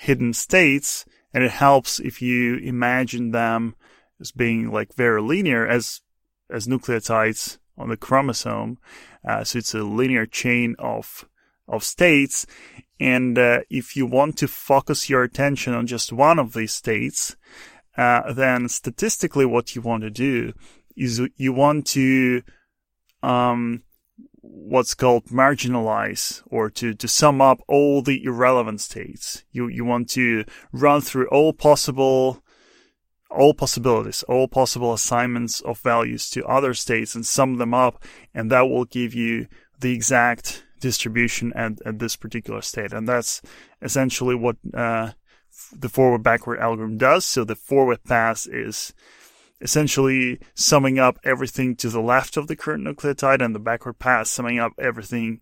hidden 0.03 0.33
states, 0.33 1.05
and 1.33 1.45
it 1.45 1.51
helps 1.53 2.01
if 2.01 2.21
you 2.21 2.57
imagine 2.57 3.31
them 3.31 3.77
as 4.21 4.33
being 4.33 4.71
like 4.71 4.95
very 4.95 5.23
linear 5.23 5.67
as 5.67 6.01
as 6.51 6.67
nucleotides 6.67 7.59
on 7.79 7.89
the 7.89 7.97
chromosome. 7.97 8.79
Uh, 9.27 9.45
so 9.45 9.59
it's 9.59 9.75
a 9.75 9.83
linear 9.83 10.27
chain 10.27 10.75
of 10.79 11.25
of 11.69 11.85
states. 11.85 12.47
And 12.99 13.39
uh, 13.39 13.61
if 13.71 13.97
you 13.97 14.05
want 14.07 14.39
to 14.39 14.49
focus 14.49 15.09
your 15.09 15.23
attention 15.23 15.73
on 15.75 15.87
just 15.87 16.13
one 16.13 16.39
of 16.39 16.53
these 16.53 16.73
states, 16.73 17.37
uh, 17.97 18.33
then 18.33 18.69
statistically, 18.69 19.47
what 19.47 19.75
you 19.75 19.83
want 19.83 20.03
to 20.03 20.11
do 20.11 20.53
is 20.97 21.21
you 21.37 21.53
want 21.53 21.87
to 21.89 22.43
um, 23.23 23.83
what's 24.55 24.95
called 24.95 25.25
marginalize 25.27 26.43
or 26.47 26.69
to, 26.69 26.93
to 26.93 27.09
sum 27.09 27.41
up 27.41 27.63
all 27.69 28.03
the 28.03 28.23
irrelevant 28.23 28.81
states. 28.81 29.45
You 29.51 29.69
you 29.69 29.85
want 29.85 30.11
to 30.11 30.45
run 30.73 31.01
through 31.01 31.29
all 31.29 31.53
possible 31.53 32.43
all 33.31 33.55
possibilities, 33.55 34.23
all 34.25 34.47
possible 34.47 34.93
assignments 34.93 35.63
of 35.63 35.79
values 35.79 36.29
to 36.31 36.45
other 36.45 36.75
states 36.75 37.15
and 37.15 37.25
sum 37.25 37.57
them 37.57 37.73
up, 37.73 38.05
and 38.35 38.51
that 38.51 38.69
will 38.69 38.85
give 38.85 39.15
you 39.15 39.49
the 39.81 39.95
exact 39.95 40.65
distribution 40.81 41.53
at, 41.55 41.81
at 41.87 41.99
this 41.99 42.15
particular 42.15 42.61
state. 42.61 42.93
And 42.93 43.09
that's 43.09 43.41
essentially 43.81 44.35
what 44.35 44.57
uh, 44.75 45.13
the 45.73 45.89
forward 45.89 46.23
backward 46.23 46.59
algorithm 46.59 46.99
does. 46.99 47.25
So 47.25 47.45
the 47.45 47.57
forward 47.57 48.05
pass 48.05 48.47
is 48.47 48.93
essentially 49.63 50.41
summing 50.55 50.99
up 50.99 51.19
everything 51.25 51.77
to 51.77 51.89
the 51.89 52.01
left 52.01 52.37
of 52.37 52.49
the 52.49 52.57
current 52.57 52.85
nucleotide 52.85 53.43
and 53.43 53.55
the 53.55 53.61
backward 53.61 53.99
pass 53.99 54.29
summing 54.29 54.59
up 54.59 54.73
everything 54.79 55.41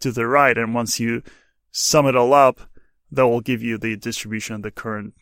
to 0.00 0.10
the 0.10 0.26
right. 0.26 0.58
And 0.58 0.74
once 0.74 0.98
you 0.98 1.22
sum 1.70 2.06
it 2.06 2.16
all 2.16 2.34
up, 2.34 2.60
that 3.12 3.26
will 3.26 3.40
give 3.40 3.62
you 3.62 3.78
the 3.78 3.96
distribution 3.96 4.56
of 4.56 4.62
the 4.62 4.70
current 4.70 5.14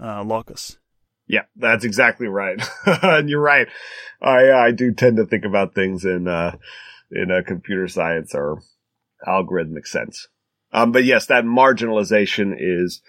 uh, 0.00 0.22
locus. 0.22 0.78
Yeah, 1.26 1.44
that's 1.56 1.84
exactly 1.84 2.26
right. 2.26 2.62
and 2.86 3.28
you're 3.30 3.40
right. 3.40 3.68
I 4.20 4.50
I 4.50 4.70
do 4.72 4.92
tend 4.92 5.16
to 5.16 5.24
think 5.24 5.44
about 5.44 5.74
things 5.74 6.04
in 6.04 6.28
uh, 6.28 6.56
in 7.10 7.30
a 7.30 7.42
computer 7.42 7.88
science 7.88 8.34
or 8.34 8.60
algorithmic 9.26 9.86
sense. 9.86 10.28
Um, 10.72 10.92
but 10.92 11.04
yes, 11.04 11.26
that 11.26 11.44
marginalization 11.44 12.54
is 12.58 13.00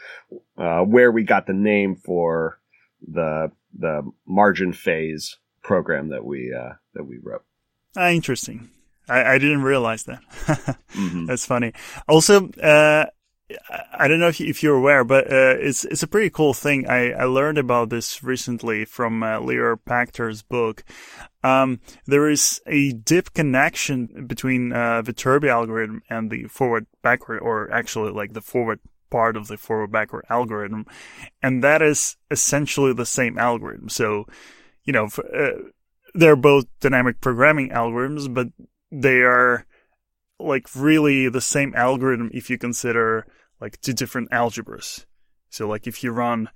uh, 0.58 0.82
where 0.82 1.12
we 1.12 1.24
got 1.24 1.48
the 1.48 1.54
name 1.54 1.96
for 1.96 2.60
the 3.06 3.52
the 3.78 4.10
MarginPhase 4.30 5.36
program 5.64 6.10
that 6.10 6.26
we 6.26 6.54
uh, 6.54 6.74
that 6.94 7.04
we 7.06 7.18
wrote. 7.22 7.44
Ah, 7.98 8.10
interesting. 8.10 8.70
I, 9.08 9.34
I 9.34 9.38
didn't 9.38 9.64
realize 9.64 10.04
that. 10.04 10.22
mm-hmm. 10.94 11.26
That's 11.26 11.46
funny. 11.46 11.74
Also, 12.08 12.50
uh, 12.52 13.06
I 13.94 14.08
don't 14.08 14.20
know 14.20 14.28
if, 14.28 14.40
you, 14.40 14.48
if 14.48 14.64
you're 14.64 14.76
aware, 14.76 15.04
but 15.04 15.32
uh, 15.32 15.56
it's 15.60 15.86
it's 15.86 16.02
a 16.02 16.08
pretty 16.08 16.32
cool 16.32 16.54
thing. 16.54 16.88
I, 16.90 17.12
I 17.12 17.26
learned 17.26 17.60
about 17.60 17.90
this 17.90 18.24
recently 18.24 18.86
from 18.86 19.22
uh, 19.22 19.40
Lior 19.40 19.78
Pachter's 19.78 20.42
book. 20.42 20.84
Um, 21.44 21.80
there 22.08 22.28
is 22.28 22.60
a 22.66 22.94
deep 22.94 23.34
connection 23.34 24.26
between 24.26 24.74
uh, 24.74 25.04
Viterbi 25.04 25.48
algorithm 25.48 26.02
and 26.10 26.32
the 26.32 26.46
forward 26.46 26.88
backward, 27.04 27.40
or 27.40 27.72
actually 27.72 28.12
like 28.12 28.34
the 28.34 28.42
forward 28.42 28.80
part 29.16 29.38
of 29.38 29.48
the 29.48 29.56
forward 29.56 29.94
backward 29.94 30.26
algorithm, 30.30 30.86
and 31.42 31.64
that 31.64 31.82
is 31.82 32.18
essentially 32.30 32.92
the 32.92 33.06
same 33.06 33.38
algorithm. 33.38 33.88
So, 33.88 34.26
you 34.84 34.92
know, 34.92 35.08
uh, 35.34 35.70
they're 36.14 36.36
both 36.36 36.66
dynamic 36.82 37.22
programming 37.22 37.70
algorithms, 37.70 38.34
but 38.34 38.48
they 38.92 39.22
are 39.22 39.66
like 40.38 40.68
really 40.76 41.30
the 41.30 41.40
same 41.56 41.74
algorithm 41.76 42.30
if 42.34 42.50
you 42.50 42.58
consider 42.58 43.26
like 43.62 43.80
two 43.80 43.94
different 43.94 44.30
algebras. 44.32 45.06
So 45.50 45.66
like 45.66 45.88
if 45.88 46.04
you 46.04 46.12
run 46.12 46.50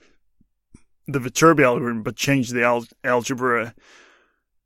the 1.08 1.20
Viterbi 1.20 1.64
algorithm 1.64 2.04
but 2.04 2.18
change 2.18 2.50
the 2.50 2.64
al- 2.64 2.94
algebra 3.06 3.74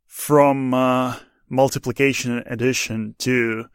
from 0.08 0.74
uh, 0.74 1.18
multiplication 1.48 2.38
and 2.38 2.48
addition 2.48 3.14
to 3.20 3.66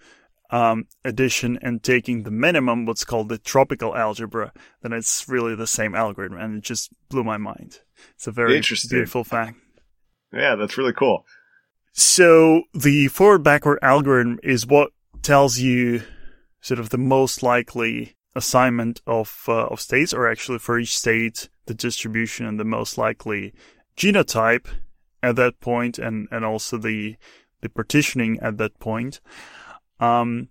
um, 0.50 0.86
addition 1.04 1.58
and 1.62 1.82
taking 1.82 2.22
the 2.22 2.30
minimum, 2.30 2.86
what's 2.86 3.04
called 3.04 3.28
the 3.28 3.38
tropical 3.38 3.94
algebra, 3.94 4.52
then 4.82 4.92
it's 4.92 5.28
really 5.28 5.54
the 5.54 5.66
same 5.66 5.94
algorithm, 5.94 6.38
and 6.38 6.58
it 6.58 6.64
just 6.64 6.90
blew 7.08 7.24
my 7.24 7.36
mind. 7.36 7.80
It's 8.14 8.26
a 8.26 8.32
very 8.32 8.60
beautiful 8.88 9.24
fact. 9.24 9.56
Yeah, 10.32 10.56
that's 10.56 10.78
really 10.78 10.92
cool. 10.92 11.24
So 11.92 12.62
the 12.74 13.08
forward 13.08 13.42
backward 13.42 13.78
algorithm 13.82 14.38
is 14.42 14.66
what 14.66 14.92
tells 15.22 15.58
you 15.58 16.02
sort 16.60 16.80
of 16.80 16.90
the 16.90 16.98
most 16.98 17.42
likely 17.42 18.16
assignment 18.34 19.00
of 19.06 19.44
uh, 19.48 19.66
of 19.66 19.80
states, 19.80 20.14
or 20.14 20.30
actually 20.30 20.58
for 20.58 20.78
each 20.78 20.96
state, 20.96 21.48
the 21.66 21.74
distribution 21.74 22.46
and 22.46 22.58
the 22.58 22.64
most 22.64 22.98
likely 22.98 23.52
genotype 23.96 24.68
at 25.22 25.36
that 25.36 25.60
point, 25.60 25.98
and 25.98 26.28
and 26.30 26.44
also 26.44 26.78
the 26.78 27.16
the 27.60 27.68
partitioning 27.68 28.38
at 28.40 28.58
that 28.58 28.78
point. 28.78 29.20
Um, 30.00 30.48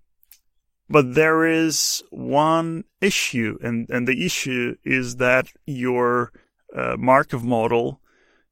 but 0.90 1.16
there 1.16 1.46
is 1.46 2.04
one 2.12 2.86
issue, 3.02 3.58
and 3.62 3.90
and 3.90 4.08
the 4.08 4.26
issue 4.26 4.76
is 4.84 5.18
that 5.18 5.48
your 5.66 6.32
uh, 6.76 6.96
Markov 6.98 7.44
model, 7.44 8.02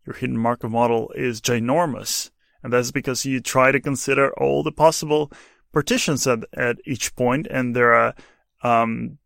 your 0.06 0.16
hidden 0.16 0.38
Markov 0.38 0.72
model, 0.72 1.12
is 1.16 1.40
ginormous, 1.42 2.32
and 2.62 2.74
that's 2.74 2.92
because 2.92 3.26
you 3.26 3.40
try 3.40 3.72
to 3.72 3.80
consider 3.80 4.34
all 4.38 4.64
the 4.64 4.72
possible 4.72 5.32
partitions 5.72 6.28
at 6.28 6.40
at 6.54 6.78
each 6.86 7.16
point, 7.16 7.48
and 7.50 7.76
there 7.76 7.94
are 7.94 8.16
um, 8.64 9.18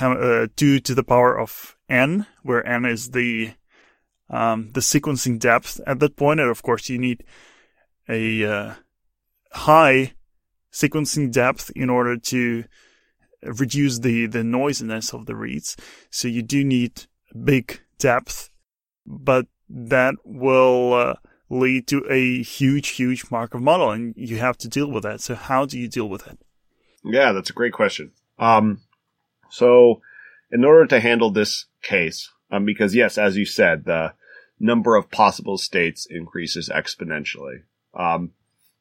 uh, 0.00 0.46
two 0.56 0.80
to 0.80 0.94
the 0.94 1.04
power 1.04 1.38
of 1.38 1.76
n, 1.88 2.26
where 2.42 2.66
n 2.66 2.84
is 2.84 3.10
the 3.10 3.52
um, 4.28 4.72
the 4.72 4.80
sequencing 4.80 5.38
depth 5.38 5.80
at 5.86 6.00
that 6.00 6.16
point. 6.16 6.38
point, 6.38 6.40
and 6.40 6.50
of 6.50 6.62
course 6.62 6.90
you 6.90 6.98
need 6.98 7.24
a 8.08 8.44
uh, 8.44 8.74
high 9.52 10.15
sequencing 10.76 11.32
depth 11.32 11.70
in 11.74 11.88
order 11.88 12.16
to 12.18 12.64
reduce 13.42 14.00
the 14.00 14.26
the 14.26 14.44
noisiness 14.44 15.14
of 15.14 15.26
the 15.26 15.36
reads. 15.36 15.76
So 16.10 16.28
you 16.28 16.42
do 16.42 16.64
need 16.64 16.92
big 17.44 17.80
depth, 17.98 18.50
but 19.06 19.46
that 19.68 20.14
will 20.24 20.94
uh, 20.94 21.14
lead 21.48 21.86
to 21.88 22.04
a 22.10 22.42
huge, 22.42 22.88
huge 22.88 23.30
Markov 23.30 23.62
model, 23.62 23.90
and 23.90 24.14
you 24.16 24.38
have 24.38 24.58
to 24.58 24.68
deal 24.68 24.90
with 24.90 25.04
that. 25.04 25.20
So 25.20 25.34
how 25.34 25.64
do 25.64 25.78
you 25.78 25.88
deal 25.88 26.08
with 26.08 26.26
it? 26.26 26.38
Yeah, 27.04 27.32
that's 27.32 27.50
a 27.50 27.54
great 27.60 27.72
question. 27.72 28.12
Um, 28.38 28.80
so 29.48 30.02
in 30.50 30.64
order 30.64 30.86
to 30.86 31.00
handle 31.00 31.30
this 31.30 31.66
case, 31.82 32.30
um, 32.50 32.64
because 32.64 32.94
yes, 32.94 33.16
as 33.16 33.36
you 33.36 33.46
said, 33.46 33.84
the 33.84 34.12
number 34.58 34.96
of 34.96 35.10
possible 35.10 35.58
states 35.58 36.06
increases 36.08 36.68
exponentially. 36.68 37.62
Um, 37.94 38.32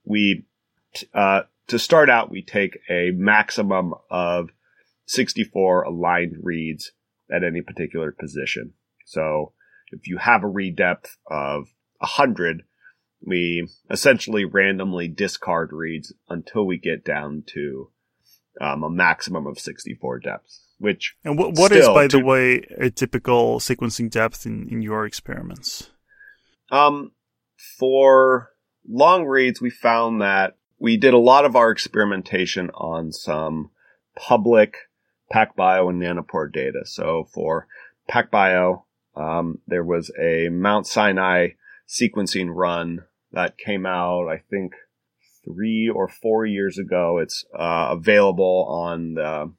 we, 0.04 0.46
uh, 1.14 1.44
to 1.68 1.80
start 1.80 2.10
out, 2.10 2.32
we 2.32 2.42
take 2.42 2.80
a 2.90 3.12
maximum 3.12 3.94
of 4.10 4.50
64 5.08 5.84
aligned 5.84 6.36
reads 6.42 6.92
at 7.32 7.44
any 7.44 7.62
particular 7.62 8.12
position. 8.12 8.74
So 9.06 9.54
if 9.92 10.08
you 10.08 10.18
have 10.18 10.44
a 10.44 10.48
read 10.48 10.76
depth 10.76 11.18
of 11.30 11.68
100, 12.00 12.64
we 13.26 13.68
essentially 13.90 14.46
randomly 14.46 15.08
discard 15.08 15.72
reads 15.72 16.14
until 16.30 16.66
we 16.66 16.78
get 16.78 17.04
down 17.04 17.44
to 17.54 17.90
um, 18.62 18.84
a 18.84 18.90
maximum 18.90 19.48
of 19.48 19.60
64 19.60 20.20
depths. 20.20 20.62
Which 20.78 21.16
and 21.24 21.38
what, 21.38 21.54
what 21.54 21.72
is, 21.72 21.88
by 21.88 22.08
to, 22.08 22.18
the 22.18 22.24
way, 22.24 22.58
a 22.78 22.90
typical 22.90 23.60
sequencing 23.60 24.12
depth 24.12 24.46
in, 24.46 24.68
in 24.68 24.82
your 24.82 25.06
experiments? 25.06 25.90
Um, 26.70 27.14
for 27.80 28.50
long 28.86 29.24
reads, 29.24 29.62
we 29.62 29.70
found 29.70 30.22
that 30.22 30.58
we 30.80 30.98
did 30.98 31.14
a 31.14 31.20
lot 31.20 31.46
of 31.46 31.56
our 31.56 31.72
experimentation 31.72 32.70
on 32.72 33.12
some 33.12 33.72
public 34.16 34.76
PacBio 35.34 35.90
and 35.90 36.02
Nanopore 36.02 36.52
data. 36.52 36.82
So 36.86 37.28
for 37.34 37.68
PacBio, 38.10 38.84
um, 39.16 39.60
there 39.68 39.84
was 39.84 40.12
a 40.20 40.50
Mount 40.50 40.88
Sinai 40.88 41.50
sequencing 41.88 42.50
run 42.54 43.06
that 43.32 43.58
came 43.58 43.86
out, 43.86 44.28
I 44.28 44.38
think, 44.50 44.74
three 45.44 45.90
or 45.94 46.08
four 46.08 46.46
years 46.46 46.78
ago. 46.78 47.20
It's 47.20 47.46
uh, 47.58 47.90
available 47.92 48.66
on 48.70 49.14
the 49.14 49.52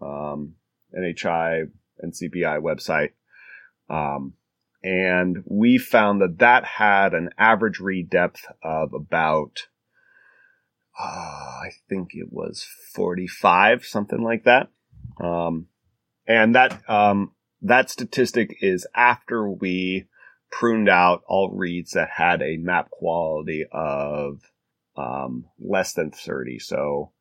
um, 0.00 0.54
NHI 0.96 1.70
and 1.98 2.12
CPI 2.12 2.60
website. 2.60 3.10
Um, 3.88 4.34
and 4.82 5.42
we 5.46 5.78
found 5.78 6.20
that 6.20 6.38
that 6.38 6.64
had 6.64 7.14
an 7.14 7.30
average 7.38 7.78
read 7.78 8.10
depth 8.10 8.44
of 8.62 8.92
about, 8.92 9.68
uh, 10.98 11.02
I 11.04 11.70
think 11.88 12.10
it 12.12 12.28
was 12.30 12.66
45, 12.94 13.84
something 13.84 14.22
like 14.22 14.44
that. 14.44 14.68
Um, 15.20 15.68
and 16.26 16.54
that, 16.54 16.88
um, 16.88 17.32
that 17.62 17.90
statistic 17.90 18.56
is 18.60 18.86
after 18.94 19.48
we 19.48 20.06
pruned 20.50 20.88
out 20.88 21.22
all 21.26 21.50
reads 21.50 21.92
that 21.92 22.10
had 22.16 22.42
a 22.42 22.58
map 22.58 22.90
quality 22.90 23.64
of, 23.72 24.40
um, 24.96 25.46
less 25.58 25.94
than 25.94 26.10
30. 26.10 26.58
So, 26.58 27.12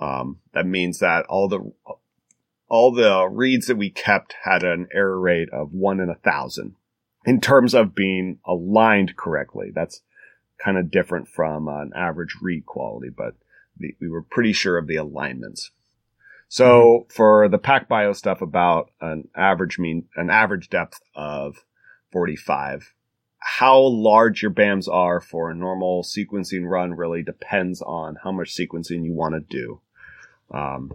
um, 0.00 0.40
that 0.54 0.66
means 0.66 1.00
that 1.00 1.26
all 1.26 1.48
the, 1.48 1.72
all 2.68 2.90
the 2.90 3.28
reads 3.28 3.66
that 3.66 3.76
we 3.76 3.90
kept 3.90 4.34
had 4.44 4.62
an 4.62 4.88
error 4.94 5.20
rate 5.20 5.50
of 5.52 5.72
one 5.72 6.00
in 6.00 6.08
a 6.08 6.14
thousand 6.14 6.74
in 7.26 7.40
terms 7.40 7.74
of 7.74 7.94
being 7.94 8.38
aligned 8.46 9.16
correctly. 9.16 9.70
That's 9.74 10.00
kind 10.62 10.78
of 10.78 10.90
different 10.90 11.28
from 11.28 11.68
an 11.68 11.92
average 11.94 12.36
read 12.40 12.66
quality, 12.66 13.08
but 13.08 13.34
the, 13.76 13.94
we 14.00 14.08
were 14.08 14.22
pretty 14.22 14.52
sure 14.52 14.78
of 14.78 14.86
the 14.86 14.96
alignments. 14.96 15.70
So 16.48 16.64
mm-hmm. 16.64 17.12
for 17.12 17.48
the 17.48 17.58
PacBio 17.58 18.14
stuff 18.14 18.42
about 18.42 18.90
an 19.00 19.28
average 19.34 19.78
mean, 19.78 20.04
an 20.16 20.30
average 20.30 20.68
depth 20.68 21.00
of 21.14 21.64
45, 22.12 22.92
how 23.38 23.78
large 23.78 24.42
your 24.42 24.52
BAMs 24.52 24.86
are 24.86 25.20
for 25.20 25.50
a 25.50 25.54
normal 25.54 26.04
sequencing 26.04 26.68
run 26.68 26.94
really 26.94 27.22
depends 27.22 27.82
on 27.82 28.16
how 28.22 28.30
much 28.30 28.54
sequencing 28.54 29.04
you 29.04 29.12
want 29.12 29.34
to 29.34 29.40
do. 29.40 29.80
Um, 30.52 30.92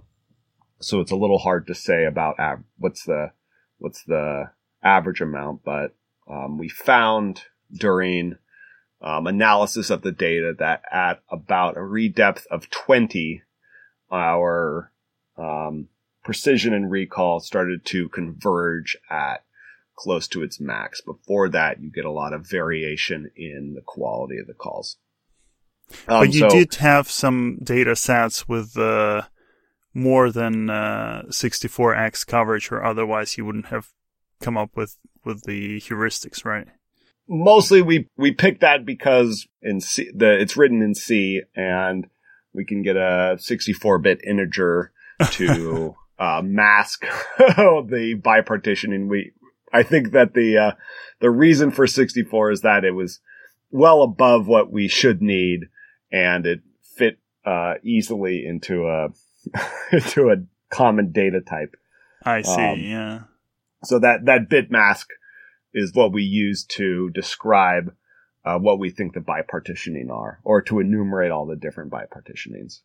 so 0.80 1.02
it's 1.02 1.12
a 1.12 1.16
little 1.16 1.40
hard 1.40 1.68
to 1.68 1.76
say 1.76 2.06
about 2.06 2.40
av- 2.40 2.64
what's 2.78 3.04
the 3.04 3.32
what's 3.80 4.04
the 4.04 4.52
average 4.84 5.22
amount, 5.22 5.64
but 5.64 5.96
um, 6.30 6.58
we 6.58 6.70
found 6.70 7.42
during 7.74 8.38
um, 9.02 9.28
analysis 9.28 9.90
of 9.90 10.02
the 10.02 10.12
data 10.12 10.54
that 10.58 10.82
at 10.92 11.22
about 11.30 11.78
a 11.78 11.84
read 11.84 12.16
depth 12.16 12.48
of 12.50 12.70
20, 12.70 13.44
our 14.12 14.92
um, 15.38 15.88
precision 16.24 16.74
and 16.74 16.90
recall 16.90 17.40
started 17.40 17.86
to 17.86 18.10
converge 18.10 18.98
at 19.10 19.44
close 19.96 20.28
to 20.30 20.44
its 20.44 20.60
max. 20.60 21.02
Before 21.02 21.50
that, 21.50 21.82
you 21.82 21.92
get 21.92 22.06
a 22.06 22.12
lot 22.12 22.34
of 22.34 22.50
variation 22.50 23.32
in 23.36 23.74
the 23.76 23.82
quality 23.82 24.38
of 24.40 24.48
the 24.48 24.54
calls. 24.54 24.98
Um, 26.08 26.20
but 26.20 26.34
you 26.34 26.42
so, 26.42 26.50
did 26.50 26.76
have 26.76 27.10
some 27.10 27.60
data 27.64 27.96
sets 27.96 28.48
with 28.48 28.78
uh, 28.78 29.24
more 29.94 30.32
than 30.32 30.70
uh, 30.70 31.24
64x 31.30 32.26
coverage, 32.28 32.72
or 32.72 32.84
otherwise 32.84 33.38
you 33.38 33.46
wouldn't 33.46 33.68
have 33.68 33.90
come 34.42 34.58
up 34.58 34.72
with 34.76 34.98
with 35.24 35.44
the 35.44 35.80
heuristics, 35.80 36.46
right? 36.46 36.68
Mostly, 37.28 37.82
we 37.82 38.10
we 38.18 38.32
picked 38.32 38.62
that 38.62 38.86
because 38.86 39.48
in 39.62 39.82
C, 39.82 40.10
the 40.16 40.40
it's 40.40 40.56
written 40.56 40.82
in 40.82 40.96
C, 40.96 41.42
and 41.56 42.08
we 42.54 42.66
can 42.66 42.82
get 42.82 42.96
a 42.96 43.38
64 43.40 44.00
bit 44.00 44.22
integer 44.26 44.92
to 45.32 45.96
uh, 46.20 46.42
mask 46.44 47.06
the 47.38 48.20
bipartitioning. 48.22 49.08
We 49.08 49.34
I 49.74 49.84
think 49.84 50.12
that 50.12 50.34
the 50.34 50.58
uh, 50.58 50.72
the 51.20 51.30
reason 51.30 51.72
for 51.72 51.88
64 51.88 52.52
is 52.52 52.62
that 52.62 52.86
it 52.86 52.92
was 52.92 53.20
well 53.72 54.02
above 54.02 54.48
what 54.48 54.72
we 54.72 54.88
should 54.88 55.22
need, 55.22 55.68
and 56.12 56.46
it 56.46 56.62
fit 56.96 57.20
uh, 57.46 57.76
easily 57.84 58.46
into 58.46 58.88
a 58.88 59.10
into 59.92 60.30
a 60.30 60.38
common 60.70 61.12
data 61.12 61.42
type. 61.42 61.76
I 62.24 62.42
see. 62.42 62.62
Um, 62.62 62.80
yeah. 62.80 63.20
So 63.84 64.00
that 64.00 64.26
that 64.26 64.50
bit 64.50 64.72
mask 64.72 65.10
is 65.78 65.94
what 65.94 66.12
we 66.12 66.24
use 66.24 66.66
to 66.66 67.12
describe 67.12 67.94
uh, 68.44 68.58
what 68.58 68.80
we 68.80 68.90
think 68.90 69.14
the 69.14 69.20
bipartitioning 69.20 70.10
are, 70.10 70.40
or 70.44 70.62
to 70.64 70.80
enumerate 70.80 71.32
all 71.32 71.46
the 71.46 71.56
different 71.56 71.92
bipartitionings. 71.92 72.80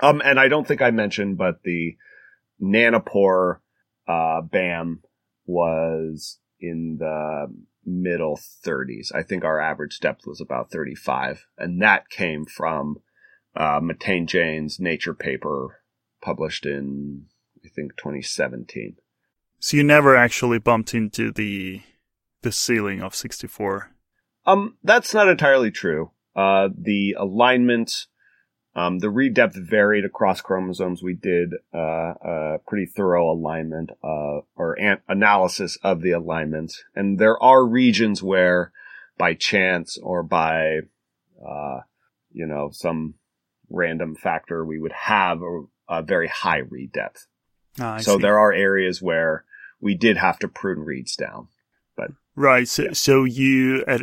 Um, 0.00 0.20
and 0.24 0.40
I 0.40 0.48
don't 0.48 0.66
think 0.66 0.82
I 0.82 0.90
mentioned, 0.90 1.38
but 1.38 1.62
the 1.62 1.96
nanopore 2.60 3.58
uh, 4.08 4.40
BAM 4.40 5.02
was 5.46 6.38
in 6.58 6.96
the 6.98 7.46
middle 7.84 8.40
30s. 8.66 9.14
I 9.14 9.22
think 9.22 9.44
our 9.44 9.60
average 9.60 10.00
depth 10.00 10.26
was 10.26 10.40
about 10.40 10.72
35, 10.72 11.46
and 11.58 11.80
that 11.80 12.08
came 12.08 12.44
from 12.44 12.96
uh, 13.54 13.80
Miten 13.80 14.26
Jain's 14.26 14.80
Nature 14.80 15.14
paper 15.14 15.82
published 16.20 16.66
in, 16.66 17.26
I 17.64 17.68
think, 17.68 17.96
2017. 17.98 18.96
So 19.60 19.76
you 19.76 19.84
never 19.84 20.16
actually 20.16 20.58
bumped 20.58 20.92
into 20.92 21.30
the 21.30 21.82
the 22.42 22.52
ceiling 22.52 23.00
of 23.00 23.14
64. 23.14 23.90
Um, 24.46 24.76
that's 24.82 25.14
not 25.14 25.28
entirely 25.28 25.70
true. 25.70 26.10
Uh, 26.34 26.68
the 26.76 27.14
alignment, 27.18 28.06
um, 28.74 28.98
the 28.98 29.10
read 29.10 29.34
depth 29.34 29.56
varied 29.56 30.04
across 30.04 30.40
chromosomes. 30.40 31.02
We 31.02 31.14
did 31.14 31.54
uh, 31.74 31.78
a 31.78 32.56
pretty 32.66 32.86
thorough 32.86 33.30
alignment 33.30 33.90
uh, 34.02 34.40
or 34.56 34.78
an- 34.78 35.02
analysis 35.08 35.78
of 35.82 36.02
the 36.02 36.12
alignment, 36.12 36.74
and 36.94 37.18
there 37.18 37.40
are 37.42 37.64
regions 37.64 38.22
where, 38.22 38.72
by 39.18 39.34
chance 39.34 39.98
or 40.02 40.22
by, 40.22 40.80
uh, 41.46 41.80
you 42.32 42.46
know, 42.46 42.70
some 42.72 43.14
random 43.70 44.14
factor, 44.14 44.64
we 44.64 44.78
would 44.78 44.92
have 44.92 45.42
a, 45.42 45.62
a 45.88 46.02
very 46.02 46.28
high 46.28 46.58
read 46.58 46.92
depth. 46.92 47.26
Ah, 47.80 47.98
so 47.98 48.16
see. 48.16 48.22
there 48.22 48.38
are 48.38 48.52
areas 48.52 49.00
where 49.00 49.44
we 49.80 49.94
did 49.94 50.16
have 50.16 50.38
to 50.40 50.48
prune 50.48 50.80
reads 50.80 51.16
down. 51.16 51.48
Right. 52.34 52.66
So, 52.66 52.82
Yeah. 52.84 52.92
so 52.92 53.24
you 53.24 53.84
at 53.86 54.02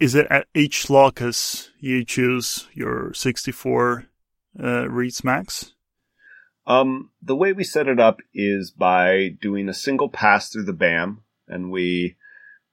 is 0.00 0.14
it 0.14 0.26
at 0.28 0.48
each 0.54 0.90
locus 0.90 1.70
you 1.78 2.04
choose 2.04 2.68
your 2.74 3.12
64 3.14 4.06
uh, 4.62 4.88
reads 4.88 5.22
max? 5.22 5.72
Um, 6.66 7.10
the 7.22 7.36
way 7.36 7.52
we 7.52 7.64
set 7.64 7.88
it 7.88 8.00
up 8.00 8.20
is 8.32 8.70
by 8.70 9.28
doing 9.40 9.68
a 9.68 9.74
single 9.74 10.08
pass 10.08 10.48
through 10.48 10.64
the 10.64 10.72
BAM, 10.72 11.22
and 11.46 11.70
we 11.70 12.16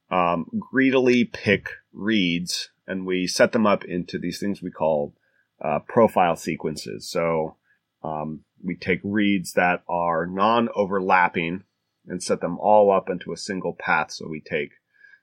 um, 0.10 0.48
greedily 0.58 1.26
pick 1.26 1.70
reads, 1.94 2.70
and 2.88 3.06
we 3.06 3.28
set 3.28 3.52
them 3.52 3.68
up 3.68 3.84
into 3.84 4.18
these 4.18 4.40
things 4.40 4.62
we 4.62 4.72
call 4.72 5.14
uh, 5.62 5.80
profile 5.80 6.36
sequences. 6.36 7.10
So 7.10 7.58
um, 8.04 8.46
we 8.64 8.76
take 8.76 9.02
reads 9.04 9.54
that 9.54 9.84
are 9.88 10.26
non-overlapping 10.26 11.64
and 12.08 12.22
set 12.22 12.42
them 12.42 12.58
all 12.60 12.92
up 12.92 13.10
into 13.10 13.32
a 13.32 13.38
single 13.38 13.74
path. 13.74 14.12
So 14.12 14.28
we 14.28 14.42
take 14.42 14.72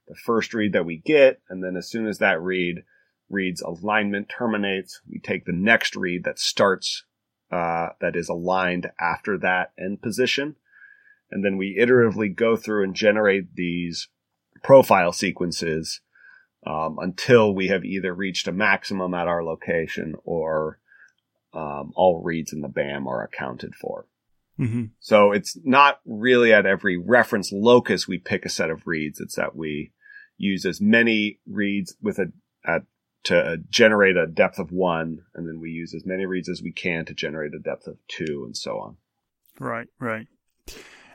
the 0.07 0.15
first 0.15 0.55
read 0.55 0.73
that 0.73 0.87
we 0.87 0.97
get, 0.97 1.41
and 1.49 1.63
then 1.63 1.77
as 1.77 1.89
soon 1.89 2.07
as 2.07 2.19
that 2.19 2.41
read 2.41 2.85
reads 3.31 3.61
alignment 3.61 4.29
terminates, 4.29 5.01
we 5.09 5.19
take 5.19 5.45
the 5.45 5.53
next 5.53 5.95
read 5.95 6.25
that 6.25 6.39
starts 6.39 7.05
uh, 7.51 7.89
that 8.01 8.17
is 8.17 8.29
aligned 8.29 8.91
after 9.01 9.39
that 9.39 9.73
end 9.79 10.03
position. 10.03 10.57
And 11.31 11.45
then 11.45 11.57
we 11.57 11.79
iteratively 11.79 12.35
go 12.35 12.57
through 12.57 12.85
and 12.85 12.95
generate 12.95 13.55
these 13.55 14.09
profile 14.63 15.13
sequences 15.13 16.01
um, 16.67 16.99
until 17.01 17.55
we 17.55 17.69
have 17.69 17.85
either 17.85 18.15
reached 18.15 18.49
a 18.49 18.53
maximum 18.53 19.15
at 19.15 19.29
our 19.29 19.45
location 19.45 20.15
or 20.25 20.79
um, 21.55 21.93
all 21.97 22.23
reads 22.23 22.53
in 22.53 22.61
the 22.61 22.69
BAM 22.69 23.07
are 23.07 23.23
accounted 23.23 23.75
for. 23.75 24.07
Hmm 24.59 24.85
So 25.01 25.33
it's 25.33 25.57
not 25.65 26.01
really 26.05 26.53
at 26.53 26.67
every 26.67 26.99
reference 26.99 27.51
locus 27.53 28.07
we 28.07 28.19
pick 28.19 28.45
a 28.45 28.51
set 28.51 28.71
of 28.71 28.87
reads. 28.87 29.21
It's 29.21 29.37
that 29.37 29.57
we 29.57 29.93
use 30.37 30.67
as 30.67 30.81
many 30.81 31.41
reads 31.47 31.97
with 32.03 32.19
a 32.19 32.33
at 32.67 32.83
to 33.25 33.59
generate 33.69 34.17
a 34.17 34.27
depth 34.27 34.59
of 34.59 34.73
one, 34.73 35.19
and 35.35 35.47
then 35.47 35.61
we 35.61 35.71
use 35.71 35.93
as 35.95 36.07
many 36.07 36.25
reads 36.25 36.49
as 36.49 36.63
we 36.63 36.73
can 36.73 37.05
to 37.05 37.15
generate 37.15 37.53
a 37.55 37.59
depth 37.59 37.87
of 37.87 37.99
two, 38.09 38.45
and 38.45 38.57
so 38.57 38.79
on. 38.79 38.97
Right. 39.59 39.89
Right. 39.99 40.27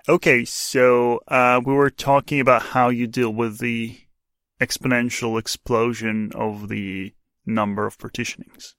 Okay. 0.07 0.45
So 0.45 1.21
uh, 1.27 1.61
we 1.65 1.73
were 1.73 1.89
talking 1.89 2.39
about 2.39 2.61
how 2.61 2.89
you 2.89 3.07
deal 3.07 3.33
with 3.33 3.59
the 3.59 3.97
exponential 4.61 5.39
explosion 5.39 6.31
of 6.35 6.69
the 6.69 7.13
number 7.45 7.85
of 7.85 7.97
partitionings. 7.97 8.75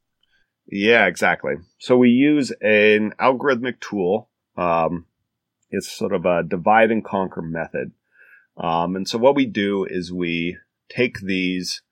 Yeah, 0.66 1.06
exactly. 1.06 1.54
So 1.78 1.96
we 1.96 2.08
use 2.08 2.52
an 2.62 3.12
algorithmic 3.20 3.80
tool. 3.80 4.30
Um, 4.56 5.06
it's 5.70 5.90
sort 5.90 6.12
of 6.12 6.24
a 6.24 6.42
divide 6.42 6.90
and 6.90 7.04
conquer 7.04 7.42
method. 7.42 7.92
Um, 8.56 8.94
and 8.96 9.08
so 9.08 9.18
what 9.18 9.34
we 9.34 9.46
do 9.46 9.84
is 9.84 10.12
we 10.12 10.58
take 10.88 11.20
these 11.20 11.82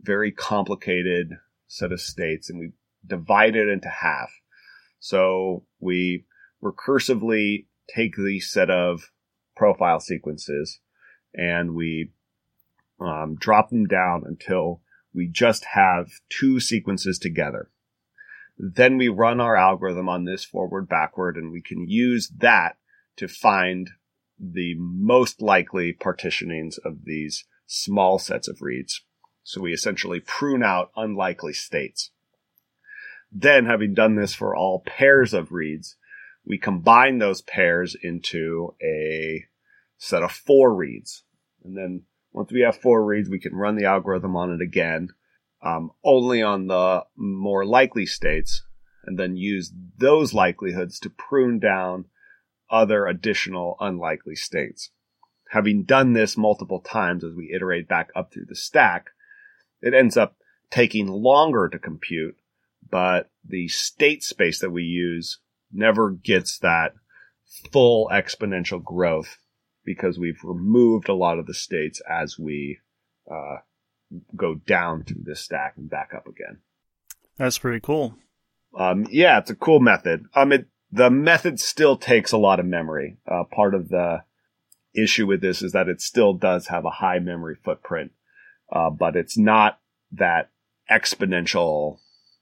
very 0.00 0.32
complicated 0.32 1.32
set 1.66 1.92
of 1.92 2.00
states 2.00 2.48
and 2.48 2.58
we 2.58 2.70
divide 3.06 3.56
it 3.56 3.68
into 3.68 3.88
half. 3.88 4.30
So 5.00 5.64
we 5.80 6.24
recursively 6.62 7.66
take 7.94 8.16
the 8.16 8.40
set 8.40 8.70
of 8.70 9.10
profile 9.56 10.00
sequences 10.00 10.80
and 11.34 11.74
we 11.74 12.10
um, 13.00 13.36
drop 13.38 13.70
them 13.70 13.86
down 13.86 14.24
until 14.26 14.80
we 15.14 15.26
just 15.26 15.66
have 15.72 16.08
two 16.28 16.60
sequences 16.60 17.18
together. 17.18 17.70
Then 18.58 18.98
we 18.98 19.08
run 19.08 19.40
our 19.40 19.56
algorithm 19.56 20.08
on 20.08 20.24
this 20.24 20.44
forward 20.44 20.88
backward 20.88 21.36
and 21.36 21.52
we 21.52 21.62
can 21.62 21.88
use 21.88 22.28
that 22.38 22.76
to 23.16 23.28
find 23.28 23.90
the 24.38 24.74
most 24.76 25.40
likely 25.40 25.92
partitionings 25.92 26.76
of 26.84 27.04
these 27.04 27.44
small 27.66 28.18
sets 28.18 28.48
of 28.48 28.60
reads. 28.60 29.02
So 29.44 29.60
we 29.60 29.72
essentially 29.72 30.20
prune 30.20 30.62
out 30.62 30.90
unlikely 30.96 31.52
states. 31.52 32.10
Then 33.30 33.66
having 33.66 33.94
done 33.94 34.16
this 34.16 34.34
for 34.34 34.56
all 34.56 34.82
pairs 34.84 35.32
of 35.34 35.52
reads, 35.52 35.96
we 36.44 36.58
combine 36.58 37.18
those 37.18 37.42
pairs 37.42 37.96
into 38.02 38.74
a 38.82 39.44
set 39.98 40.22
of 40.22 40.32
four 40.32 40.74
reads. 40.74 41.24
And 41.64 41.76
then 41.76 42.02
once 42.32 42.50
we 42.50 42.62
have 42.62 42.76
four 42.76 43.04
reads, 43.04 43.28
we 43.28 43.40
can 43.40 43.54
run 43.54 43.76
the 43.76 43.84
algorithm 43.84 44.34
on 44.34 44.52
it 44.52 44.62
again 44.62 45.10
um, 45.62 45.90
only 46.04 46.42
on 46.42 46.66
the 46.66 47.04
more 47.16 47.64
likely 47.64 48.06
states, 48.06 48.62
and 49.04 49.18
then 49.18 49.36
use 49.36 49.72
those 49.96 50.34
likelihoods 50.34 50.98
to 51.00 51.10
prune 51.10 51.58
down 51.58 52.06
other 52.70 53.06
additional 53.06 53.76
unlikely 53.80 54.36
states. 54.36 54.90
Having 55.50 55.84
done 55.84 56.12
this 56.12 56.36
multiple 56.36 56.80
times 56.80 57.24
as 57.24 57.34
we 57.34 57.52
iterate 57.54 57.88
back 57.88 58.10
up 58.14 58.32
through 58.32 58.46
the 58.46 58.54
stack, 58.54 59.06
it 59.80 59.94
ends 59.94 60.16
up 60.16 60.36
taking 60.70 61.06
longer 61.06 61.68
to 61.68 61.78
compute, 61.78 62.36
but 62.90 63.30
the 63.44 63.68
state 63.68 64.22
space 64.22 64.60
that 64.60 64.70
we 64.70 64.82
use 64.82 65.40
never 65.72 66.10
gets 66.10 66.58
that 66.58 66.92
full 67.72 68.08
exponential 68.12 68.82
growth 68.82 69.38
because 69.84 70.18
we've 70.18 70.42
removed 70.44 71.08
a 71.08 71.14
lot 71.14 71.38
of 71.38 71.46
the 71.46 71.54
states 71.54 72.02
as 72.08 72.38
we 72.38 72.78
uh, 73.30 73.56
go 74.36 74.54
down 74.54 75.04
through 75.04 75.22
this 75.24 75.40
stack 75.40 75.74
and 75.76 75.90
back 75.90 76.12
up 76.14 76.26
again. 76.26 76.58
That's 77.36 77.58
pretty 77.58 77.80
cool. 77.80 78.16
Um, 78.76 79.06
yeah, 79.10 79.38
it's 79.38 79.50
a 79.50 79.54
cool 79.54 79.80
method. 79.80 80.26
Um, 80.34 80.52
it, 80.52 80.66
the 80.90 81.10
method 81.10 81.60
still 81.60 81.96
takes 81.96 82.32
a 82.32 82.38
lot 82.38 82.60
of 82.60 82.66
memory. 82.66 83.18
Uh, 83.26 83.44
part 83.44 83.74
of 83.74 83.88
the 83.88 84.22
issue 84.94 85.26
with 85.26 85.40
this 85.40 85.62
is 85.62 85.72
that 85.72 85.88
it 85.88 86.00
still 86.00 86.32
does 86.32 86.68
have 86.68 86.84
a 86.84 86.90
high 86.90 87.18
memory 87.18 87.56
footprint, 87.62 88.12
uh, 88.72 88.90
but 88.90 89.16
it's 89.16 89.38
not 89.38 89.80
that 90.12 90.50
exponential, 90.90 91.98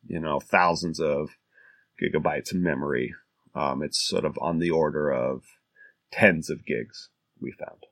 you 0.07 0.21
know, 0.21 0.41
thousands 0.41 1.01
of 1.01 1.31
gigabytes 2.01 2.53
of 2.53 2.59
memory. 2.59 3.15
Um, 3.55 3.83
it's 3.83 4.01
sort 4.01 4.25
of 4.25 4.39
on 4.41 4.59
the 4.59 4.71
order 4.71 5.11
of 5.11 5.43
tens 6.13 6.51
of 6.51 6.65
gigs, 6.65 7.09
we 7.41 7.53
found. 7.53 7.87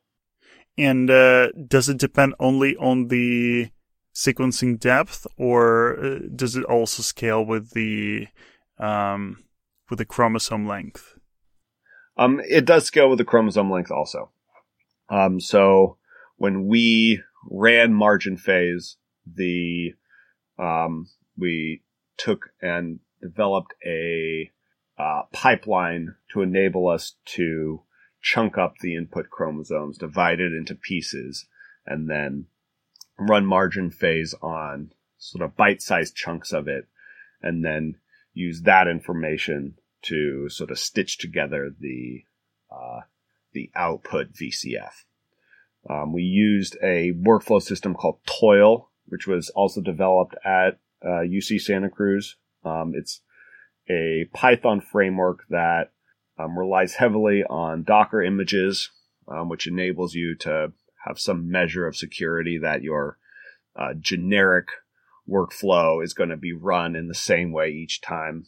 And 0.76 1.10
uh, 1.10 1.52
does 1.52 1.88
it 1.88 1.98
depend 1.98 2.34
only 2.40 2.76
on 2.76 3.08
the 3.08 3.70
sequencing 4.14 4.78
depth, 4.78 5.26
or 5.36 5.98
uh, 5.98 6.18
does 6.34 6.56
it 6.56 6.64
also 6.64 7.02
scale 7.02 7.44
with 7.44 7.70
the 7.70 8.28
um, 8.78 9.44
with 9.88 9.98
the 9.98 10.04
chromosome 10.04 10.66
length? 10.66 11.18
Um, 12.16 12.40
it 12.48 12.64
does 12.64 12.84
scale 12.84 13.08
with 13.08 13.18
the 13.18 13.24
chromosome 13.24 13.70
length 13.70 13.90
also. 13.90 14.30
Um, 15.08 15.40
so 15.40 15.98
when 16.36 16.66
we 16.66 17.20
ran 17.50 17.92
MarginPhase, 17.92 18.96
the 19.26 19.94
um, 20.58 21.08
we 21.36 21.82
took 22.16 22.50
and 22.62 23.00
developed 23.20 23.74
a 23.84 24.50
uh, 24.98 25.22
pipeline 25.32 26.14
to 26.32 26.42
enable 26.42 26.88
us 26.88 27.16
to 27.24 27.82
chunk 28.24 28.56
up 28.56 28.78
the 28.78 28.96
input 28.96 29.28
chromosomes, 29.28 29.98
divide 29.98 30.40
it 30.40 30.54
into 30.54 30.74
pieces, 30.74 31.44
and 31.86 32.08
then 32.08 32.46
run 33.18 33.44
MarginPhase 33.44 34.34
on 34.42 34.90
sort 35.18 35.44
of 35.44 35.56
bite-sized 35.56 36.16
chunks 36.16 36.50
of 36.50 36.66
it, 36.66 36.88
and 37.42 37.62
then 37.62 37.96
use 38.32 38.62
that 38.62 38.88
information 38.88 39.74
to 40.00 40.48
sort 40.48 40.70
of 40.70 40.78
stitch 40.78 41.18
together 41.18 41.70
the 41.78 42.24
uh, 42.72 43.00
the 43.52 43.70
output 43.76 44.32
VCF. 44.32 45.04
Um, 45.88 46.14
we 46.14 46.22
used 46.22 46.76
a 46.82 47.12
workflow 47.12 47.62
system 47.62 47.94
called 47.94 48.20
Toil, 48.26 48.90
which 49.06 49.26
was 49.26 49.50
also 49.50 49.82
developed 49.82 50.34
at 50.44 50.78
uh, 51.04 51.22
UC 51.22 51.60
Santa 51.60 51.90
Cruz. 51.90 52.36
Um, 52.64 52.94
it's 52.96 53.20
a 53.88 54.24
Python 54.32 54.80
framework 54.80 55.44
that 55.50 55.92
um, 56.38 56.58
relies 56.58 56.94
heavily 56.94 57.44
on 57.44 57.84
Docker 57.84 58.22
images, 58.22 58.90
um, 59.28 59.48
which 59.48 59.66
enables 59.66 60.14
you 60.14 60.34
to 60.36 60.72
have 61.06 61.18
some 61.18 61.50
measure 61.50 61.86
of 61.86 61.96
security 61.96 62.58
that 62.58 62.82
your 62.82 63.18
uh, 63.76 63.94
generic 63.98 64.68
workflow 65.28 66.02
is 66.02 66.14
going 66.14 66.30
to 66.30 66.36
be 66.36 66.52
run 66.52 66.96
in 66.96 67.08
the 67.08 67.14
same 67.14 67.52
way 67.52 67.70
each 67.70 68.00
time. 68.00 68.46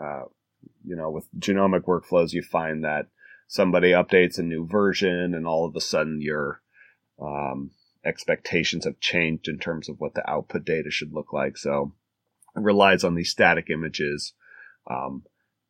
Uh, 0.00 0.22
you 0.84 0.96
know, 0.96 1.10
with 1.10 1.26
genomic 1.38 1.82
workflows, 1.82 2.32
you 2.32 2.42
find 2.42 2.84
that 2.84 3.06
somebody 3.46 3.90
updates 3.90 4.38
a 4.38 4.42
new 4.42 4.66
version 4.66 5.34
and 5.34 5.46
all 5.46 5.64
of 5.64 5.74
a 5.74 5.80
sudden 5.80 6.20
your 6.20 6.60
um, 7.20 7.70
expectations 8.04 8.84
have 8.84 9.00
changed 9.00 9.48
in 9.48 9.58
terms 9.58 9.88
of 9.88 9.96
what 9.98 10.14
the 10.14 10.28
output 10.28 10.64
data 10.64 10.90
should 10.90 11.12
look 11.12 11.32
like. 11.32 11.56
So 11.56 11.92
it 12.56 12.60
relies 12.60 13.04
on 13.04 13.14
these 13.14 13.30
static 13.30 13.68
images 13.70 14.34
um, 14.90 15.24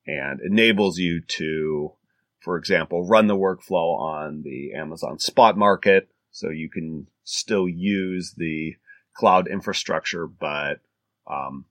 and 0.08 0.40
enables 0.40 0.98
you 0.98 1.20
to, 1.20 1.92
for 2.40 2.56
example, 2.56 3.06
run 3.06 3.26
the 3.26 3.36
workflow 3.36 3.98
on 3.98 4.42
the 4.42 4.72
Amazon 4.72 5.18
spot 5.18 5.56
market. 5.56 6.08
So 6.30 6.48
you 6.48 6.70
can 6.70 7.08
still 7.24 7.68
use 7.68 8.34
the 8.36 8.76
cloud 9.14 9.46
infrastructure, 9.48 10.26
but 10.26 10.80
um, 11.30 11.66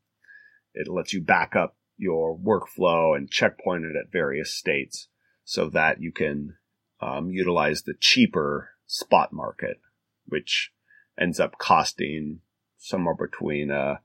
it 0.73 0.87
lets 0.87 1.13
you 1.13 1.21
back 1.21 1.55
up 1.55 1.75
your 1.97 2.37
workflow 2.37 3.17
and 3.17 3.29
checkpoint 3.29 3.85
it 3.85 3.95
at 3.95 4.11
various 4.11 4.53
states 4.53 5.07
so 5.43 5.69
that 5.69 5.99
you 5.99 6.11
can 6.11 6.57
um, 7.01 7.31
utilize 7.31 7.81
the 7.81 7.95
cheaper 7.99 8.69
spot 8.85 9.33
market, 9.33 9.79
which 10.27 10.71
ends 11.19 11.39
up 11.39 11.57
costing 11.57 12.41
somewhere 12.77 13.15
between 13.15 13.71
a 13.71 14.01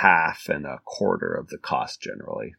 half 0.00 0.48
and 0.48 0.64
a 0.64 0.80
quarter 0.86 1.34
of 1.34 1.48
the 1.48 1.58
cost 1.58 2.00
generally. 2.00 2.54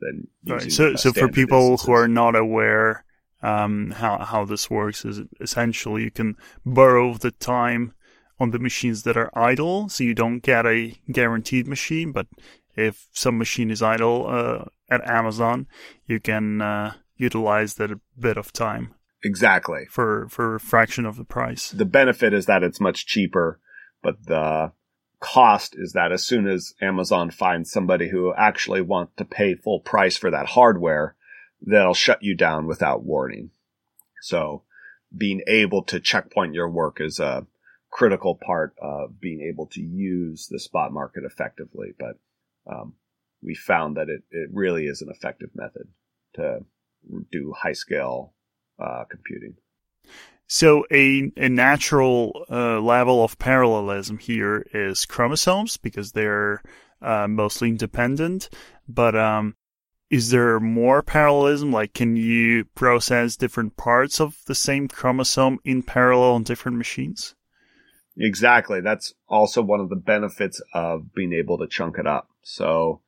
Than 0.00 0.28
right. 0.46 0.70
So, 0.70 0.96
so 0.96 1.12
for 1.12 1.28
people 1.28 1.58
instances. 1.58 1.86
who 1.86 1.92
are 1.92 2.08
not 2.08 2.36
aware 2.36 3.04
um, 3.44 3.90
how 3.90 4.18
how 4.24 4.44
this 4.44 4.70
works, 4.70 5.04
is 5.04 5.20
essentially 5.40 6.04
you 6.04 6.10
can 6.10 6.36
borrow 6.64 7.14
the 7.14 7.30
time 7.30 7.92
on 8.40 8.50
the 8.50 8.58
machines 8.58 9.02
that 9.02 9.16
are 9.16 9.30
idle, 9.38 9.88
so 9.88 10.02
you 10.02 10.14
don't 10.14 10.40
get 10.40 10.66
a 10.66 10.98
guaranteed 11.12 11.68
machine. 11.68 12.10
But 12.10 12.26
if 12.74 13.06
some 13.12 13.38
machine 13.38 13.70
is 13.70 13.82
idle 13.82 14.26
uh, 14.26 14.64
at 14.90 15.08
Amazon, 15.08 15.66
you 16.06 16.20
can 16.20 16.62
uh, 16.62 16.94
utilize 17.16 17.74
that 17.74 18.00
bit 18.18 18.36
of 18.36 18.52
time. 18.52 18.94
Exactly. 19.22 19.84
For 19.90 20.26
for 20.28 20.56
a 20.56 20.60
fraction 20.60 21.04
of 21.06 21.16
the 21.16 21.24
price. 21.24 21.70
The 21.70 21.84
benefit 21.84 22.32
is 22.32 22.46
that 22.46 22.62
it's 22.62 22.80
much 22.80 23.06
cheaper, 23.06 23.60
but 24.02 24.26
the 24.26 24.72
cost 25.24 25.74
is 25.76 25.94
that 25.94 26.12
as 26.12 26.26
soon 26.26 26.46
as 26.46 26.74
Amazon 26.82 27.30
finds 27.30 27.70
somebody 27.70 28.10
who 28.10 28.34
actually 28.34 28.82
wants 28.82 29.14
to 29.16 29.24
pay 29.24 29.54
full 29.54 29.80
price 29.80 30.18
for 30.18 30.30
that 30.30 30.46
hardware, 30.48 31.16
they'll 31.66 31.94
shut 31.94 32.22
you 32.22 32.34
down 32.34 32.66
without 32.66 33.02
warning. 33.02 33.50
So 34.20 34.64
being 35.16 35.40
able 35.46 35.82
to 35.84 35.98
checkpoint 35.98 36.52
your 36.52 36.68
work 36.68 36.98
is 37.00 37.20
a 37.20 37.46
critical 37.90 38.34
part 38.34 38.74
of 38.82 39.18
being 39.18 39.40
able 39.40 39.66
to 39.68 39.80
use 39.80 40.46
the 40.50 40.60
spot 40.60 40.92
market 40.92 41.24
effectively. 41.24 41.94
But 41.98 42.18
um, 42.70 42.94
we 43.42 43.54
found 43.54 43.96
that 43.96 44.10
it, 44.10 44.24
it 44.30 44.50
really 44.52 44.84
is 44.84 45.00
an 45.00 45.08
effective 45.08 45.50
method 45.54 45.88
to 46.34 46.66
do 47.32 47.54
high 47.56 47.72
scale 47.72 48.34
uh, 48.78 49.04
computing. 49.08 49.54
So 50.46 50.84
a 50.92 51.32
a 51.36 51.48
natural 51.48 52.44
uh, 52.50 52.80
level 52.80 53.24
of 53.24 53.38
parallelism 53.38 54.18
here 54.18 54.66
is 54.72 55.06
chromosomes 55.06 55.76
because 55.76 56.12
they're 56.12 56.62
uh, 57.00 57.26
mostly 57.28 57.70
independent. 57.70 58.50
But 58.86 59.16
um, 59.16 59.56
is 60.10 60.30
there 60.30 60.60
more 60.60 61.02
parallelism? 61.02 61.72
Like, 61.72 61.94
can 61.94 62.16
you 62.16 62.66
process 62.74 63.36
different 63.36 63.76
parts 63.76 64.20
of 64.20 64.36
the 64.46 64.54
same 64.54 64.86
chromosome 64.88 65.58
in 65.64 65.82
parallel 65.82 66.34
on 66.34 66.42
different 66.42 66.78
machines? 66.78 67.34
Exactly. 68.16 68.80
That's 68.80 69.14
also 69.28 69.62
one 69.62 69.80
of 69.80 69.88
the 69.88 69.96
benefits 69.96 70.62
of 70.72 71.12
being 71.14 71.32
able 71.32 71.58
to 71.58 71.66
chunk 71.66 71.98
it 71.98 72.06
up. 72.06 72.28
So 72.42 73.00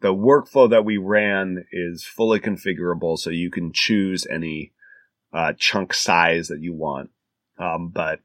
the 0.00 0.14
workflow 0.14 0.70
that 0.70 0.84
we 0.84 0.96
ran 0.96 1.64
is 1.72 2.04
fully 2.04 2.40
configurable, 2.40 3.18
so 3.18 3.30
you 3.30 3.50
can 3.50 3.72
choose 3.74 4.26
any 4.30 4.72
uh, 5.32 5.52
chunk 5.56 5.94
size 5.94 6.48
that 6.48 6.60
you 6.60 6.74
want. 6.74 7.10
Um, 7.58 7.88
but 7.88 8.20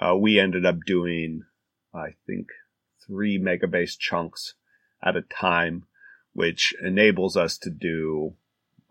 uh, 0.00 0.16
we 0.16 0.38
ended 0.38 0.66
up 0.66 0.76
doing, 0.86 1.42
I 1.94 2.14
think, 2.26 2.48
three 3.06 3.38
megabase 3.38 3.98
chunks 3.98 4.54
at 5.02 5.16
a 5.16 5.22
time, 5.22 5.84
which 6.32 6.74
enables 6.82 7.36
us 7.36 7.56
to 7.58 7.70
do 7.70 8.34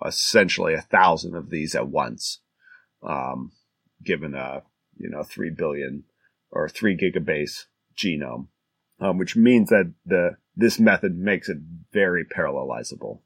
essentially 0.04 0.74
a 0.74 0.82
thousand 0.82 1.36
of 1.36 1.50
these 1.50 1.76
at 1.76 1.88
once, 1.88 2.40
um, 3.04 3.52
given 4.04 4.34
a 4.34 4.64
you 4.98 5.10
know 5.10 5.24
three 5.24 5.50
billion 5.50 6.04
or 6.52 6.68
three 6.68 6.98
gigabase 6.98 7.66
genome, 7.96 8.48
um, 9.00 9.18
which 9.18 9.36
means 9.36 9.70
that 9.70 9.94
the 10.06 10.38
this 10.56 10.80
method 10.80 11.18
makes 11.18 11.50
it 11.50 11.58
very 11.92 12.26
parallelizable. 12.26 13.20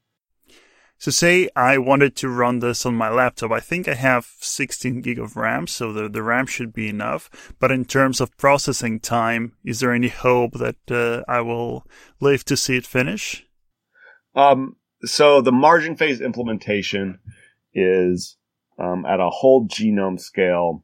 So 0.99 1.11
say 1.11 1.49
I 1.55 1.77
wanted 1.77 2.17
to 2.17 2.27
run 2.27 2.59
this 2.59 2.85
on 2.85 2.93
my 2.93 3.09
laptop. 3.09 3.51
I 3.51 3.61
think 3.61 3.87
I 3.87 3.93
have 3.93 4.27
16 4.41 4.99
gig 4.99 5.17
of 5.17 5.37
RAM, 5.37 5.65
so 5.65 5.93
the, 5.93 6.09
the 6.09 6.21
RAM 6.21 6.45
should 6.45 6.73
be 6.73 6.89
enough. 6.89 7.53
But 7.57 7.71
in 7.71 7.85
terms 7.85 8.19
of 8.19 8.35
processing 8.35 8.99
time, 8.99 9.53
is 9.63 9.79
there 9.79 9.93
any 9.93 10.09
hope 10.09 10.53
that 10.55 10.91
uh, 10.91 11.23
I 11.31 11.39
will 11.39 11.87
live 12.19 12.43
to 12.45 12.57
see 12.57 12.75
it 12.75 12.85
finish? 12.85 13.47
Um, 14.35 14.75
so 15.03 15.39
the 15.39 15.51
MarginPhase 15.51 16.21
implementation 16.21 17.19
is 17.73 18.35
um, 18.77 19.05
at 19.05 19.21
a 19.21 19.29
whole 19.29 19.69
genome 19.69 20.19
scale, 20.19 20.83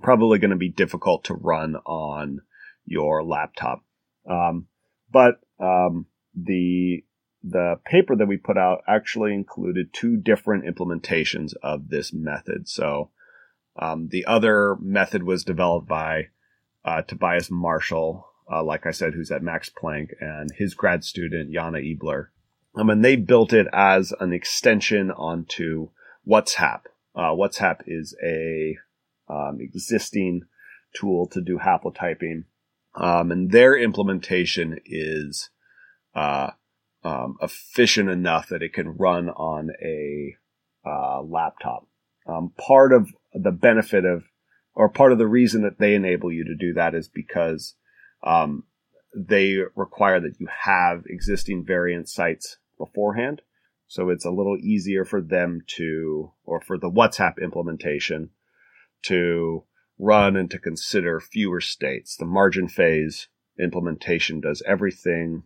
probably 0.00 0.38
going 0.38 0.50
to 0.50 0.56
be 0.56 0.70
difficult 0.70 1.24
to 1.24 1.34
run 1.34 1.74
on 1.86 2.38
your 2.84 3.24
laptop. 3.24 3.82
Um, 4.30 4.68
but 5.10 5.40
um, 5.58 6.06
the 6.36 7.02
the 7.42 7.78
paper 7.84 8.16
that 8.16 8.26
we 8.26 8.36
put 8.36 8.56
out 8.56 8.82
actually 8.88 9.32
included 9.32 9.92
two 9.92 10.16
different 10.16 10.64
implementations 10.64 11.52
of 11.62 11.88
this 11.88 12.12
method. 12.12 12.68
So 12.68 13.10
um, 13.78 14.08
the 14.08 14.26
other 14.26 14.76
method 14.80 15.22
was 15.22 15.44
developed 15.44 15.86
by 15.86 16.28
uh, 16.84 17.02
Tobias 17.02 17.50
Marschall, 17.50 18.24
uh, 18.50 18.62
like 18.62 18.86
I 18.86 18.90
said, 18.90 19.14
who's 19.14 19.30
at 19.30 19.42
Max 19.42 19.70
Planck, 19.70 20.10
and 20.20 20.50
his 20.56 20.74
grad 20.74 21.04
student 21.04 21.52
Jana 21.52 21.78
Ebler. 21.78 22.28
Um, 22.74 22.90
and 22.90 23.04
they 23.04 23.16
built 23.16 23.52
it 23.52 23.66
as 23.72 24.12
an 24.20 24.32
extension 24.32 25.10
onto 25.10 25.88
WhatsHap. 26.28 26.82
Uh, 27.14 27.30
WhatsHap 27.30 27.80
is 27.86 28.14
a 28.22 28.76
um, 29.28 29.58
existing 29.60 30.42
tool 30.94 31.26
to 31.28 31.40
do 31.40 31.58
haplotyping, 31.58 32.44
um, 32.94 33.32
and 33.32 33.50
their 33.50 33.76
implementation 33.76 34.78
is 34.84 35.50
uh, 36.14 36.50
um, 37.06 37.36
efficient 37.40 38.08
enough 38.10 38.48
that 38.48 38.62
it 38.62 38.72
can 38.72 38.96
run 38.96 39.28
on 39.28 39.70
a 39.80 40.34
uh, 40.84 41.22
laptop. 41.22 41.86
Um, 42.26 42.52
part 42.58 42.92
of 42.92 43.08
the 43.32 43.52
benefit 43.52 44.04
of, 44.04 44.24
or 44.74 44.88
part 44.88 45.12
of 45.12 45.18
the 45.18 45.28
reason 45.28 45.62
that 45.62 45.78
they 45.78 45.94
enable 45.94 46.32
you 46.32 46.44
to 46.44 46.56
do 46.56 46.72
that 46.72 46.96
is 46.96 47.06
because 47.08 47.76
um, 48.24 48.64
they 49.14 49.58
require 49.76 50.18
that 50.18 50.40
you 50.40 50.48
have 50.64 51.04
existing 51.06 51.64
variant 51.64 52.08
sites 52.08 52.56
beforehand. 52.76 53.40
So 53.86 54.10
it's 54.10 54.24
a 54.24 54.30
little 54.30 54.56
easier 54.56 55.04
for 55.04 55.20
them 55.20 55.60
to, 55.76 56.32
or 56.44 56.60
for 56.60 56.76
the 56.76 56.90
WhatsHap 56.90 57.34
implementation 57.40 58.30
to 59.02 59.62
run 59.96 60.34
and 60.34 60.50
to 60.50 60.58
consider 60.58 61.20
fewer 61.20 61.60
states. 61.60 62.16
The 62.16 62.24
MarginPhase 62.24 63.28
implementation 63.60 64.40
does 64.40 64.60
everything 64.66 65.44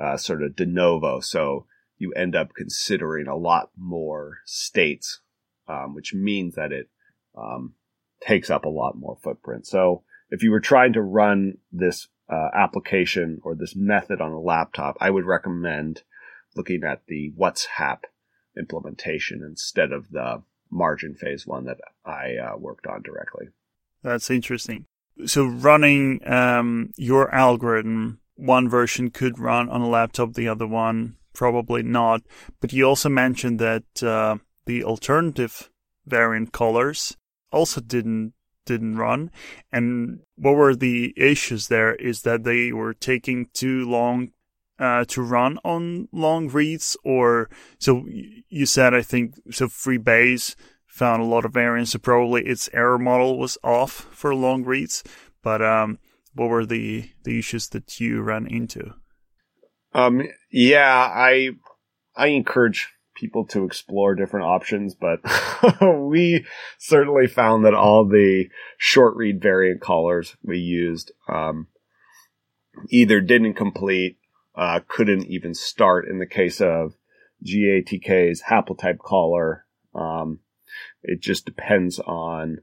uh, 0.00 0.16
sort 0.16 0.42
of 0.42 0.56
de 0.56 0.66
novo. 0.66 1.20
So 1.20 1.66
you 1.98 2.12
end 2.12 2.34
up 2.34 2.54
considering 2.54 3.26
a 3.28 3.36
lot 3.36 3.70
more 3.76 4.38
states, 4.44 5.20
um, 5.68 5.94
which 5.94 6.14
means 6.14 6.54
that 6.54 6.72
it 6.72 6.88
um, 7.36 7.74
takes 8.20 8.50
up 8.50 8.64
a 8.64 8.70
lot 8.70 8.96
more 8.96 9.18
footprint. 9.22 9.66
So 9.66 10.02
if 10.30 10.42
you 10.42 10.50
were 10.50 10.60
trying 10.60 10.92
to 10.94 11.02
run 11.02 11.58
this 11.72 12.08
uh, 12.28 12.48
application 12.54 13.40
or 13.42 13.54
this 13.54 13.74
method 13.74 14.20
on 14.20 14.32
a 14.32 14.40
laptop, 14.40 14.96
I 15.00 15.10
would 15.10 15.24
recommend 15.24 16.02
looking 16.56 16.82
at 16.84 17.02
the 17.06 17.32
WhatsHap 17.38 18.00
implementation 18.56 19.42
instead 19.42 19.92
of 19.92 20.10
the 20.10 20.42
MarginPhase 20.72 21.46
one 21.46 21.64
that 21.64 21.78
I 22.04 22.36
uh, 22.36 22.56
worked 22.56 22.86
on 22.86 23.02
directly. 23.02 23.48
That's 24.02 24.30
interesting. 24.30 24.86
So 25.26 25.44
running 25.44 26.26
um, 26.26 26.92
your 26.96 27.32
algorithm 27.34 28.20
one 28.40 28.68
version 28.68 29.10
could 29.10 29.38
run 29.38 29.68
on 29.68 29.80
a 29.80 29.88
laptop, 29.88 30.34
the 30.34 30.48
other 30.48 30.66
one 30.66 31.16
probably 31.32 31.82
not. 31.82 32.22
But 32.60 32.72
you 32.72 32.84
also 32.84 33.08
mentioned 33.08 33.58
that 33.60 34.02
uh, 34.02 34.38
the 34.66 34.84
alternative 34.84 35.70
variant 36.06 36.52
colors 36.52 37.16
also 37.52 37.80
didn't 37.80 38.34
didn't 38.66 38.96
run. 38.96 39.30
And 39.72 40.20
what 40.36 40.54
were 40.54 40.76
the 40.76 41.12
issues 41.16 41.68
there? 41.68 41.94
Is 41.94 42.22
that 42.22 42.44
they 42.44 42.72
were 42.72 42.94
taking 42.94 43.46
too 43.52 43.88
long 43.88 44.30
uh, 44.78 45.04
to 45.08 45.22
run 45.22 45.58
on 45.64 46.08
long 46.12 46.48
reads, 46.48 46.96
or 47.04 47.48
so 47.78 48.04
you 48.48 48.66
said? 48.66 48.94
I 48.94 49.02
think 49.02 49.34
so. 49.50 49.68
Free 49.68 49.98
FreeBayes 49.98 50.54
found 50.86 51.22
a 51.22 51.26
lot 51.26 51.44
of 51.44 51.54
variants, 51.54 51.92
so 51.92 51.98
probably 51.98 52.44
its 52.44 52.68
error 52.72 52.98
model 52.98 53.38
was 53.38 53.58
off 53.62 53.92
for 54.12 54.34
long 54.34 54.64
reads. 54.64 55.02
But 55.42 55.62
um, 55.62 55.98
what 56.34 56.48
were 56.48 56.66
the 56.66 57.10
the 57.24 57.38
issues 57.38 57.68
that 57.68 58.00
you 58.00 58.22
ran 58.22 58.46
into? 58.46 58.94
Um, 59.92 60.22
yeah, 60.50 60.94
I 60.94 61.50
I 62.16 62.28
encourage 62.28 62.88
people 63.16 63.44
to 63.46 63.64
explore 63.64 64.14
different 64.14 64.46
options, 64.46 64.94
but 64.94 65.20
we 65.98 66.46
certainly 66.78 67.26
found 67.26 67.64
that 67.64 67.74
all 67.74 68.06
the 68.06 68.48
short 68.78 69.16
read 69.16 69.42
variant 69.42 69.80
callers 69.80 70.36
we 70.42 70.58
used 70.58 71.12
um, 71.28 71.66
either 72.88 73.20
didn't 73.20 73.54
complete, 73.54 74.18
uh, 74.56 74.80
couldn't 74.88 75.26
even 75.26 75.54
start. 75.54 76.08
In 76.08 76.18
the 76.18 76.26
case 76.26 76.60
of 76.60 76.94
GATK's 77.44 78.42
haplotype 78.48 78.98
caller, 78.98 79.66
um, 79.94 80.40
it 81.02 81.20
just 81.20 81.44
depends 81.44 81.98
on 81.98 82.58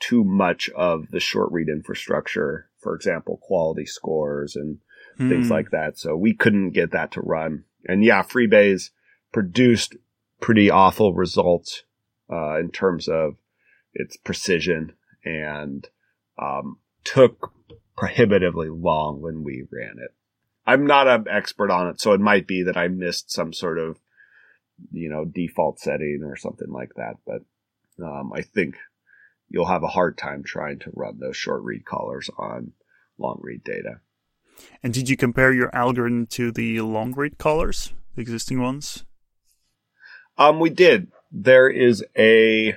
too 0.00 0.24
much 0.24 0.70
of 0.70 1.10
the 1.10 1.20
short 1.20 1.52
read 1.52 1.68
infrastructure 1.68 2.69
for 2.80 2.94
example, 2.94 3.38
quality 3.42 3.86
scores 3.86 4.56
and 4.56 4.78
hmm. 5.16 5.28
things 5.28 5.50
like 5.50 5.70
that. 5.70 5.98
So 5.98 6.16
we 6.16 6.34
couldn't 6.34 6.70
get 6.70 6.92
that 6.92 7.12
to 7.12 7.20
run. 7.20 7.64
And 7.86 8.04
yeah, 8.04 8.22
FreeBayes 8.22 8.90
produced 9.32 9.96
pretty 10.40 10.70
awful 10.70 11.14
results 11.14 11.84
uh, 12.32 12.58
in 12.58 12.70
terms 12.70 13.08
of 13.08 13.36
its 13.92 14.16
precision 14.16 14.94
and 15.24 15.88
um, 16.40 16.78
took 17.04 17.52
prohibitively 17.96 18.68
long 18.70 19.20
when 19.20 19.44
we 19.44 19.64
ran 19.70 19.96
it. 19.98 20.14
I'm 20.66 20.86
not 20.86 21.08
an 21.08 21.26
expert 21.30 21.70
on 21.70 21.88
it, 21.88 22.00
so 22.00 22.12
it 22.12 22.20
might 22.20 22.46
be 22.46 22.62
that 22.62 22.76
I 22.76 22.88
missed 22.88 23.30
some 23.30 23.52
sort 23.52 23.78
of, 23.78 23.98
you 24.92 25.10
know, 25.10 25.24
default 25.24 25.80
setting 25.80 26.20
or 26.24 26.36
something 26.36 26.70
like 26.70 26.94
that. 26.96 27.14
But 27.26 27.42
um, 28.02 28.32
I 28.34 28.42
think 28.42 28.76
you'll 29.50 29.66
have 29.66 29.82
a 29.82 29.88
hard 29.88 30.16
time 30.16 30.42
trying 30.42 30.78
to 30.80 30.90
run 30.94 31.18
those 31.18 31.36
short 31.36 31.62
read 31.62 31.84
callers 31.84 32.30
on 32.38 32.72
long 33.18 33.38
read 33.42 33.62
data. 33.62 34.00
And 34.82 34.94
did 34.94 35.08
you 35.08 35.16
compare 35.16 35.52
your 35.52 35.74
algorithm 35.74 36.26
to 36.28 36.50
the 36.50 36.80
long 36.80 37.12
read 37.12 37.36
callers, 37.36 37.92
the 38.14 38.22
existing 38.22 38.62
ones? 38.62 39.04
Um, 40.38 40.60
we 40.60 40.70
did. 40.70 41.08
There 41.30 41.68
is 41.68 42.04
a 42.16 42.76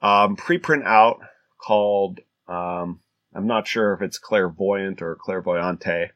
um, 0.00 0.36
preprint 0.36 0.84
out 0.84 1.20
called 1.58 2.20
um, 2.46 3.00
I'm 3.34 3.46
not 3.46 3.66
sure 3.66 3.92
if 3.92 4.02
it's 4.02 4.18
clairvoyant 4.18 5.02
or 5.02 5.16
clairvoyante. 5.16 6.10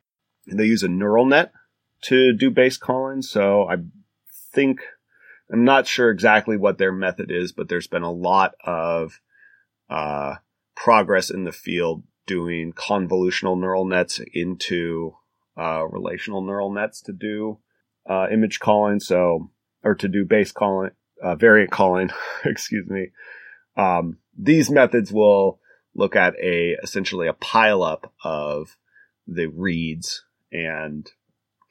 And 0.47 0.59
they 0.59 0.67
use 0.67 0.83
a 0.83 0.89
neural 0.89 1.27
net 1.27 1.53
to 2.03 2.33
do 2.33 2.51
base 2.51 2.77
calling. 2.77 3.23
So 3.23 3.69
I 3.69 3.77
think 4.55 4.81
I'm 5.53 5.65
not 5.65 5.87
sure 5.87 6.11
exactly 6.11 6.57
what 6.57 6.79
their 6.79 6.93
method 6.93 7.31
is, 7.31 7.53
but 7.53 7.69
there's 7.69 7.89
been 7.89 8.03
a 8.03 8.13
lot 8.13 8.55
of 8.65 9.21
uh, 9.91 10.37
progress 10.75 11.31
in 11.31 11.45
the 11.45 11.53
field 11.53 12.03
doing 12.27 12.73
convolutional 12.73 13.59
neural 13.59 13.85
nets 13.85 14.21
into 14.33 15.17
uh, 15.59 15.85
relational 15.85 16.43
neural 16.43 16.73
nets 16.73 17.01
to 17.03 17.13
do 17.13 17.59
uh, 18.09 18.27
image 18.31 18.61
calling. 18.61 19.01
So, 19.01 19.51
or 19.83 19.95
to 19.97 20.09
do 20.09 20.25
base 20.25 20.53
calling, 20.53 20.91
uh, 21.23 21.35
variant 21.37 21.71
calling, 21.71 22.11
excuse 22.45 22.89
me. 22.89 23.09
Um, 23.77 24.19
these 24.37 24.71
methods 24.71 25.13
will 25.13 25.61
look 25.95 26.15
at 26.15 26.35
a 26.43 26.77
essentially 26.83 27.27
a 27.29 27.33
pileup 27.33 28.05
of 28.23 28.77
the 29.27 29.47
reads 29.47 30.25
and 30.53 31.11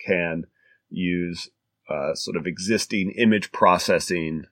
can 0.05 0.43
use 0.89 1.49
uh, 1.89 2.13
sort 2.13 2.37
of 2.37 2.45
existing 2.45 3.11
image 3.11 3.51
processing 3.51 4.43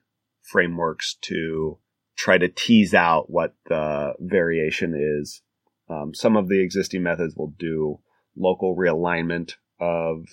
frameworks 0.42 1.16
to 1.20 1.78
try 2.16 2.38
to 2.38 2.48
tease 2.48 2.94
out 2.94 3.30
what 3.30 3.54
the 3.66 4.14
variation 4.18 4.94
is. 4.94 5.42
Um, 5.88 6.14
some 6.14 6.36
of 6.36 6.48
the 6.48 6.60
existing 6.60 7.02
methods 7.02 7.36
will 7.36 7.54
do 7.58 8.00
local 8.36 8.74
realignment 8.76 9.54
of 9.78 10.26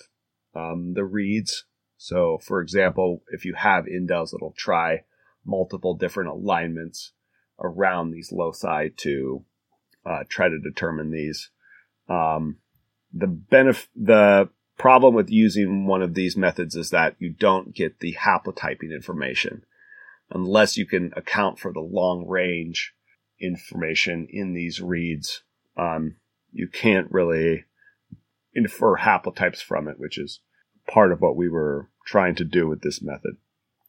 um, 0.54 0.94
the 0.94 1.04
reads. 1.04 1.64
So, 1.96 2.38
for 2.42 2.60
example, 2.60 3.22
if 3.28 3.44
you 3.44 3.54
have 3.54 3.84
indels, 3.84 4.34
it'll 4.34 4.54
try 4.56 5.04
multiple 5.44 5.94
different 5.94 6.30
alignments 6.30 7.12
around 7.60 8.10
these 8.10 8.32
loci 8.32 8.88
to 8.96 9.44
uh, 10.04 10.24
try 10.28 10.48
to 10.48 10.58
determine 10.58 11.10
these. 11.10 11.50
Um, 12.08 12.58
the 13.12 13.26
benef- 13.26 13.88
the 13.94 14.48
problem 14.76 15.14
with 15.14 15.30
using 15.30 15.86
one 15.86 16.02
of 16.02 16.14
these 16.14 16.36
methods 16.36 16.74
is 16.74 16.90
that 16.90 17.14
you 17.18 17.30
don't 17.30 17.74
get 17.74 18.00
the 18.00 18.14
haplotyping 18.14 18.92
information 18.92 19.64
unless 20.30 20.76
you 20.76 20.86
can 20.86 21.12
account 21.16 21.58
for 21.58 21.72
the 21.72 21.80
long 21.80 22.26
range 22.26 22.94
information 23.40 24.26
in 24.30 24.54
these 24.54 24.80
reads. 24.80 25.42
Um, 25.76 26.16
you 26.52 26.68
can't 26.68 27.10
really 27.10 27.64
infer 28.54 28.96
haplotypes 28.96 29.62
from 29.62 29.88
it, 29.88 29.98
which 29.98 30.18
is 30.18 30.40
part 30.86 31.12
of 31.12 31.20
what 31.20 31.36
we 31.36 31.48
were 31.48 31.88
trying 32.06 32.34
to 32.36 32.44
do 32.44 32.68
with 32.68 32.82
this 32.82 33.02
method. 33.02 33.36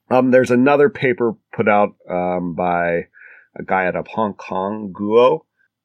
Um, 0.10 0.32
there's 0.32 0.52
another 0.52 0.90
paper 0.90 1.36
put 1.54 1.68
out 1.68 1.96
um, 2.10 2.54
by 2.56 3.08
a 3.56 3.64
guy 3.66 3.88
out 3.88 3.96
of 3.96 4.08
Hong 4.08 4.34
Kong, 4.34 4.94
Guo, 4.94 5.42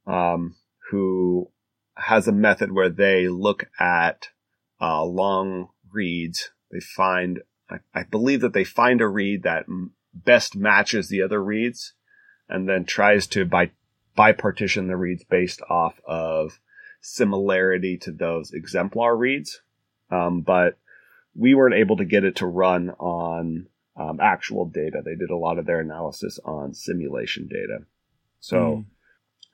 um, 0.06 0.56
who 0.90 1.50
has 1.96 2.26
a 2.26 2.32
method 2.32 2.72
where 2.72 2.90
they 2.90 3.28
look 3.28 3.66
at 3.78 4.28
uh, 4.80 5.04
long 5.04 5.68
reads. 5.92 6.50
They 6.70 6.80
find, 6.80 7.40
I, 7.70 7.76
I, 7.94 8.02
believe 8.04 8.40
that 8.40 8.52
they 8.52 8.64
find 8.64 9.00
a 9.00 9.08
read 9.08 9.42
that 9.42 9.66
best 10.12 10.56
matches 10.56 11.08
the 11.08 11.22
other 11.22 11.42
reads, 11.42 11.94
and 12.48 12.68
then 12.68 12.84
tries 12.84 13.26
to 13.28 13.44
by 13.44 13.70
bipartition 14.16 14.88
the 14.88 14.96
reads 14.96 15.24
based 15.24 15.62
off 15.68 16.00
of 16.06 16.60
similarity 17.00 17.96
to 17.96 18.12
those 18.12 18.52
exemplar 18.52 19.16
reads. 19.16 19.62
Um, 20.10 20.40
but 20.40 20.76
we 21.34 21.54
weren't 21.54 21.76
able 21.76 21.96
to 21.96 22.04
get 22.04 22.24
it 22.24 22.36
to 22.36 22.46
run 22.46 22.90
on 22.98 23.66
um, 23.96 24.18
actual 24.20 24.66
data. 24.66 25.02
They 25.04 25.14
did 25.14 25.30
a 25.30 25.36
lot 25.36 25.58
of 25.58 25.66
their 25.66 25.80
analysis 25.80 26.38
on 26.44 26.74
simulation 26.74 27.48
data. 27.48 27.84
So, 28.40 28.56
mm. 28.56 28.84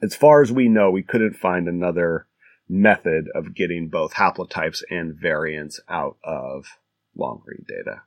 as 0.03 0.15
far 0.15 0.43
as 0.43 0.53
we 0.53 0.69
know, 0.69 0.91
we 0.91 1.03
couldn't 1.03 1.35
find 1.35 1.69
another 1.69 2.27
method 2.69 3.29
of 3.35 3.55
getting 3.55 3.89
both 3.89 4.15
haplotypes 4.15 4.83
and 4.91 5.15
variants 5.15 5.81
out 5.89 6.17
of 6.25 6.79
long 7.15 7.43
read 7.45 7.67
data. 7.67 8.03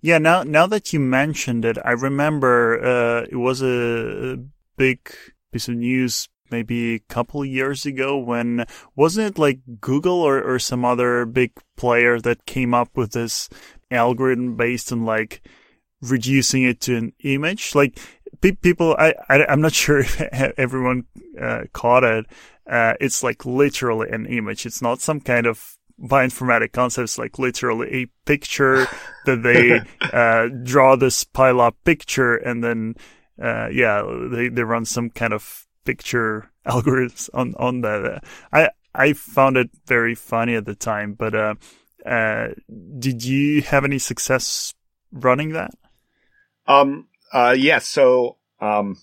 Yeah, 0.00 0.18
now 0.18 0.42
now 0.42 0.66
that 0.66 0.92
you 0.92 1.00
mentioned 1.00 1.64
it, 1.64 1.78
I 1.84 1.92
remember 1.92 2.82
uh, 2.82 3.26
it 3.30 3.36
was 3.36 3.62
a 3.62 4.38
big 4.76 5.10
piece 5.52 5.68
of 5.68 5.76
news 5.76 6.28
maybe 6.50 6.94
a 6.94 6.98
couple 7.00 7.44
years 7.44 7.86
ago 7.86 8.16
when 8.16 8.66
wasn't 8.94 9.26
it 9.26 9.38
like 9.38 9.58
Google 9.80 10.20
or, 10.20 10.40
or 10.40 10.58
some 10.58 10.84
other 10.84 11.26
big 11.26 11.52
player 11.76 12.20
that 12.20 12.46
came 12.46 12.72
up 12.72 12.90
with 12.96 13.12
this 13.12 13.48
algorithm 13.90 14.56
based 14.56 14.92
on 14.92 15.04
like 15.04 15.42
reducing 16.02 16.62
it 16.62 16.80
to 16.82 16.96
an 16.96 17.12
image. 17.20 17.74
Like 17.74 17.98
pe- 18.40 18.52
people, 18.52 18.96
I, 18.98 19.14
I 19.28 19.52
am 19.52 19.60
not 19.60 19.72
sure 19.82 20.00
if 20.00 20.20
everyone 20.58 21.04
uh, 21.40 21.64
caught 21.72 22.04
it. 22.04 22.26
Uh, 22.68 22.94
it's 23.00 23.22
like 23.22 23.46
literally 23.46 24.08
an 24.10 24.26
image. 24.26 24.66
It's 24.66 24.82
not 24.82 25.00
some 25.00 25.20
kind 25.20 25.46
of 25.46 25.75
bioinformatic 26.00 26.72
concepts, 26.72 27.18
like 27.18 27.38
literally 27.38 28.02
a 28.02 28.06
picture 28.24 28.86
that 29.26 29.42
they 29.42 29.80
uh, 30.12 30.48
draw 30.62 30.96
this 30.96 31.24
pile 31.24 31.60
up 31.60 31.76
picture 31.84 32.36
and 32.36 32.62
then 32.62 32.94
uh, 33.42 33.68
yeah 33.68 34.02
they 34.30 34.48
they 34.48 34.62
run 34.62 34.84
some 34.84 35.10
kind 35.10 35.32
of 35.32 35.66
picture 35.84 36.50
algorithms 36.66 37.28
on 37.34 37.54
on 37.58 37.80
that. 37.82 38.24
I 38.52 38.70
I 38.94 39.12
found 39.12 39.56
it 39.56 39.70
very 39.86 40.14
funny 40.14 40.54
at 40.54 40.64
the 40.64 40.74
time, 40.74 41.14
but 41.14 41.34
uh, 41.34 41.54
uh, 42.06 42.48
did 42.98 43.24
you 43.24 43.62
have 43.62 43.84
any 43.84 43.98
success 43.98 44.74
running 45.12 45.52
that? 45.52 45.72
Um, 46.66 47.08
uh, 47.32 47.54
yes. 47.56 47.64
Yeah, 47.64 47.78
so, 47.78 48.36
um, 48.60 48.96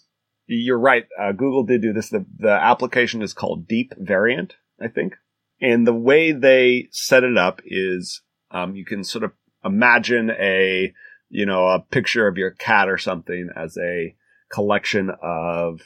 you're 0.47 0.79
right. 0.79 1.05
Uh, 1.19 1.31
Google 1.31 1.63
did 1.63 1.81
do 1.81 1.93
this. 1.93 2.09
The, 2.09 2.25
the 2.37 2.51
application 2.51 3.21
is 3.21 3.33
called 3.33 3.67
DeepVariant, 3.67 4.51
I 4.81 4.87
think. 4.87 5.15
And 5.63 5.87
the 5.87 5.93
way 5.93 6.33
they 6.33 6.89
set 6.91 7.23
it 7.23 7.37
up 7.37 7.61
is, 7.65 8.21
um, 8.51 8.75
you 8.75 8.83
can 8.83 9.05
sort 9.05 9.23
of 9.23 9.31
imagine 9.63 10.29
a, 10.29 10.93
you 11.29 11.45
know, 11.45 11.67
a 11.69 11.79
picture 11.79 12.27
of 12.27 12.37
your 12.37 12.51
cat 12.51 12.89
or 12.89 12.97
something 12.97 13.49
as 13.55 13.77
a 13.77 14.13
collection 14.51 15.09
of, 15.21 15.79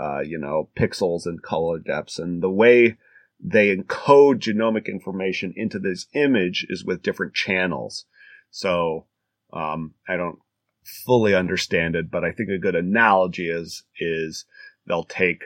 uh, 0.00 0.22
you 0.22 0.38
know, 0.38 0.70
pixels 0.76 1.24
and 1.24 1.40
color 1.40 1.78
depths. 1.78 2.18
And 2.18 2.42
the 2.42 2.50
way 2.50 2.98
they 3.38 3.74
encode 3.74 4.40
genomic 4.40 4.86
information 4.86 5.54
into 5.54 5.78
this 5.78 6.08
image 6.14 6.66
is 6.68 6.84
with 6.84 7.02
different 7.02 7.34
channels. 7.34 8.06
So, 8.50 9.06
um, 9.52 9.94
I 10.08 10.16
don't 10.16 10.40
fully 11.06 11.32
understand 11.32 11.94
it, 11.94 12.10
but 12.10 12.24
I 12.24 12.32
think 12.32 12.48
a 12.48 12.58
good 12.58 12.74
analogy 12.74 13.48
is, 13.48 13.84
is 14.00 14.46
they'll 14.84 15.04
take, 15.04 15.44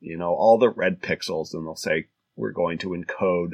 you 0.00 0.16
know, 0.16 0.30
all 0.30 0.56
the 0.56 0.70
red 0.70 1.02
pixels 1.02 1.52
and 1.52 1.66
they'll 1.66 1.76
say, 1.76 2.06
we're 2.38 2.52
going 2.52 2.78
to 2.78 2.90
encode 2.90 3.52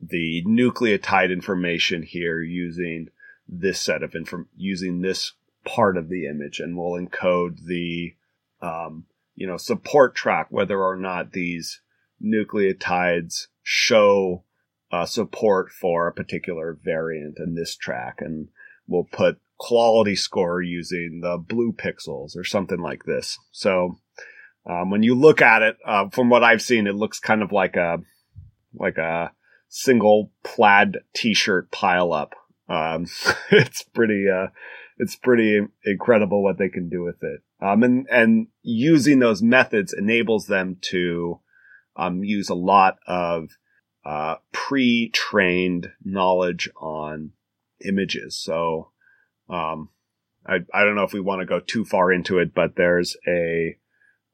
the 0.00 0.44
nucleotide 0.46 1.32
information 1.32 2.02
here 2.02 2.40
using 2.40 3.08
this 3.48 3.80
set 3.80 4.02
of 4.02 4.14
inform, 4.14 4.48
using 4.56 5.00
this 5.00 5.32
part 5.64 5.96
of 5.96 6.08
the 6.08 6.26
image 6.26 6.60
and 6.60 6.76
we'll 6.76 7.00
encode 7.00 7.64
the, 7.64 8.14
um, 8.60 9.04
you 9.34 9.46
know, 9.46 9.56
support 9.56 10.14
track, 10.14 10.48
whether 10.50 10.82
or 10.82 10.96
not 10.96 11.32
these 11.32 11.80
nucleotides 12.22 13.46
show 13.62 14.44
uh, 14.90 15.06
support 15.06 15.70
for 15.70 16.06
a 16.06 16.12
particular 16.12 16.78
variant 16.82 17.38
in 17.38 17.54
this 17.54 17.76
track, 17.76 18.16
and 18.20 18.48
we'll 18.86 19.04
put 19.04 19.38
quality 19.58 20.16
score 20.16 20.62
using 20.62 21.20
the 21.20 21.36
blue 21.36 21.72
pixels 21.72 22.36
or 22.36 22.44
something 22.44 22.80
like 22.80 23.04
this. 23.04 23.38
So 23.50 23.98
um, 24.68 24.90
when 24.90 25.02
you 25.02 25.14
look 25.14 25.40
at 25.40 25.62
it, 25.62 25.76
uh, 25.84 26.08
from 26.10 26.30
what 26.30 26.44
I've 26.44 26.62
seen, 26.62 26.86
it 26.86 26.94
looks 26.94 27.18
kind 27.18 27.42
of 27.42 27.52
like 27.52 27.76
a 27.76 27.98
like 28.74 28.98
a 28.98 29.32
single 29.68 30.32
plaid 30.44 30.98
T-shirt 31.14 31.70
pile 31.70 32.12
up. 32.12 32.34
Um, 32.68 33.06
it's 33.50 33.82
pretty 33.82 34.26
uh, 34.28 34.48
it's 34.98 35.16
pretty 35.16 35.60
incredible 35.84 36.42
what 36.42 36.58
they 36.58 36.68
can 36.68 36.88
do 36.88 37.02
with 37.02 37.22
it. 37.22 37.40
Um, 37.60 37.82
and 37.82 38.06
and 38.10 38.46
using 38.62 39.18
those 39.18 39.42
methods 39.42 39.94
enables 39.96 40.46
them 40.46 40.76
to 40.82 41.40
um, 41.96 42.22
use 42.22 42.48
a 42.48 42.54
lot 42.54 42.98
of 43.06 43.50
uh, 44.04 44.36
pre-trained 44.52 45.88
knowledge 46.04 46.70
on 46.80 47.32
images. 47.84 48.38
So 48.38 48.90
um, 49.50 49.90
I, 50.46 50.60
I 50.72 50.84
don't 50.84 50.94
know 50.94 51.02
if 51.02 51.12
we 51.12 51.20
want 51.20 51.40
to 51.40 51.46
go 51.46 51.60
too 51.60 51.84
far 51.84 52.12
into 52.12 52.38
it, 52.38 52.54
but 52.54 52.76
there's 52.76 53.16
a, 53.26 53.76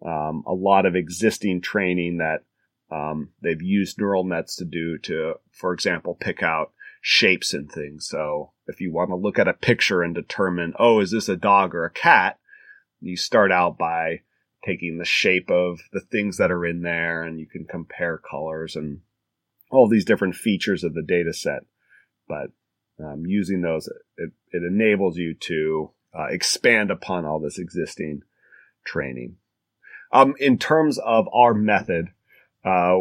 um, 0.05 0.45
a 0.47 0.53
lot 0.53 0.87
of 0.87 0.95
existing 0.95 1.61
training 1.61 2.19
that, 2.19 2.45
um, 2.91 3.31
they've 3.43 3.63
used 3.63 3.99
neural 3.99 4.25
nets 4.25 4.57
to 4.57 4.65
do 4.65 4.99
to, 4.99 5.35
for 5.51 5.73
example, 5.73 6.17
pick 6.21 6.43
out 6.43 6.73
shapes 7.01 7.53
and 7.53 7.71
things. 7.71 8.07
So 8.09 8.53
if 8.67 8.81
you 8.81 8.93
want 8.93 9.11
to 9.11 9.17
look 9.17 9.39
at 9.39 9.49
a 9.49 9.55
picture 9.55 10.03
and 10.03 10.15
determine, 10.15 10.75
oh, 10.79 11.01
is 11.01 11.11
this 11.11 11.29
a 11.29 11.37
dog 11.37 11.75
or 11.75 11.85
a 11.85 11.91
cat? 11.91 12.39
You 13.01 13.17
start 13.17 13.53
out 13.53 13.77
by 13.77 14.21
taking 14.65 14.99
the 14.99 15.05
shape 15.05 15.51
of 15.51 15.81
the 15.93 16.01
things 16.01 16.39
that 16.39 16.51
are 16.51 16.65
in 16.65 16.83
there 16.83 17.23
and 17.23 17.39
you 17.39 17.47
can 17.47 17.67
compare 17.67 18.19
colors 18.19 18.77
and 18.77 19.01
all 19.71 19.89
these 19.89 20.05
different 20.05 20.35
features 20.35 20.85
of 20.85 20.95
the 20.95 21.03
data 21.03 21.33
set. 21.33 21.61
But 22.29 22.53
um, 22.99 23.25
using 23.27 23.61
those, 23.61 23.89
it, 24.17 24.31
it 24.51 24.63
enables 24.63 25.19
you 25.19 25.35
to 25.35 25.91
uh, 26.19 26.27
expand 26.31 26.91
upon 26.91 27.25
all 27.25 27.41
this 27.41 27.59
existing 27.59 28.23
training. 28.87 29.37
Um, 30.15 30.35
in 30.39 30.59
terms 30.59 30.99
of 30.99 31.27
our 31.35 31.55
method, 31.55 32.07
uh, 32.65 33.01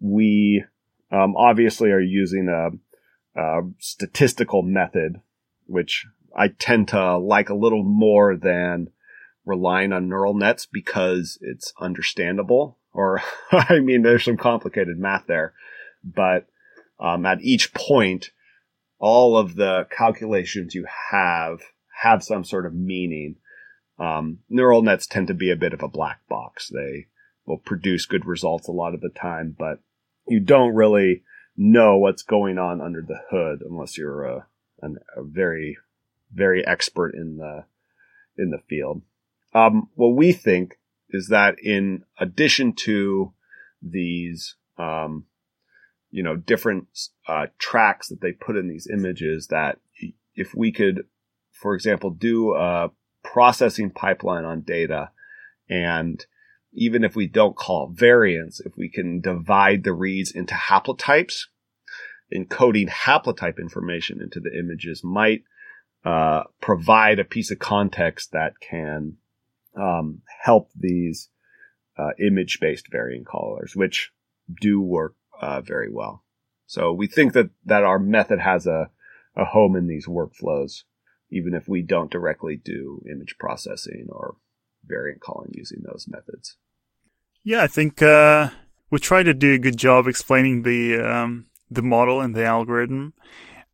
we 0.00 0.64
um, 1.10 1.36
obviously 1.36 1.90
are 1.90 2.00
using 2.00 2.48
a, 2.48 3.40
a, 3.40 3.62
statistical 3.80 4.62
method, 4.62 5.20
which 5.66 6.06
I 6.34 6.48
tend 6.48 6.88
to 6.88 7.18
like 7.18 7.50
a 7.50 7.54
little 7.54 7.82
more 7.82 8.36
than 8.36 8.90
relying 9.44 9.92
on 9.92 10.08
neural 10.08 10.34
nets 10.34 10.64
because 10.64 11.36
it's 11.42 11.72
understandable. 11.80 12.78
Or, 12.92 13.20
I 13.52 13.80
mean, 13.80 14.02
there's 14.02 14.24
some 14.24 14.36
complicated 14.36 14.98
math 14.98 15.26
there, 15.26 15.54
but 16.04 16.46
um, 17.00 17.26
at 17.26 17.42
each 17.42 17.74
point, 17.74 18.30
all 19.00 19.36
of 19.36 19.56
the 19.56 19.88
calculations 19.90 20.76
you 20.76 20.86
have 21.10 21.60
have 22.02 22.22
some 22.22 22.44
sort 22.44 22.66
of 22.66 22.74
meaning. 22.74 23.36
Um, 24.02 24.40
neural 24.48 24.82
nets 24.82 25.06
tend 25.06 25.28
to 25.28 25.34
be 25.34 25.52
a 25.52 25.56
bit 25.56 25.72
of 25.72 25.82
a 25.82 25.88
black 25.88 26.26
box. 26.28 26.68
They 26.68 27.06
will 27.46 27.58
produce 27.58 28.04
good 28.04 28.26
results 28.26 28.66
a 28.66 28.72
lot 28.72 28.94
of 28.94 29.00
the 29.00 29.10
time, 29.10 29.54
but 29.56 29.78
you 30.26 30.40
don't 30.40 30.74
really 30.74 31.22
know 31.56 31.98
what's 31.98 32.24
going 32.24 32.58
on 32.58 32.80
under 32.80 33.00
the 33.00 33.20
hood 33.30 33.60
unless 33.64 33.96
you're 33.96 34.24
a, 34.24 34.46
an, 34.80 34.96
a 35.16 35.22
very, 35.22 35.76
very 36.32 36.66
expert 36.66 37.14
in 37.14 37.36
the 37.36 37.64
in 38.36 38.50
the 38.50 38.58
field. 38.68 39.02
Um, 39.54 39.88
what 39.94 40.16
we 40.16 40.32
think 40.32 40.80
is 41.10 41.28
that 41.28 41.56
in 41.62 42.04
addition 42.18 42.72
to 42.72 43.34
these, 43.80 44.56
um, 44.78 45.26
you 46.10 46.24
know, 46.24 46.34
different 46.34 46.88
uh, 47.28 47.46
tracks 47.58 48.08
that 48.08 48.20
they 48.20 48.32
put 48.32 48.56
in 48.56 48.68
these 48.68 48.88
images, 48.92 49.46
that 49.48 49.78
if 50.34 50.54
we 50.56 50.72
could, 50.72 51.04
for 51.52 51.74
example, 51.74 52.10
do 52.10 52.54
a 52.54 52.90
processing 53.22 53.90
pipeline 53.90 54.44
on 54.44 54.60
data, 54.62 55.10
and 55.68 56.24
even 56.72 57.04
if 57.04 57.14
we 57.14 57.26
don't 57.26 57.56
call 57.56 57.92
variants, 57.92 58.60
if 58.60 58.72
we 58.76 58.88
can 58.88 59.20
divide 59.20 59.84
the 59.84 59.92
reads 59.92 60.30
into 60.30 60.54
haplotypes, 60.54 61.46
encoding 62.34 62.88
haplotype 62.88 63.58
information 63.58 64.20
into 64.22 64.40
the 64.40 64.56
images 64.58 65.04
might 65.04 65.42
uh, 66.04 66.44
provide 66.60 67.18
a 67.18 67.24
piece 67.24 67.50
of 67.50 67.58
context 67.58 68.32
that 68.32 68.54
can 68.60 69.16
um, 69.76 70.22
help 70.42 70.70
these 70.74 71.28
uh, 71.98 72.10
image-based 72.18 72.90
variant 72.90 73.26
callers, 73.26 73.76
which 73.76 74.10
do 74.60 74.80
work 74.80 75.14
uh, 75.40 75.60
very 75.60 75.90
well. 75.90 76.24
So 76.66 76.92
we 76.92 77.06
think 77.06 77.34
that 77.34 77.50
that 77.66 77.84
our 77.84 77.98
method 77.98 78.40
has 78.40 78.66
a 78.66 78.90
a 79.36 79.44
home 79.44 79.76
in 79.76 79.86
these 79.86 80.06
workflows, 80.06 80.82
even 81.32 81.54
if 81.54 81.66
we 81.66 81.82
don't 81.82 82.10
directly 82.10 82.56
do 82.56 83.02
image 83.10 83.36
processing 83.40 84.06
or 84.10 84.36
variant 84.84 85.20
calling 85.20 85.50
using 85.54 85.82
those 85.82 86.06
methods. 86.08 86.56
Yeah, 87.42 87.62
I 87.62 87.66
think 87.66 88.02
uh, 88.02 88.50
we 88.90 88.98
try 88.98 89.22
to 89.22 89.34
do 89.34 89.54
a 89.54 89.58
good 89.58 89.76
job 89.76 90.06
explaining 90.06 90.62
the 90.62 91.00
um, 91.00 91.46
the 91.70 91.82
model 91.82 92.20
and 92.20 92.34
the 92.34 92.44
algorithm. 92.44 93.14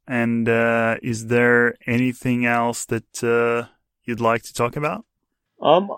And 0.07 0.49
uh, 0.49 0.97
is 1.03 1.27
there 1.27 1.75
anything 1.87 2.47
else 2.47 2.87
that 2.87 3.23
uh, 3.23 3.69
you'd 4.05 4.21
like 4.21 4.43
to 4.45 4.55
talk 4.55 4.77
about? 4.77 5.05
Um, 5.61 5.91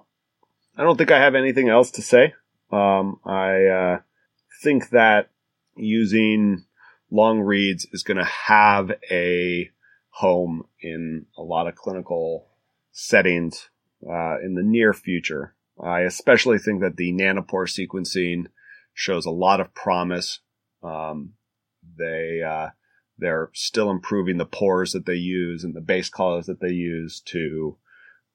I 0.76 0.82
don't 0.82 0.96
think 0.96 1.12
I 1.12 1.20
have 1.20 1.36
anything 1.36 1.68
else 1.68 1.92
to 1.92 2.02
say. 2.02 2.34
Um, 2.72 3.20
I 3.24 3.66
uh, 3.66 3.98
think 4.62 4.90
that 4.90 5.30
using 5.76 6.64
long 7.11 7.40
reads 7.40 7.86
is 7.92 8.02
going 8.02 8.16
to 8.16 8.24
have 8.24 8.90
a 9.11 9.70
home 10.11 10.64
in 10.80 11.26
a 11.36 11.42
lot 11.42 11.66
of 11.66 11.74
clinical 11.74 12.46
settings 12.92 13.70
uh, 14.08 14.38
in 14.40 14.54
the 14.54 14.62
near 14.62 14.92
future. 14.92 15.54
I 15.82 16.00
especially 16.00 16.58
think 16.58 16.80
that 16.82 16.96
the 16.96 17.12
nanopore 17.12 17.68
sequencing 17.68 18.46
shows 18.92 19.24
a 19.24 19.30
lot 19.30 19.61
of 19.61 19.74
promise. 19.74 20.40
Um, 20.82 21.34
they 21.96 22.42
uh, 22.42 22.70
they're 23.18 23.50
still 23.54 23.90
improving 23.90 24.38
the 24.38 24.46
pores 24.46 24.92
that 24.92 25.06
they 25.06 25.14
use 25.14 25.64
and 25.64 25.74
the 25.74 25.80
base 25.80 26.08
callers 26.08 26.46
that 26.46 26.61
they 26.61 26.70
use 26.70 27.20
to 27.26 27.76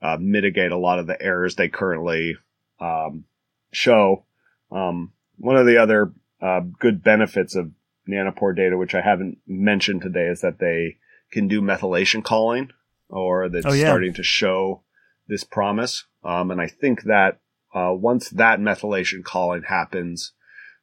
uh, 0.01 0.17
mitigate 0.19 0.71
a 0.71 0.77
lot 0.77 0.99
of 0.99 1.07
the 1.07 1.21
errors 1.21 1.55
they 1.55 1.69
currently 1.69 2.35
um, 2.79 3.25
show. 3.71 4.25
Um, 4.71 5.11
one 5.37 5.57
of 5.57 5.65
the 5.65 5.77
other 5.77 6.13
uh, 6.41 6.61
good 6.79 7.03
benefits 7.03 7.55
of 7.55 7.71
nanopore 8.07 8.55
data, 8.55 8.77
which 8.77 8.95
I 8.95 9.01
haven't 9.01 9.39
mentioned 9.47 10.01
today, 10.01 10.27
is 10.27 10.41
that 10.41 10.59
they 10.59 10.97
can 11.31 11.47
do 11.47 11.61
methylation 11.61 12.23
calling, 12.23 12.69
or 13.09 13.49
that's 13.49 13.65
oh, 13.65 13.73
yeah. 13.73 13.85
starting 13.85 14.13
to 14.13 14.23
show 14.23 14.83
this 15.27 15.43
promise. 15.43 16.05
Um, 16.23 16.51
and 16.51 16.61
I 16.61 16.67
think 16.67 17.03
that 17.03 17.39
uh, 17.73 17.93
once 17.93 18.29
that 18.29 18.59
methylation 18.59 19.23
calling 19.23 19.63
happens, 19.63 20.33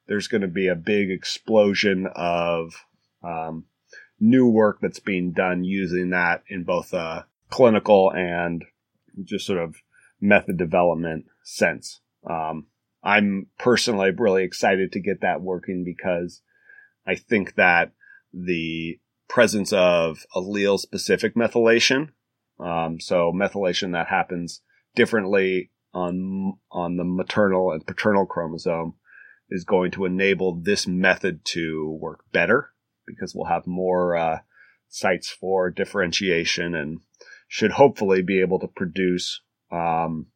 there's 0.06 0.28
going 0.28 0.42
to 0.42 0.48
be 0.48 0.68
a 0.68 0.74
big 0.74 1.10
explosion 1.10 2.08
of 2.14 2.74
um, 3.22 3.64
new 4.20 4.46
work 4.46 4.78
that's 4.80 5.00
being 5.00 5.32
done 5.32 5.64
using 5.64 6.10
that 6.10 6.42
in 6.48 6.64
both 6.64 6.92
a 6.92 7.26
clinical 7.50 8.10
and 8.12 8.64
just 9.24 9.46
sort 9.46 9.58
of 9.58 9.76
method 10.20 10.56
development 10.56 11.26
sense. 11.42 12.00
Um, 12.28 12.66
I'm 13.02 13.48
personally 13.58 14.10
really 14.16 14.44
excited 14.44 14.92
to 14.92 15.00
get 15.00 15.22
that 15.22 15.40
working 15.40 15.84
because 15.84 16.40
I 17.06 17.16
think 17.16 17.56
that 17.56 17.92
the 18.32 19.00
presence 19.32 19.72
of 19.72 20.26
allele 20.36 20.78
specific 20.78 21.34
methylation, 21.34 22.10
um, 22.60 23.00
so 23.00 23.32
methylation 23.34 23.92
that 23.92 24.06
happens 24.08 24.60
differently 24.94 25.70
on 25.94 26.52
on 26.70 26.98
the 26.98 27.04
maternal 27.04 27.72
and 27.72 27.86
paternal 27.86 28.26
chromosome, 28.26 28.94
is 29.48 29.64
going 29.64 29.90
to 29.90 30.04
enable 30.04 30.54
this 30.54 30.86
method 30.86 31.44
to 31.46 31.98
work 31.98 32.24
better 32.30 32.72
because 33.06 33.34
we'll 33.34 33.46
have 33.46 33.66
more 33.66 34.14
uh, 34.14 34.38
sites 34.88 35.30
for 35.30 35.70
differentiation 35.70 36.74
and 36.74 37.00
should 37.48 37.72
hopefully 37.72 38.22
be 38.22 38.40
able 38.40 38.58
to 38.58 38.68
produce 38.68 39.40
um, 39.70 40.26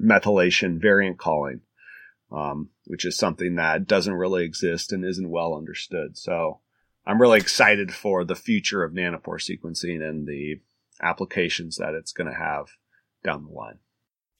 methylation 0.00 0.80
variant 0.80 1.18
calling, 1.18 1.60
um, 2.30 2.68
which 2.84 3.06
is 3.06 3.16
something 3.16 3.56
that 3.56 3.86
doesn't 3.86 4.14
really 4.14 4.44
exist 4.44 4.92
and 4.92 5.04
isn't 5.04 5.30
well 5.30 5.54
understood. 5.54 6.18
So 6.18 6.60
I'm 7.06 7.20
really 7.20 7.38
excited 7.38 7.92
for 7.92 8.24
the 8.24 8.36
future 8.36 8.84
of 8.84 8.92
nanopore 8.92 9.40
sequencing 9.40 10.02
and 10.02 10.26
the 10.26 10.60
applications 11.02 11.76
that 11.76 11.94
it's 11.94 12.12
going 12.12 12.30
to 12.30 12.38
have 12.38 12.66
down 13.24 13.44
the 13.44 13.52
line. 13.52 13.78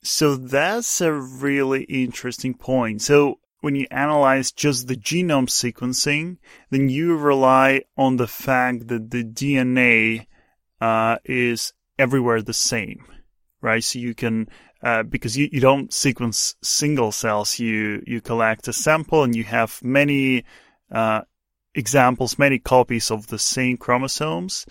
So 0.03 0.35
that's 0.35 1.01
a 1.01 1.13
really 1.13 1.83
interesting 1.83 2.53
point. 2.53 3.01
So 3.01 3.39
when 3.61 3.75
you 3.75 3.87
analyze 3.91 4.51
just 4.51 4.87
the 4.87 4.95
genome 4.95 5.47
sequencing, 5.47 6.37
then 6.69 6.89
you 6.89 7.15
rely 7.15 7.83
on 7.97 8.17
the 8.17 8.27
fact 8.27 8.87
that 8.89 9.11
the 9.11 9.23
DNA 9.23 10.27
uh, 10.81 11.17
is 11.23 11.73
everywhere 11.97 12.41
the 12.41 12.53
same, 12.53 13.05
right? 13.61 13.83
So 13.83 13.99
you 13.99 14.13
can, 14.13 14.49
uh, 14.81 15.03
because 15.03 15.37
you, 15.37 15.47
you 15.51 15.61
don't 15.61 15.93
sequence 15.93 16.55
single 16.61 17.13
cells, 17.13 17.57
you, 17.57 18.03
you 18.05 18.19
collect 18.19 18.67
a 18.67 18.73
sample 18.73 19.23
and 19.23 19.33
you 19.33 19.45
have 19.45 19.79
many, 19.81 20.43
uh, 20.91 21.21
examples, 21.75 22.39
many 22.39 22.59
copies 22.59 23.11
of 23.11 23.27
the 23.27 23.39
same 23.39 23.77
chromosomes. 23.77 24.65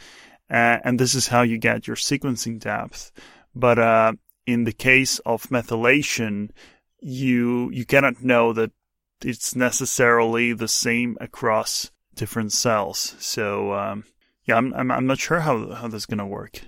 Uh, 0.50 0.78
and 0.84 0.98
this 0.98 1.14
is 1.14 1.28
how 1.28 1.42
you 1.42 1.58
get 1.58 1.86
your 1.86 1.96
sequencing 1.96 2.58
depth. 2.58 3.12
But, 3.54 3.78
uh, 3.78 4.12
in 4.46 4.64
the 4.64 4.72
case 4.72 5.18
of 5.20 5.44
methylation, 5.44 6.50
you, 6.98 7.70
you 7.70 7.84
cannot 7.84 8.22
know 8.22 8.52
that 8.52 8.72
it's 9.22 9.54
necessarily 9.54 10.52
the 10.52 10.68
same 10.68 11.16
across 11.20 11.90
different 12.14 12.52
cells. 12.52 13.14
So, 13.18 13.72
um, 13.72 14.04
yeah, 14.44 14.56
I'm, 14.56 14.74
I'm, 14.74 14.90
I'm 14.90 15.06
not 15.06 15.20
sure 15.20 15.40
how, 15.40 15.72
how 15.74 15.88
that's 15.88 16.06
to 16.06 16.26
work. 16.26 16.60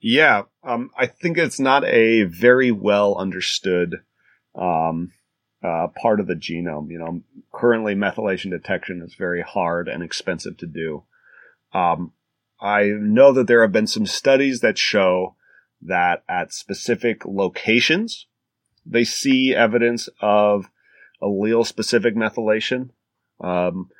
Yeah, 0.00 0.42
um, 0.62 0.90
I 0.96 1.06
think 1.06 1.38
it's 1.38 1.58
not 1.58 1.84
a 1.84 2.22
very 2.22 2.70
well 2.70 3.16
understood 3.16 3.96
um, 4.54 5.12
uh, 5.62 5.88
part 6.00 6.20
of 6.20 6.26
the 6.26 6.34
genome. 6.34 6.90
You 6.90 6.98
know, 6.98 7.20
currently 7.52 7.94
methylation 7.94 8.50
detection 8.50 9.02
is 9.02 9.14
very 9.14 9.42
hard 9.42 9.88
and 9.88 10.02
expensive 10.02 10.56
to 10.58 10.66
do. 10.66 11.04
Um, 11.72 12.12
I 12.60 12.86
know 12.86 13.32
that 13.32 13.46
there 13.46 13.62
have 13.62 13.72
been 13.72 13.86
some 13.86 14.06
studies 14.06 14.60
that 14.60 14.78
show 14.78 15.36
that 15.82 16.24
at 16.28 16.52
specific 16.52 17.24
locations, 17.24 18.26
they 18.84 19.04
see 19.04 19.54
evidence 19.54 20.08
of 20.20 20.70
allele 21.22 21.66
specific 21.66 22.16
methylation. 22.16 22.90
Um, 23.40 23.90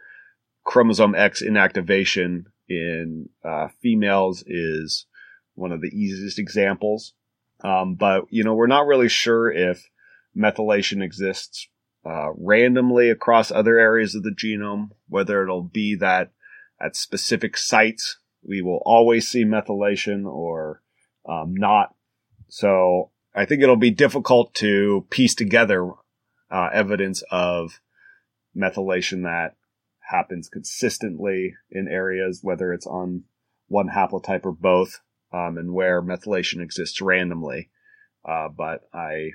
chromosome 0.64 1.14
X 1.14 1.42
inactivation 1.42 2.46
in 2.68 3.28
uh, 3.44 3.68
females 3.80 4.42
is 4.46 5.06
one 5.54 5.72
of 5.72 5.80
the 5.80 5.88
easiest 5.88 6.38
examples. 6.38 7.14
Um, 7.62 7.94
but, 7.94 8.24
you 8.30 8.44
know, 8.44 8.54
we're 8.54 8.66
not 8.66 8.86
really 8.86 9.08
sure 9.08 9.50
if 9.50 9.88
methylation 10.38 11.02
exists 11.02 11.68
uh, 12.06 12.30
randomly 12.36 13.10
across 13.10 13.50
other 13.50 13.78
areas 13.78 14.14
of 14.14 14.22
the 14.22 14.30
genome, 14.30 14.90
whether 15.08 15.42
it'll 15.42 15.62
be 15.62 15.96
that 15.96 16.30
at 16.80 16.96
specific 16.96 17.56
sites 17.56 18.18
we 18.42 18.62
will 18.62 18.80
always 18.84 19.28
see 19.28 19.44
methylation 19.44 20.24
or 20.24 20.80
um, 21.28 21.54
not. 21.54 21.94
So 22.48 23.10
I 23.34 23.44
think 23.44 23.62
it'll 23.62 23.76
be 23.76 23.90
difficult 23.90 24.54
to 24.54 25.06
piece 25.10 25.34
together 25.34 25.90
uh, 26.50 26.70
evidence 26.72 27.22
of 27.30 27.80
methylation 28.56 29.24
that 29.24 29.56
happens 30.10 30.48
consistently 30.48 31.54
in 31.70 31.88
areas, 31.88 32.40
whether 32.42 32.72
it's 32.72 32.86
on 32.86 33.24
one 33.66 33.88
haplotype 33.88 34.46
or 34.46 34.52
both, 34.52 35.00
um, 35.32 35.58
and 35.58 35.74
where 35.74 36.00
methylation 36.00 36.62
exists 36.62 37.02
randomly. 37.02 37.68
Uh, 38.26 38.48
but 38.48 38.88
I 38.94 39.32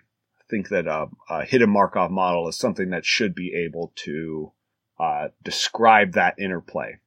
think 0.54 0.70
that 0.70 0.86
a, 0.86 1.08
a, 1.30 1.46
hidden 1.46 1.72
Markov 1.72 2.12
model 2.12 2.48
is 2.48 2.56
something 2.56 2.92
that 2.92 3.06
should 3.06 3.34
be 3.34 3.54
able 3.66 3.92
to 3.96 4.52
uh, 5.00 5.30
describe 5.42 6.14
that 6.14 6.38
interplay. 6.38 7.00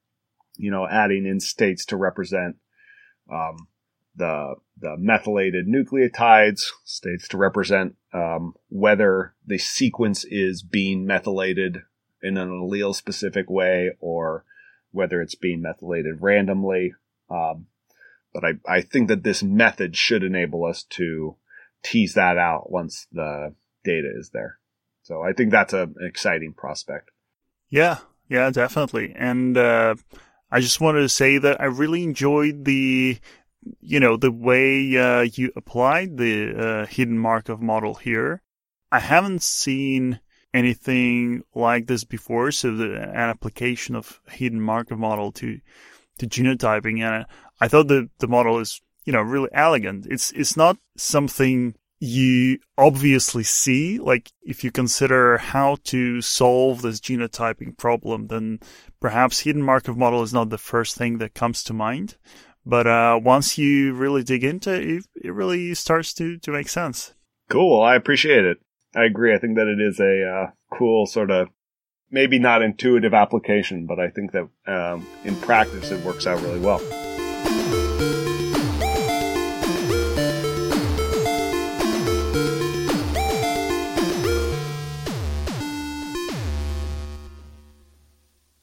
You 0.57 0.69
know, 0.69 0.85
adding 0.85 1.25
in 1.25 1.39
states 1.39 1.85
to 1.85 1.95
represent 1.95 2.57
um, 3.31 3.67
the 4.15 4.55
the 4.79 4.97
methylated 4.97 5.65
nucleotides, 5.67 6.63
states 6.83 7.27
to 7.29 7.37
represent 7.37 7.95
um, 8.13 8.53
whether 8.69 9.33
the 9.45 9.57
sequence 9.57 10.25
is 10.25 10.61
being 10.61 11.05
methylated 11.05 11.83
in 12.21 12.37
an 12.37 12.49
allele 12.49 12.93
specific 12.93 13.49
way 13.49 13.91
or 14.01 14.43
whether 14.91 15.21
it's 15.21 15.35
being 15.35 15.61
methylated 15.61 16.21
randomly. 16.21 16.93
Um, 17.29 17.67
but 18.33 18.43
I, 18.43 18.53
I 18.67 18.81
think 18.81 19.07
that 19.07 19.23
this 19.23 19.41
method 19.41 19.95
should 19.95 20.23
enable 20.23 20.65
us 20.65 20.83
to 20.91 21.37
tease 21.83 22.13
that 22.15 22.37
out 22.37 22.71
once 22.71 23.07
the 23.11 23.53
data 23.83 24.09
is 24.17 24.29
there. 24.31 24.59
So 25.03 25.21
I 25.21 25.33
think 25.33 25.51
that's 25.51 25.73
a, 25.73 25.83
an 25.83 25.95
exciting 26.01 26.53
prospect. 26.53 27.11
Yeah, 27.69 27.99
yeah, 28.29 28.49
definitely. 28.49 29.13
And 29.15 29.57
uh, 29.57 29.95
I 30.51 30.59
just 30.59 30.81
wanted 30.81 31.01
to 31.01 31.09
say 31.09 31.37
that 31.37 31.61
I 31.61 31.65
really 31.65 32.03
enjoyed 32.03 32.65
the, 32.65 33.17
you 33.79 33.99
know, 33.99 34.17
the 34.17 34.31
way 34.31 34.97
uh, 34.97 35.21
you 35.21 35.51
applied 35.55 36.17
the 36.17 36.55
uh, 36.55 36.85
hidden 36.85 37.17
Markov 37.17 37.61
model 37.61 37.95
here. 37.95 38.41
I 38.91 38.99
haven't 38.99 39.43
seen 39.43 40.19
anything 40.53 41.43
like 41.53 41.87
this 41.87 42.03
before. 42.03 42.51
So 42.51 42.75
the, 42.75 42.95
an 42.95 43.15
application 43.15 43.95
of 43.95 44.21
hidden 44.29 44.61
Markov 44.61 44.99
model 44.99 45.31
to 45.33 45.59
to 46.19 46.25
genotyping, 46.25 47.01
and 47.01 47.25
I 47.61 47.67
thought 47.67 47.87
the 47.87 48.09
the 48.17 48.27
model 48.27 48.59
is 48.59 48.81
you 49.07 49.13
know 49.13 49.21
really 49.21 49.49
elegant. 49.53 50.05
It's 50.07 50.31
it's 50.33 50.57
not 50.57 50.77
something 50.97 51.73
you 51.99 52.59
obviously 52.77 53.43
see. 53.43 53.97
Like 53.99 54.31
if 54.43 54.63
you 54.63 54.69
consider 54.69 55.37
how 55.37 55.77
to 55.85 56.21
solve 56.21 56.81
this 56.81 56.99
genotyping 56.99 57.77
problem, 57.77 58.27
then 58.27 58.59
perhaps 58.99 59.39
hidden 59.39 59.63
Markov 59.63 59.97
model 59.97 60.21
is 60.21 60.33
not 60.33 60.49
the 60.49 60.57
first 60.57 60.97
thing 60.97 61.19
that 61.19 61.33
comes 61.33 61.63
to 61.63 61.73
mind. 61.73 62.17
But 62.65 62.85
uh, 62.85 63.19
once 63.23 63.57
you 63.57 63.93
really 63.93 64.23
dig 64.23 64.43
into 64.43 64.73
it, 64.73 65.05
it 65.15 65.33
really 65.33 65.73
starts 65.73 66.13
to, 66.15 66.37
to 66.39 66.51
make 66.51 66.67
sense. 66.67 67.13
Cool. 67.49 67.81
I 67.81 67.95
appreciate 67.95 68.43
it. 68.43 68.57
I 68.93 69.05
agree. 69.05 69.33
I 69.33 69.39
think 69.39 69.55
that 69.55 69.67
it 69.67 69.79
is 69.79 70.01
a 70.01 70.29
uh, 70.29 70.77
cool 70.77 71.05
sort 71.05 71.31
of 71.31 71.47
maybe 72.11 72.39
not 72.39 72.61
intuitive 72.61 73.13
application, 73.13 73.85
but 73.85 74.01
I 74.01 74.09
think 74.09 74.33
that 74.33 74.49
um, 74.67 75.07
in 75.23 75.37
practice 75.37 75.91
it 75.91 76.03
works 76.05 76.27
out 76.27 76.41
really 76.41 76.59
well. 76.59 76.81